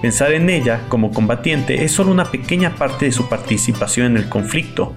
Pensar 0.02 0.32
en 0.32 0.50
ella 0.50 0.82
como 0.90 1.12
combatiente 1.12 1.84
es 1.84 1.92
solo 1.92 2.10
una 2.10 2.32
pequeña 2.32 2.74
parte 2.74 3.06
de 3.06 3.12
su 3.12 3.30
participación 3.30 4.08
en 4.08 4.18
el 4.18 4.28
conflicto, 4.28 4.96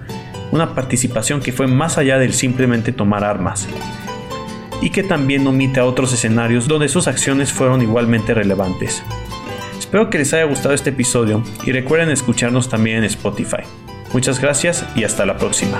una 0.51 0.73
participación 0.73 1.39
que 1.39 1.51
fue 1.51 1.67
más 1.67 1.99
allá 1.99 2.17
del 2.17 2.33
simplemente 2.33 2.93
tomar 2.93 3.23
armas, 3.23 3.67
y 4.81 4.89
que 4.89 5.03
también 5.03 5.45
omite 5.45 5.79
a 5.79 5.85
otros 5.85 6.11
escenarios 6.13 6.67
donde 6.67 6.89
sus 6.89 7.07
acciones 7.07 7.53
fueron 7.53 7.83
igualmente 7.83 8.33
relevantes. 8.33 9.03
Espero 9.77 10.09
que 10.09 10.17
les 10.17 10.33
haya 10.33 10.45
gustado 10.45 10.73
este 10.73 10.89
episodio 10.89 11.43
y 11.63 11.73
recuerden 11.73 12.09
escucharnos 12.09 12.69
también 12.69 12.97
en 12.97 13.03
Spotify. 13.03 13.61
Muchas 14.13 14.41
gracias 14.41 14.83
y 14.95 15.03
hasta 15.03 15.27
la 15.27 15.37
próxima. 15.37 15.79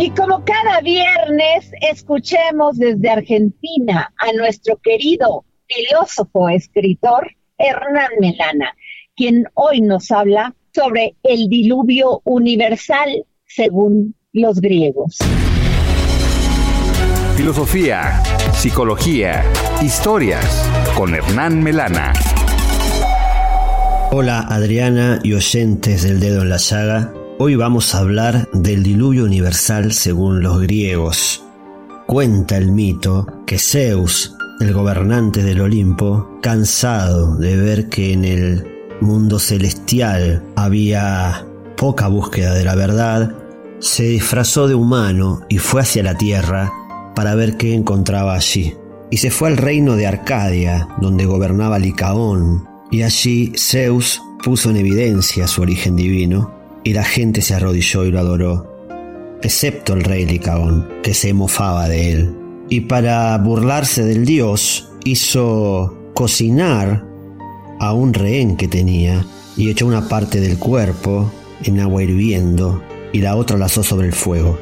Y 0.00 0.08
como 0.12 0.42
cada 0.46 0.80
viernes, 0.80 1.70
escuchemos 1.82 2.78
desde 2.78 3.10
Argentina 3.10 4.10
a 4.16 4.32
nuestro 4.32 4.78
querido 4.78 5.44
filósofo, 5.68 6.48
escritor 6.48 7.30
Hernán 7.58 8.08
Melana, 8.18 8.74
quien 9.14 9.44
hoy 9.52 9.82
nos 9.82 10.10
habla 10.10 10.54
sobre 10.74 11.16
el 11.22 11.50
diluvio 11.50 12.22
universal 12.24 13.26
según 13.44 14.14
los 14.32 14.62
griegos. 14.62 15.18
Filosofía, 17.36 18.22
psicología, 18.54 19.44
historias 19.82 20.66
con 20.96 21.14
Hernán 21.14 21.62
Melana. 21.62 22.14
Hola 24.12 24.46
Adriana 24.48 25.20
y 25.22 25.34
oyentes 25.34 26.04
del 26.04 26.20
dedo 26.20 26.40
en 26.40 26.48
la 26.48 26.56
llaga. 26.56 27.12
Hoy 27.42 27.56
vamos 27.56 27.94
a 27.94 28.00
hablar 28.00 28.50
del 28.52 28.82
diluvio 28.82 29.24
universal 29.24 29.94
según 29.94 30.42
los 30.42 30.60
griegos. 30.60 31.42
Cuenta 32.06 32.58
el 32.58 32.70
mito 32.70 33.26
que 33.46 33.58
Zeus, 33.58 34.36
el 34.60 34.74
gobernante 34.74 35.42
del 35.42 35.62
Olimpo, 35.62 36.38
cansado 36.42 37.36
de 37.36 37.56
ver 37.56 37.88
que 37.88 38.12
en 38.12 38.26
el 38.26 38.66
mundo 39.00 39.38
celestial 39.38 40.44
había 40.54 41.46
poca 41.78 42.08
búsqueda 42.08 42.52
de 42.52 42.64
la 42.64 42.74
verdad, 42.74 43.34
se 43.78 44.02
disfrazó 44.02 44.68
de 44.68 44.74
humano 44.74 45.40
y 45.48 45.56
fue 45.56 45.80
hacia 45.80 46.02
la 46.02 46.18
tierra 46.18 46.70
para 47.16 47.34
ver 47.34 47.56
qué 47.56 47.72
encontraba 47.72 48.34
allí. 48.34 48.74
Y 49.10 49.16
se 49.16 49.30
fue 49.30 49.48
al 49.48 49.56
reino 49.56 49.96
de 49.96 50.06
Arcadia, 50.06 50.88
donde 51.00 51.24
gobernaba 51.24 51.78
Licaón, 51.78 52.68
y 52.90 53.00
allí 53.00 53.54
Zeus 53.56 54.20
puso 54.44 54.68
en 54.68 54.76
evidencia 54.76 55.46
su 55.46 55.62
origen 55.62 55.96
divino 55.96 56.59
y 56.84 56.92
la 56.92 57.04
gente 57.04 57.42
se 57.42 57.54
arrodilló 57.54 58.04
y 58.04 58.10
lo 58.10 58.20
adoró, 58.20 59.38
excepto 59.42 59.94
el 59.94 60.04
rey 60.04 60.26
Licaón, 60.26 60.88
que 61.02 61.14
se 61.14 61.32
mofaba 61.34 61.88
de 61.88 62.12
él. 62.12 62.34
Y 62.68 62.82
para 62.82 63.36
burlarse 63.38 64.04
del 64.04 64.24
dios, 64.24 64.90
hizo 65.04 65.96
cocinar 66.14 67.04
a 67.78 67.92
un 67.92 68.12
rehén 68.12 68.56
que 68.56 68.68
tenía 68.68 69.26
y 69.56 69.70
echó 69.70 69.86
una 69.86 70.08
parte 70.08 70.40
del 70.40 70.58
cuerpo 70.58 71.30
en 71.64 71.80
agua 71.80 72.02
hirviendo 72.02 72.82
y 73.12 73.20
la 73.20 73.36
otra 73.36 73.58
la 73.58 73.66
asó 73.66 73.82
sobre 73.82 74.06
el 74.06 74.12
fuego 74.12 74.58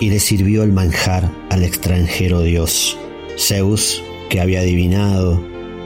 y 0.00 0.10
le 0.10 0.20
sirvió 0.20 0.62
el 0.62 0.72
manjar 0.72 1.30
al 1.50 1.62
extranjero 1.62 2.42
dios. 2.42 2.98
Zeus, 3.38 4.02
que 4.28 4.40
había 4.40 4.60
adivinado 4.60 5.42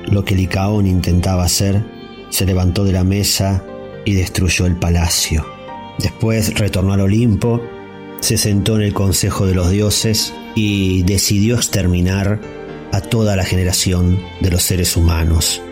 lo 0.06 0.24
que 0.24 0.34
Licaón 0.34 0.86
intentaba 0.86 1.44
hacer, 1.44 1.84
se 2.30 2.46
levantó 2.46 2.84
de 2.84 2.92
la 2.92 3.04
mesa 3.04 3.64
y 4.04 4.14
destruyó 4.14 4.66
el 4.66 4.76
palacio. 4.76 5.46
Después 5.98 6.58
retornó 6.58 6.92
al 6.92 7.00
Olimpo, 7.00 7.60
se 8.20 8.36
sentó 8.36 8.76
en 8.76 8.82
el 8.82 8.94
Consejo 8.94 9.46
de 9.46 9.54
los 9.54 9.70
Dioses 9.70 10.32
y 10.54 11.02
decidió 11.02 11.56
exterminar 11.56 12.40
a 12.92 13.00
toda 13.00 13.36
la 13.36 13.44
generación 13.44 14.18
de 14.40 14.50
los 14.50 14.62
seres 14.62 14.96
humanos. 14.96 15.62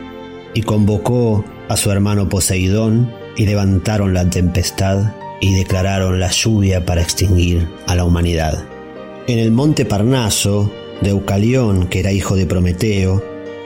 Y 0.55 0.63
convocó 0.63 1.45
a 1.69 1.77
su 1.77 1.91
hermano 1.91 2.29
Poseidón 2.29 3.13
y 3.37 3.47
levantaron 3.47 4.15
la 4.15 4.29
tempestad 4.29 5.13
y 5.41 5.55
declararon 5.55 6.19
la 6.19 6.31
lluvia 6.31 6.85
para 6.85 7.03
extinguir 7.03 7.69
a 7.87 7.95
la 7.95 8.05
humanidad. 8.05 8.65
En 9.27 9.39
el 9.39 9.51
monte 9.51 9.85
Parnaso, 9.85 10.73
Deucalión, 11.03 11.89
que 11.89 12.01
era 12.01 12.13
hijo 12.13 12.37
de 12.37 12.47
Prometeo, 12.47 13.23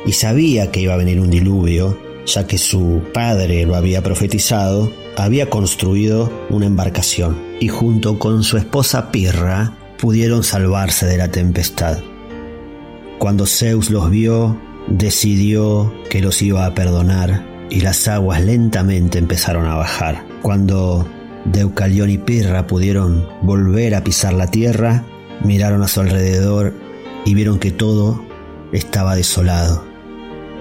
y 0.07 0.13
sabía 0.13 0.71
que 0.71 0.81
iba 0.81 0.95
a 0.95 0.99
venir 0.99 1.21
un 1.21 1.31
diluvio, 1.31 1.99
ya 2.27 2.47
que 2.47 2.59
su 2.59 3.03
padre 3.13 3.65
lo 3.67 3.77
había 3.77 4.03
profetizado, 4.03 4.91
había 5.17 5.51
construido 5.51 6.33
una 6.51 6.67
embarcación 6.67 7.39
y 7.61 7.69
junto 7.69 8.19
con 8.19 8.43
su 8.43 8.57
esposa 8.57 9.11
Pirra 9.11 9.77
pudieron 9.99 10.43
salvarse 10.43 11.07
de 11.07 11.19
la 11.19 11.31
tempestad. 11.31 11.99
Cuando 13.19 13.47
Zeus 13.47 13.91
los 13.91 14.11
vio, 14.11 14.59
decidió 14.89 15.93
que 16.09 16.23
los 16.23 16.41
iba 16.41 16.65
a 16.65 16.75
perdonar 16.75 17.45
y 17.69 17.81
las 17.81 18.09
aguas 18.09 18.43
lentamente 18.43 19.19
empezaron 19.19 19.67
a 19.67 19.75
bajar. 19.77 20.25
Cuando 20.43 21.07
Deucalión 21.45 22.11
y 22.11 22.19
Pirra 22.19 22.67
pudieron 22.67 23.29
volver 23.43 23.95
a 23.95 24.03
pisar 24.03 24.33
la 24.33 24.47
tierra, 24.47 25.05
miraron 25.45 25.83
a 25.83 25.89
su 25.89 26.01
alrededor 26.01 26.75
y 27.25 27.35
vieron 27.35 27.59
que 27.59 27.71
todo 27.71 28.25
estaba 28.73 29.17
desolado 29.17 29.90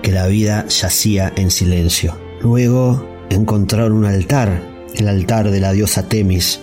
que 0.01 0.11
la 0.11 0.27
vida 0.27 0.65
yacía 0.67 1.31
en 1.35 1.51
silencio. 1.51 2.17
Luego 2.41 3.07
encontraron 3.29 3.93
un 3.93 4.05
altar, 4.05 4.61
el 4.95 5.07
altar 5.07 5.51
de 5.51 5.59
la 5.59 5.71
diosa 5.71 6.07
Temis, 6.07 6.59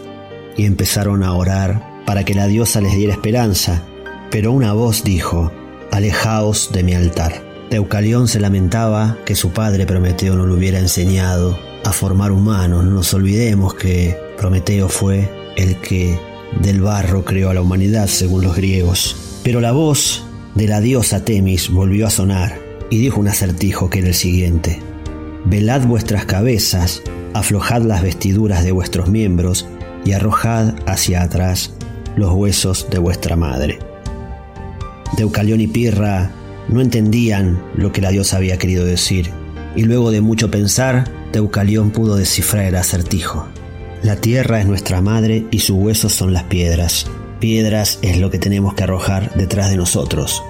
y 0.57 0.65
empezaron 0.65 1.23
a 1.23 1.35
orar 1.35 2.05
para 2.07 2.25
que 2.25 2.35
la 2.35 2.47
diosa 2.47 2.81
les 2.81 2.95
diera 2.95 3.13
esperanza, 3.13 3.83
pero 4.31 4.53
una 4.53 4.73
voz 4.73 5.05
dijo, 5.05 5.53
Alejaos 5.91 6.71
de 6.73 6.83
mi 6.83 6.95
altar. 6.95 7.43
Teucalión 7.71 8.29
se 8.29 8.41
lamentaba 8.41 9.19
que 9.25 9.35
su 9.35 9.51
padre 9.51 9.87
Prometeo 9.87 10.37
no 10.37 10.47
le 10.47 10.55
hubiera 10.55 10.79
enseñado 10.79 11.59
a 11.85 11.93
formar 11.93 12.33
humanos. 12.33 12.85
No 12.85 12.91
nos 12.91 13.13
olvidemos 13.15 13.75
que 13.75 14.17
Prometeo 14.37 14.89
fue 14.89 15.29
el 15.57 15.77
que 15.77 16.19
del 16.61 16.81
barro 16.81 17.25
creó 17.25 17.51
a 17.51 17.55
la 17.55 17.63
humanidad, 17.63 18.07
según 18.09 18.45
los 18.45 18.57
griegos. 18.57 19.17
Pero 19.43 19.61
la 19.61 19.73
voz 19.73 20.25
de 20.55 20.69
la 20.69 20.81
diosa 20.81 21.25
Temis 21.25 21.71
volvió 21.71 22.07
a 22.07 22.11
sonar 22.11 22.66
y 22.91 22.99
dijo 22.99 23.21
un 23.21 23.29
acertijo 23.29 23.91
que 23.91 24.01
era 24.01 24.09
el 24.09 24.15
siguiente. 24.15 24.81
Velad 25.45 25.87
vuestras 25.87 26.25
cabezas, 26.25 27.03
aflojad 27.35 27.83
las 27.83 28.03
vestiduras 28.03 28.65
de 28.65 28.73
vuestros 28.73 29.09
miembros 29.09 29.67
y 30.05 30.13
arrojad 30.13 30.75
hacia 30.87 31.23
atrás 31.23 31.73
los 32.17 32.33
huesos 32.33 32.89
de 32.91 32.99
vuestra 32.99 33.37
madre. 33.37 33.79
Deucalión 35.17 35.61
y 35.61 35.67
Pirra 35.67 36.31
no 36.69 36.81
entendían 36.81 37.63
lo 37.77 37.93
que 37.93 38.01
la 38.01 38.11
diosa 38.11 38.39
había 38.39 38.59
querido 38.59 38.85
decir, 38.85 39.31
y 39.77 39.83
luego 39.83 40.11
de 40.11 40.21
mucho 40.21 40.51
pensar, 40.51 41.05
Deucalión 41.33 41.91
pudo 41.91 42.17
descifrar 42.17 42.65
el 42.65 42.77
acertijo. 42.77 43.47
La 44.03 44.17
tierra 44.17 44.61
es 44.61 44.67
nuestra 44.67 45.01
madre 45.01 45.47
y 45.51 45.61
sus 45.61 45.77
huesos 45.77 46.13
son 46.13 46.33
las 46.33 46.45
piedras. 46.45 47.07
Piedras 47.41 47.99
es 48.03 48.19
lo 48.19 48.31
que 48.31 48.39
tenemos 48.39 48.75
que 48.75 48.85
arrojar 48.85 49.35
detrás 49.35 49.71
de 49.71 49.77
nosotros. 49.77 50.43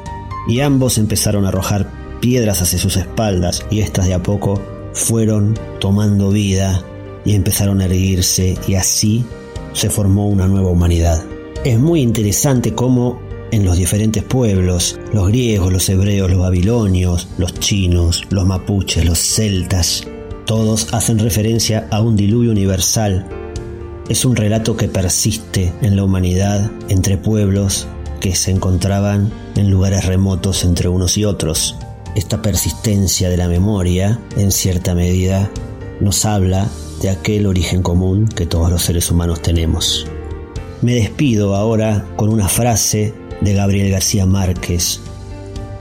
Y 0.48 0.60
ambos 0.60 0.98
empezaron 0.98 1.44
a 1.44 1.48
arrojar 1.48 1.90
piedras 2.20 2.62
hacia 2.62 2.78
sus 2.78 2.96
espaldas 2.96 3.64
y 3.70 3.80
éstas 3.80 4.06
de 4.06 4.14
a 4.14 4.22
poco 4.22 4.60
fueron 4.92 5.58
tomando 5.78 6.30
vida 6.30 6.84
y 7.24 7.34
empezaron 7.34 7.80
a 7.80 7.84
erguirse 7.84 8.56
y 8.66 8.74
así 8.74 9.24
se 9.72 9.90
formó 9.90 10.28
una 10.28 10.46
nueva 10.46 10.70
humanidad. 10.70 11.22
Es 11.64 11.78
muy 11.78 12.00
interesante 12.00 12.74
cómo 12.74 13.20
en 13.50 13.64
los 13.64 13.76
diferentes 13.76 14.22
pueblos, 14.22 14.98
los 15.12 15.28
griegos, 15.28 15.72
los 15.72 15.88
hebreos, 15.88 16.30
los 16.30 16.40
babilonios, 16.40 17.28
los 17.38 17.54
chinos, 17.54 18.22
los 18.30 18.46
mapuches, 18.46 19.04
los 19.04 19.18
celtas, 19.18 20.04
todos 20.46 20.94
hacen 20.94 21.18
referencia 21.18 21.88
a 21.90 22.00
un 22.00 22.14
diluvio 22.16 22.52
universal. 22.52 23.26
Es 24.08 24.24
un 24.24 24.36
relato 24.36 24.76
que 24.76 24.86
persiste 24.86 25.72
en 25.82 25.96
la 25.96 26.04
humanidad 26.04 26.70
entre 26.88 27.18
pueblos 27.18 27.88
que 28.20 28.34
se 28.36 28.52
encontraban 28.52 29.32
en 29.56 29.70
lugares 29.70 30.04
remotos 30.04 30.64
entre 30.64 30.88
unos 30.88 31.18
y 31.18 31.24
otros. 31.24 31.76
Esta 32.16 32.40
persistencia 32.40 33.28
de 33.28 33.36
la 33.36 33.46
memoria, 33.46 34.18
en 34.38 34.50
cierta 34.50 34.94
medida, 34.94 35.50
nos 36.00 36.24
habla 36.24 36.66
de 37.02 37.10
aquel 37.10 37.46
origen 37.46 37.82
común 37.82 38.26
que 38.26 38.46
todos 38.46 38.70
los 38.70 38.84
seres 38.84 39.10
humanos 39.10 39.42
tenemos. 39.42 40.06
Me 40.80 40.94
despido 40.94 41.54
ahora 41.54 42.06
con 42.16 42.30
una 42.30 42.48
frase 42.48 43.12
de 43.42 43.52
Gabriel 43.52 43.90
García 43.90 44.24
Márquez, 44.24 45.00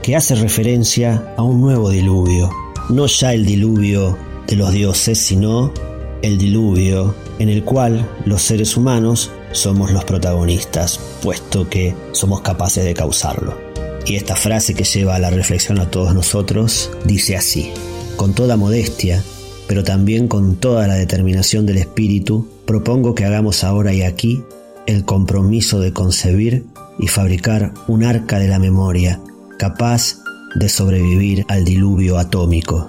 que 0.02 0.14
hace 0.14 0.34
referencia 0.34 1.32
a 1.38 1.42
un 1.42 1.62
nuevo 1.62 1.88
diluvio, 1.88 2.50
no 2.90 3.06
ya 3.06 3.32
el 3.32 3.46
diluvio 3.46 4.18
de 4.46 4.56
los 4.56 4.72
dioses, 4.72 5.18
sino 5.18 5.72
el 6.20 6.36
diluvio 6.36 7.14
en 7.38 7.48
el 7.48 7.64
cual 7.64 8.06
los 8.26 8.42
seres 8.42 8.76
humanos 8.76 9.30
somos 9.52 9.90
los 9.90 10.04
protagonistas, 10.04 11.00
puesto 11.22 11.66
que 11.66 11.94
somos 12.12 12.42
capaces 12.42 12.84
de 12.84 12.92
causarlo. 12.92 13.65
Y 14.06 14.14
esta 14.14 14.36
frase 14.36 14.74
que 14.74 14.84
lleva 14.84 15.16
a 15.16 15.18
la 15.18 15.30
reflexión 15.30 15.80
a 15.80 15.90
todos 15.90 16.14
nosotros 16.14 16.92
dice 17.04 17.36
así, 17.36 17.72
con 18.16 18.34
toda 18.34 18.56
modestia, 18.56 19.22
pero 19.66 19.82
también 19.82 20.28
con 20.28 20.56
toda 20.56 20.86
la 20.86 20.94
determinación 20.94 21.66
del 21.66 21.78
espíritu, 21.78 22.48
propongo 22.66 23.16
que 23.16 23.24
hagamos 23.24 23.64
ahora 23.64 23.92
y 23.92 24.02
aquí 24.02 24.44
el 24.86 25.04
compromiso 25.04 25.80
de 25.80 25.92
concebir 25.92 26.64
y 27.00 27.08
fabricar 27.08 27.74
un 27.88 28.04
arca 28.04 28.38
de 28.38 28.46
la 28.46 28.60
memoria 28.60 29.20
capaz 29.58 30.18
de 30.54 30.68
sobrevivir 30.68 31.44
al 31.48 31.64
diluvio 31.64 32.16
atómico. 32.18 32.88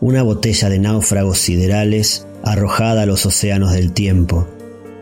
Una 0.00 0.22
botella 0.22 0.70
de 0.70 0.78
náufragos 0.78 1.38
siderales 1.38 2.26
arrojada 2.42 3.02
a 3.02 3.06
los 3.06 3.26
océanos 3.26 3.72
del 3.72 3.92
tiempo, 3.92 4.48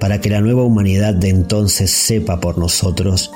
para 0.00 0.20
que 0.20 0.30
la 0.30 0.40
nueva 0.40 0.64
humanidad 0.64 1.14
de 1.14 1.28
entonces 1.28 1.92
sepa 1.92 2.40
por 2.40 2.58
nosotros 2.58 3.30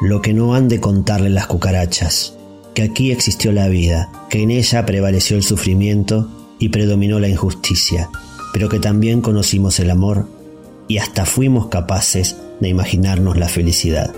lo 0.00 0.20
que 0.22 0.34
no 0.34 0.54
han 0.54 0.68
de 0.68 0.80
contarle 0.80 1.30
las 1.30 1.46
cucarachas, 1.46 2.34
que 2.74 2.82
aquí 2.82 3.12
existió 3.12 3.52
la 3.52 3.68
vida, 3.68 4.10
que 4.28 4.42
en 4.42 4.50
ella 4.50 4.84
prevaleció 4.84 5.36
el 5.36 5.42
sufrimiento 5.42 6.28
y 6.58 6.70
predominó 6.70 7.20
la 7.20 7.28
injusticia, 7.28 8.10
pero 8.52 8.68
que 8.68 8.80
también 8.80 9.20
conocimos 9.20 9.78
el 9.80 9.90
amor 9.90 10.28
y 10.88 10.98
hasta 10.98 11.24
fuimos 11.24 11.68
capaces 11.68 12.36
de 12.60 12.68
imaginarnos 12.68 13.36
la 13.36 13.48
felicidad. 13.48 14.14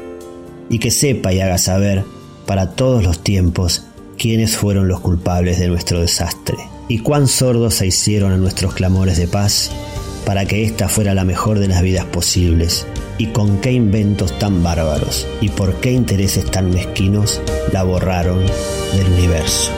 Y 0.69 0.79
que 0.79 0.91
sepa 0.91 1.33
y 1.33 1.41
haga 1.41 1.59
saber 1.59 2.05
para 2.47 2.73
todos 2.73 3.05
los 3.05 3.23
tiempos 3.23 3.85
quiénes 4.19 4.57
fueron 4.57 4.89
los 4.89 5.01
culpables 5.01 5.59
de 5.59 5.69
nuestro 5.69 6.01
desastre 6.01 6.57
y 6.89 7.01
cuán 7.01 7.29
sordos 7.29 7.75
se 7.75 7.87
hicieron 7.87 8.33
a 8.33 8.37
nuestros 8.37 8.75
clamores 8.75 9.19
de 9.19 9.29
paz 9.29 9.71
para 10.27 10.45
que 10.45 10.65
ésta 10.65 10.89
fuera 10.89 11.15
la 11.15 11.25
mejor 11.25 11.61
de 11.61 11.69
las 11.69 11.83
vidas 11.83 12.05
posibles 12.07 12.85
y 13.17 13.29
con 13.29 13.61
qué 13.61 13.71
inventos 13.71 14.37
tan 14.39 14.63
bárbaros 14.63 15.27
y 15.41 15.49
por 15.51 15.77
qué 15.77 15.93
intereses 15.93 16.51
tan 16.51 16.71
mezquinos 16.71 17.41
la 17.73 17.85
borraron 17.85 18.45
del 18.97 19.07
universo. 19.13 19.76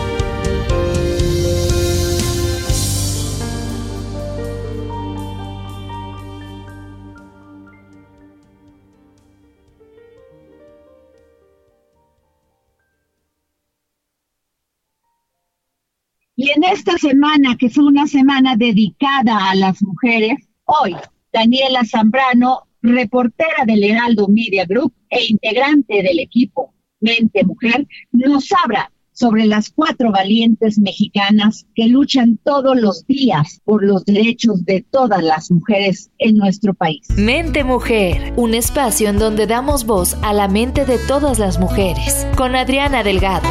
Esta 16.78 16.96
semana, 16.96 17.56
que 17.58 17.70
fue 17.70 17.84
una 17.84 18.06
semana 18.06 18.54
dedicada 18.56 19.50
a 19.50 19.54
las 19.56 19.82
mujeres, 19.82 20.38
hoy 20.64 20.94
Daniela 21.32 21.82
Zambrano, 21.84 22.68
reportera 22.82 23.64
del 23.66 23.82
Heraldo 23.82 24.28
Media 24.28 24.64
Group 24.64 24.92
e 25.10 25.24
integrante 25.28 26.02
del 26.04 26.20
equipo 26.20 26.72
Mente 27.00 27.44
Mujer, 27.44 27.84
nos 28.12 28.46
habla 28.52 28.92
sobre 29.10 29.46
las 29.46 29.70
cuatro 29.70 30.12
valientes 30.12 30.78
mexicanas 30.78 31.66
que 31.74 31.88
luchan 31.88 32.38
todos 32.44 32.80
los 32.80 33.04
días 33.08 33.60
por 33.64 33.82
los 33.84 34.04
derechos 34.04 34.64
de 34.64 34.86
todas 34.88 35.20
las 35.24 35.50
mujeres 35.50 36.12
en 36.18 36.36
nuestro 36.36 36.74
país. 36.74 37.08
Mente 37.16 37.64
Mujer, 37.64 38.32
un 38.36 38.54
espacio 38.54 39.08
en 39.08 39.18
donde 39.18 39.48
damos 39.48 39.84
voz 39.84 40.14
a 40.22 40.32
la 40.32 40.46
mente 40.46 40.84
de 40.84 40.98
todas 41.08 41.40
las 41.40 41.58
mujeres, 41.58 42.24
con 42.36 42.54
Adriana 42.54 43.02
Delgado. 43.02 43.48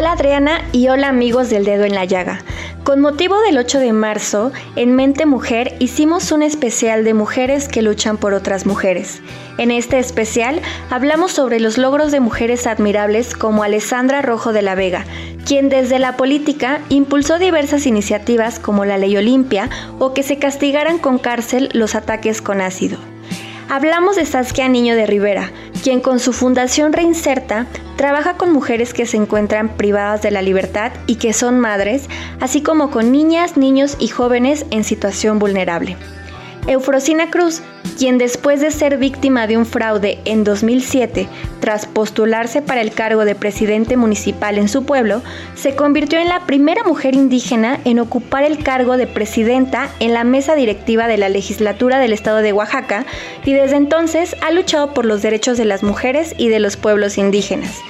Hola 0.00 0.12
Adriana 0.12 0.62
y 0.72 0.88
hola 0.88 1.08
amigos 1.08 1.50
del 1.50 1.66
dedo 1.66 1.84
en 1.84 1.94
la 1.94 2.06
llaga. 2.06 2.40
Con 2.84 3.00
motivo 3.00 3.38
del 3.42 3.58
8 3.58 3.80
de 3.80 3.92
marzo, 3.92 4.50
en 4.74 4.96
Mente 4.96 5.26
Mujer 5.26 5.76
hicimos 5.78 6.32
un 6.32 6.42
especial 6.42 7.04
de 7.04 7.12
mujeres 7.12 7.68
que 7.68 7.82
luchan 7.82 8.16
por 8.16 8.32
otras 8.32 8.64
mujeres. 8.64 9.20
En 9.58 9.70
este 9.70 9.98
especial 9.98 10.62
hablamos 10.88 11.32
sobre 11.32 11.60
los 11.60 11.76
logros 11.76 12.12
de 12.12 12.20
mujeres 12.20 12.66
admirables 12.66 13.34
como 13.34 13.62
Alessandra 13.62 14.22
Rojo 14.22 14.54
de 14.54 14.62
la 14.62 14.74
Vega, 14.74 15.04
quien 15.44 15.68
desde 15.68 15.98
la 15.98 16.16
política 16.16 16.80
impulsó 16.88 17.38
diversas 17.38 17.84
iniciativas 17.84 18.58
como 18.58 18.86
la 18.86 18.96
Ley 18.96 19.18
Olimpia 19.18 19.68
o 19.98 20.14
que 20.14 20.22
se 20.22 20.38
castigaran 20.38 20.96
con 20.96 21.18
cárcel 21.18 21.68
los 21.74 21.94
ataques 21.94 22.40
con 22.40 22.62
ácido. 22.62 23.09
Hablamos 23.72 24.16
de 24.16 24.26
Saskia 24.26 24.68
Niño 24.68 24.96
de 24.96 25.06
Rivera, 25.06 25.52
quien 25.84 26.00
con 26.00 26.18
su 26.18 26.32
fundación 26.32 26.92
Reinserta 26.92 27.66
trabaja 27.94 28.36
con 28.36 28.52
mujeres 28.52 28.92
que 28.92 29.06
se 29.06 29.16
encuentran 29.16 29.76
privadas 29.76 30.22
de 30.22 30.32
la 30.32 30.42
libertad 30.42 30.90
y 31.06 31.14
que 31.16 31.32
son 31.32 31.60
madres, 31.60 32.08
así 32.40 32.62
como 32.64 32.90
con 32.90 33.12
niñas, 33.12 33.56
niños 33.56 33.96
y 34.00 34.08
jóvenes 34.08 34.66
en 34.72 34.82
situación 34.82 35.38
vulnerable. 35.38 35.96
Eufrosina 36.70 37.30
Cruz, 37.30 37.62
quien 37.98 38.16
después 38.16 38.60
de 38.60 38.70
ser 38.70 38.96
víctima 38.96 39.48
de 39.48 39.56
un 39.56 39.66
fraude 39.66 40.20
en 40.24 40.44
2007, 40.44 41.26
tras 41.58 41.86
postularse 41.86 42.62
para 42.62 42.80
el 42.80 42.92
cargo 42.92 43.24
de 43.24 43.34
presidente 43.34 43.96
municipal 43.96 44.56
en 44.56 44.68
su 44.68 44.84
pueblo, 44.84 45.20
se 45.56 45.74
convirtió 45.74 46.20
en 46.20 46.28
la 46.28 46.46
primera 46.46 46.84
mujer 46.84 47.16
indígena 47.16 47.80
en 47.84 47.98
ocupar 47.98 48.44
el 48.44 48.62
cargo 48.62 48.96
de 48.96 49.08
presidenta 49.08 49.90
en 49.98 50.14
la 50.14 50.22
mesa 50.22 50.54
directiva 50.54 51.08
de 51.08 51.18
la 51.18 51.28
legislatura 51.28 51.98
del 51.98 52.12
estado 52.12 52.36
de 52.36 52.52
Oaxaca 52.52 53.04
y 53.44 53.52
desde 53.52 53.74
entonces 53.74 54.36
ha 54.40 54.52
luchado 54.52 54.94
por 54.94 55.06
los 55.06 55.22
derechos 55.22 55.58
de 55.58 55.64
las 55.64 55.82
mujeres 55.82 56.36
y 56.38 56.50
de 56.50 56.60
los 56.60 56.76
pueblos 56.76 57.18
indígenas. 57.18 57.80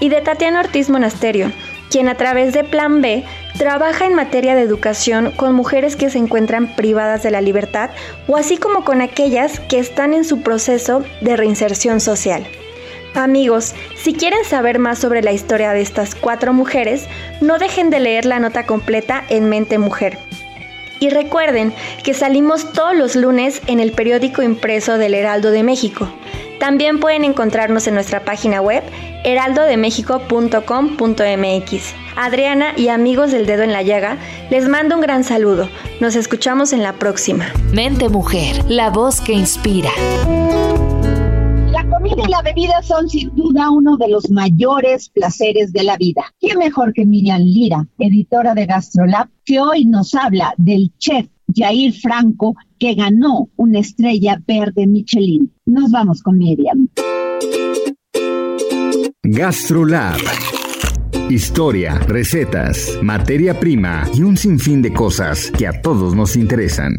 Y 0.00 0.08
de 0.08 0.20
Tatiana 0.22 0.58
Ortiz 0.58 0.90
Monasterio, 0.90 1.52
quien 1.88 2.08
a 2.08 2.16
través 2.16 2.52
de 2.52 2.64
Plan 2.64 3.00
B 3.00 3.22
trabaja 3.56 4.06
en 4.06 4.14
materia 4.14 4.54
de 4.54 4.62
educación 4.62 5.30
con 5.32 5.54
mujeres 5.54 5.96
que 5.96 6.10
se 6.10 6.18
encuentran 6.18 6.74
privadas 6.76 7.22
de 7.22 7.30
la 7.30 7.40
libertad 7.40 7.90
o 8.26 8.36
así 8.36 8.56
como 8.56 8.84
con 8.84 9.00
aquellas 9.00 9.60
que 9.60 9.78
están 9.78 10.14
en 10.14 10.24
su 10.24 10.42
proceso 10.42 11.04
de 11.20 11.36
reinserción 11.36 12.00
social. 12.00 12.46
Amigos, 13.14 13.74
si 13.96 14.12
quieren 14.12 14.44
saber 14.44 14.80
más 14.80 14.98
sobre 14.98 15.22
la 15.22 15.32
historia 15.32 15.72
de 15.72 15.82
estas 15.82 16.16
cuatro 16.16 16.52
mujeres, 16.52 17.06
no 17.40 17.58
dejen 17.58 17.90
de 17.90 18.00
leer 18.00 18.24
la 18.24 18.40
nota 18.40 18.66
completa 18.66 19.24
en 19.28 19.48
Mente 19.48 19.78
Mujer. 19.78 20.18
Y 20.98 21.10
recuerden 21.10 21.72
que 22.02 22.14
salimos 22.14 22.72
todos 22.72 22.96
los 22.96 23.14
lunes 23.14 23.60
en 23.68 23.78
el 23.78 23.92
periódico 23.92 24.42
impreso 24.42 24.98
del 24.98 25.14
Heraldo 25.14 25.52
de 25.52 25.62
México. 25.62 26.08
También 26.58 27.00
pueden 27.00 27.24
encontrarnos 27.24 27.86
en 27.86 27.94
nuestra 27.94 28.24
página 28.24 28.60
web 28.60 28.82
heraldodemexico.com.mx. 29.24 31.94
Adriana 32.16 32.74
y 32.76 32.88
amigos 32.88 33.32
del 33.32 33.46
dedo 33.46 33.62
en 33.62 33.72
la 33.72 33.82
llaga, 33.82 34.18
les 34.50 34.68
mando 34.68 34.94
un 34.94 35.00
gran 35.00 35.24
saludo. 35.24 35.68
Nos 36.00 36.14
escuchamos 36.14 36.72
en 36.72 36.82
la 36.82 36.92
próxima. 36.94 37.46
Mente 37.72 38.08
Mujer, 38.08 38.70
la 38.70 38.90
voz 38.90 39.20
que 39.20 39.32
inspira. 39.32 39.90
La 41.72 41.84
comida 41.88 42.22
y 42.24 42.30
la 42.30 42.42
bebida 42.42 42.82
son 42.82 43.08
sin 43.08 43.34
duda 43.34 43.70
uno 43.70 43.96
de 43.96 44.08
los 44.08 44.30
mayores 44.30 45.08
placeres 45.08 45.72
de 45.72 45.82
la 45.82 45.96
vida. 45.96 46.22
¿Quién 46.38 46.58
mejor 46.58 46.92
que 46.92 47.04
Miriam 47.04 47.42
Lira, 47.42 47.84
editora 47.98 48.54
de 48.54 48.66
GastroLab, 48.66 49.28
que 49.44 49.60
hoy 49.60 49.84
nos 49.84 50.14
habla 50.14 50.54
del 50.56 50.92
chef 50.98 51.26
Jair 51.52 51.92
Franco, 51.92 52.54
que 52.78 52.94
ganó 52.94 53.48
una 53.56 53.80
estrella 53.80 54.40
verde 54.46 54.86
Michelin. 54.86 55.52
Nos 55.66 55.90
vamos 55.90 56.22
con 56.22 56.38
Miriam. 56.38 56.88
GastroLab. 59.22 60.20
Historia, 61.30 61.98
recetas, 62.00 62.98
materia 63.02 63.58
prima 63.58 64.04
y 64.14 64.22
un 64.22 64.36
sinfín 64.36 64.82
de 64.82 64.92
cosas 64.92 65.50
que 65.56 65.66
a 65.66 65.80
todos 65.80 66.14
nos 66.14 66.36
interesan. 66.36 66.94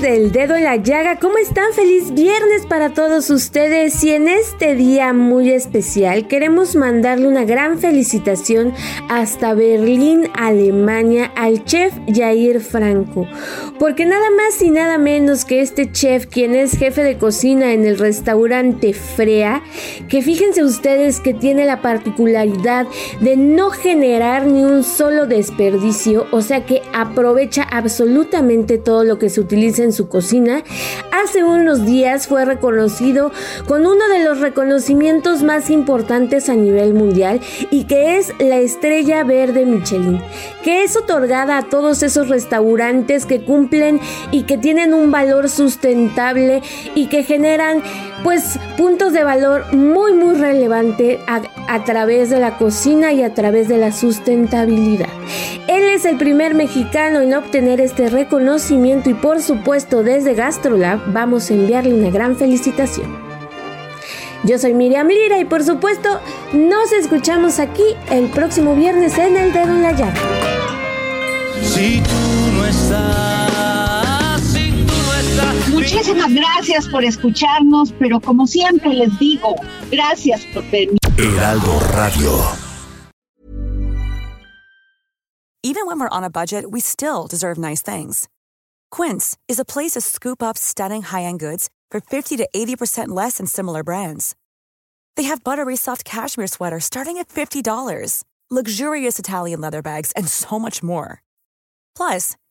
Del 0.00 0.30
dedo 0.30 0.56
en 0.56 0.64
la 0.64 0.76
llaga, 0.76 1.18
¿cómo 1.18 1.38
están? 1.38 1.72
Feliz 1.72 2.12
viernes 2.12 2.66
para 2.66 2.92
todos 2.92 3.30
ustedes. 3.30 4.02
Y 4.04 4.10
en 4.10 4.28
este 4.28 4.74
día 4.74 5.12
muy 5.12 5.50
especial 5.50 6.28
queremos 6.28 6.76
mandarle 6.76 7.28
una 7.28 7.44
gran 7.44 7.78
felicitación 7.78 8.74
hasta 9.08 9.54
Berlín, 9.54 10.28
Alemania, 10.34 11.32
al 11.34 11.64
chef 11.64 11.94
Jair 12.12 12.60
Franco, 12.60 13.26
porque 13.78 14.06
nada 14.06 14.26
más 14.30 14.60
y 14.60 14.70
nada 14.70 14.98
menos 14.98 15.44
que 15.44 15.60
este 15.60 15.90
chef, 15.90 16.26
quien 16.26 16.54
es 16.54 16.76
jefe 16.76 17.02
de 17.02 17.16
cocina 17.16 17.72
en 17.72 17.84
el 17.84 17.98
restaurante 17.98 18.92
Frea, 18.92 19.62
que 20.08 20.22
fíjense 20.22 20.62
ustedes 20.62 21.20
que 21.20 21.32
tiene 21.32 21.64
la 21.64 21.80
particularidad 21.80 22.86
de 23.20 23.36
no 23.36 23.70
generar 23.70 24.46
ni 24.46 24.62
un 24.62 24.84
solo 24.84 25.26
desperdicio, 25.26 26.26
o 26.32 26.42
sea 26.42 26.66
que 26.66 26.82
aprovecha 26.92 27.62
absolutamente 27.62 28.78
todo 28.78 29.04
lo 29.04 29.18
que 29.18 29.30
se 29.30 29.40
utiliza 29.40 29.82
en 29.82 29.92
su 29.96 30.08
cocina, 30.08 30.62
hace 31.10 31.42
unos 31.42 31.86
días 31.86 32.28
fue 32.28 32.44
reconocido 32.44 33.32
con 33.66 33.86
uno 33.86 34.08
de 34.08 34.22
los 34.22 34.40
reconocimientos 34.40 35.42
más 35.42 35.70
importantes 35.70 36.48
a 36.48 36.54
nivel 36.54 36.94
mundial 36.94 37.40
y 37.70 37.84
que 37.84 38.18
es 38.18 38.32
la 38.38 38.58
Estrella 38.58 39.24
Verde 39.24 39.64
Michelin, 39.64 40.20
que 40.62 40.84
es 40.84 40.96
otorgada 40.96 41.58
a 41.58 41.62
todos 41.68 42.02
esos 42.02 42.28
restaurantes 42.28 43.24
que 43.24 43.42
cumplen 43.42 44.00
y 44.30 44.42
que 44.42 44.58
tienen 44.58 44.92
un 44.92 45.10
valor 45.10 45.48
sustentable 45.48 46.62
y 46.94 47.06
que 47.06 47.22
generan 47.22 47.82
pues 48.22 48.58
puntos 48.76 49.12
de 49.12 49.24
valor 49.24 49.72
muy 49.74 50.12
muy 50.12 50.34
relevante 50.34 51.20
a, 51.26 51.42
a, 51.68 51.84
través 51.84 52.30
de 52.30 52.40
la 52.40 52.56
cocina 52.58 53.12
y 53.12 53.22
a 53.22 53.34
través 53.34 53.68
de 53.68 53.78
la 53.78 53.92
sustentabilidad. 53.92 55.08
Él 55.68 55.84
es 55.84 56.04
el 56.04 56.16
primer 56.16 56.54
mexicano 56.54 57.20
en 57.20 57.34
obtener 57.34 57.80
este 57.80 58.08
reconocimiento 58.08 59.10
y 59.10 59.14
por 59.14 59.42
supuesto 59.42 60.02
desde 60.02 60.34
Gastrolab 60.34 61.12
vamos 61.12 61.50
a 61.50 61.54
enviarle 61.54 61.94
una 61.94 62.10
gran 62.10 62.36
felicitación. 62.36 63.26
Yo 64.44 64.58
soy 64.58 64.74
Miriam 64.74 65.08
Lira 65.08 65.38
y 65.38 65.44
por 65.44 65.64
supuesto 65.64 66.20
nos 66.52 66.92
escuchamos 66.92 67.58
aquí 67.58 67.82
el 68.10 68.28
próximo 68.28 68.76
viernes 68.76 69.18
en 69.18 69.36
El 69.36 69.52
Dedo 69.52 69.74
en 69.74 69.82
la 69.82 69.92
Llaga. 69.92 70.20
Si 71.62 72.00
tú 72.00 72.52
no 72.56 72.64
estás, 72.64 73.45
Muchísimas 75.86 76.34
gracias 76.34 76.88
por 76.88 77.04
escucharnos, 77.04 77.92
pero 77.92 78.20
como 78.20 78.44
siempre 78.48 78.92
les 78.92 79.16
digo, 79.20 79.54
gracias 79.88 80.44
por 80.52 80.64
permitir. 80.64 80.98
Heraldo 81.16 81.78
Radio. 81.94 82.32
Even 85.62 85.86
when 85.86 86.00
we're 86.00 86.08
on 86.08 86.24
a 86.24 86.28
budget, 86.28 86.72
we 86.72 86.80
still 86.80 87.28
deserve 87.28 87.56
nice 87.56 87.82
things. 87.82 88.28
Quince 88.90 89.36
is 89.46 89.60
a 89.60 89.64
place 89.64 89.92
to 89.92 90.00
scoop 90.00 90.42
up 90.42 90.58
stunning 90.58 91.02
high-end 91.02 91.38
goods 91.38 91.70
for 91.92 92.00
50 92.00 92.36
to 92.36 92.48
80% 92.52 93.08
less 93.08 93.38
than 93.38 93.46
similar 93.46 93.84
brands. 93.84 94.34
They 95.14 95.28
have 95.28 95.44
buttery 95.44 95.76
soft 95.76 96.04
cashmere 96.04 96.48
sweaters 96.48 96.84
starting 96.84 97.16
at 97.18 97.28
$50, 97.28 98.24
luxurious 98.50 99.20
Italian 99.20 99.60
leather 99.60 99.82
bags, 99.82 100.10
and 100.16 100.26
so 100.26 100.58
much 100.58 100.82
more. 100.82 101.22
Plus, 101.94 102.34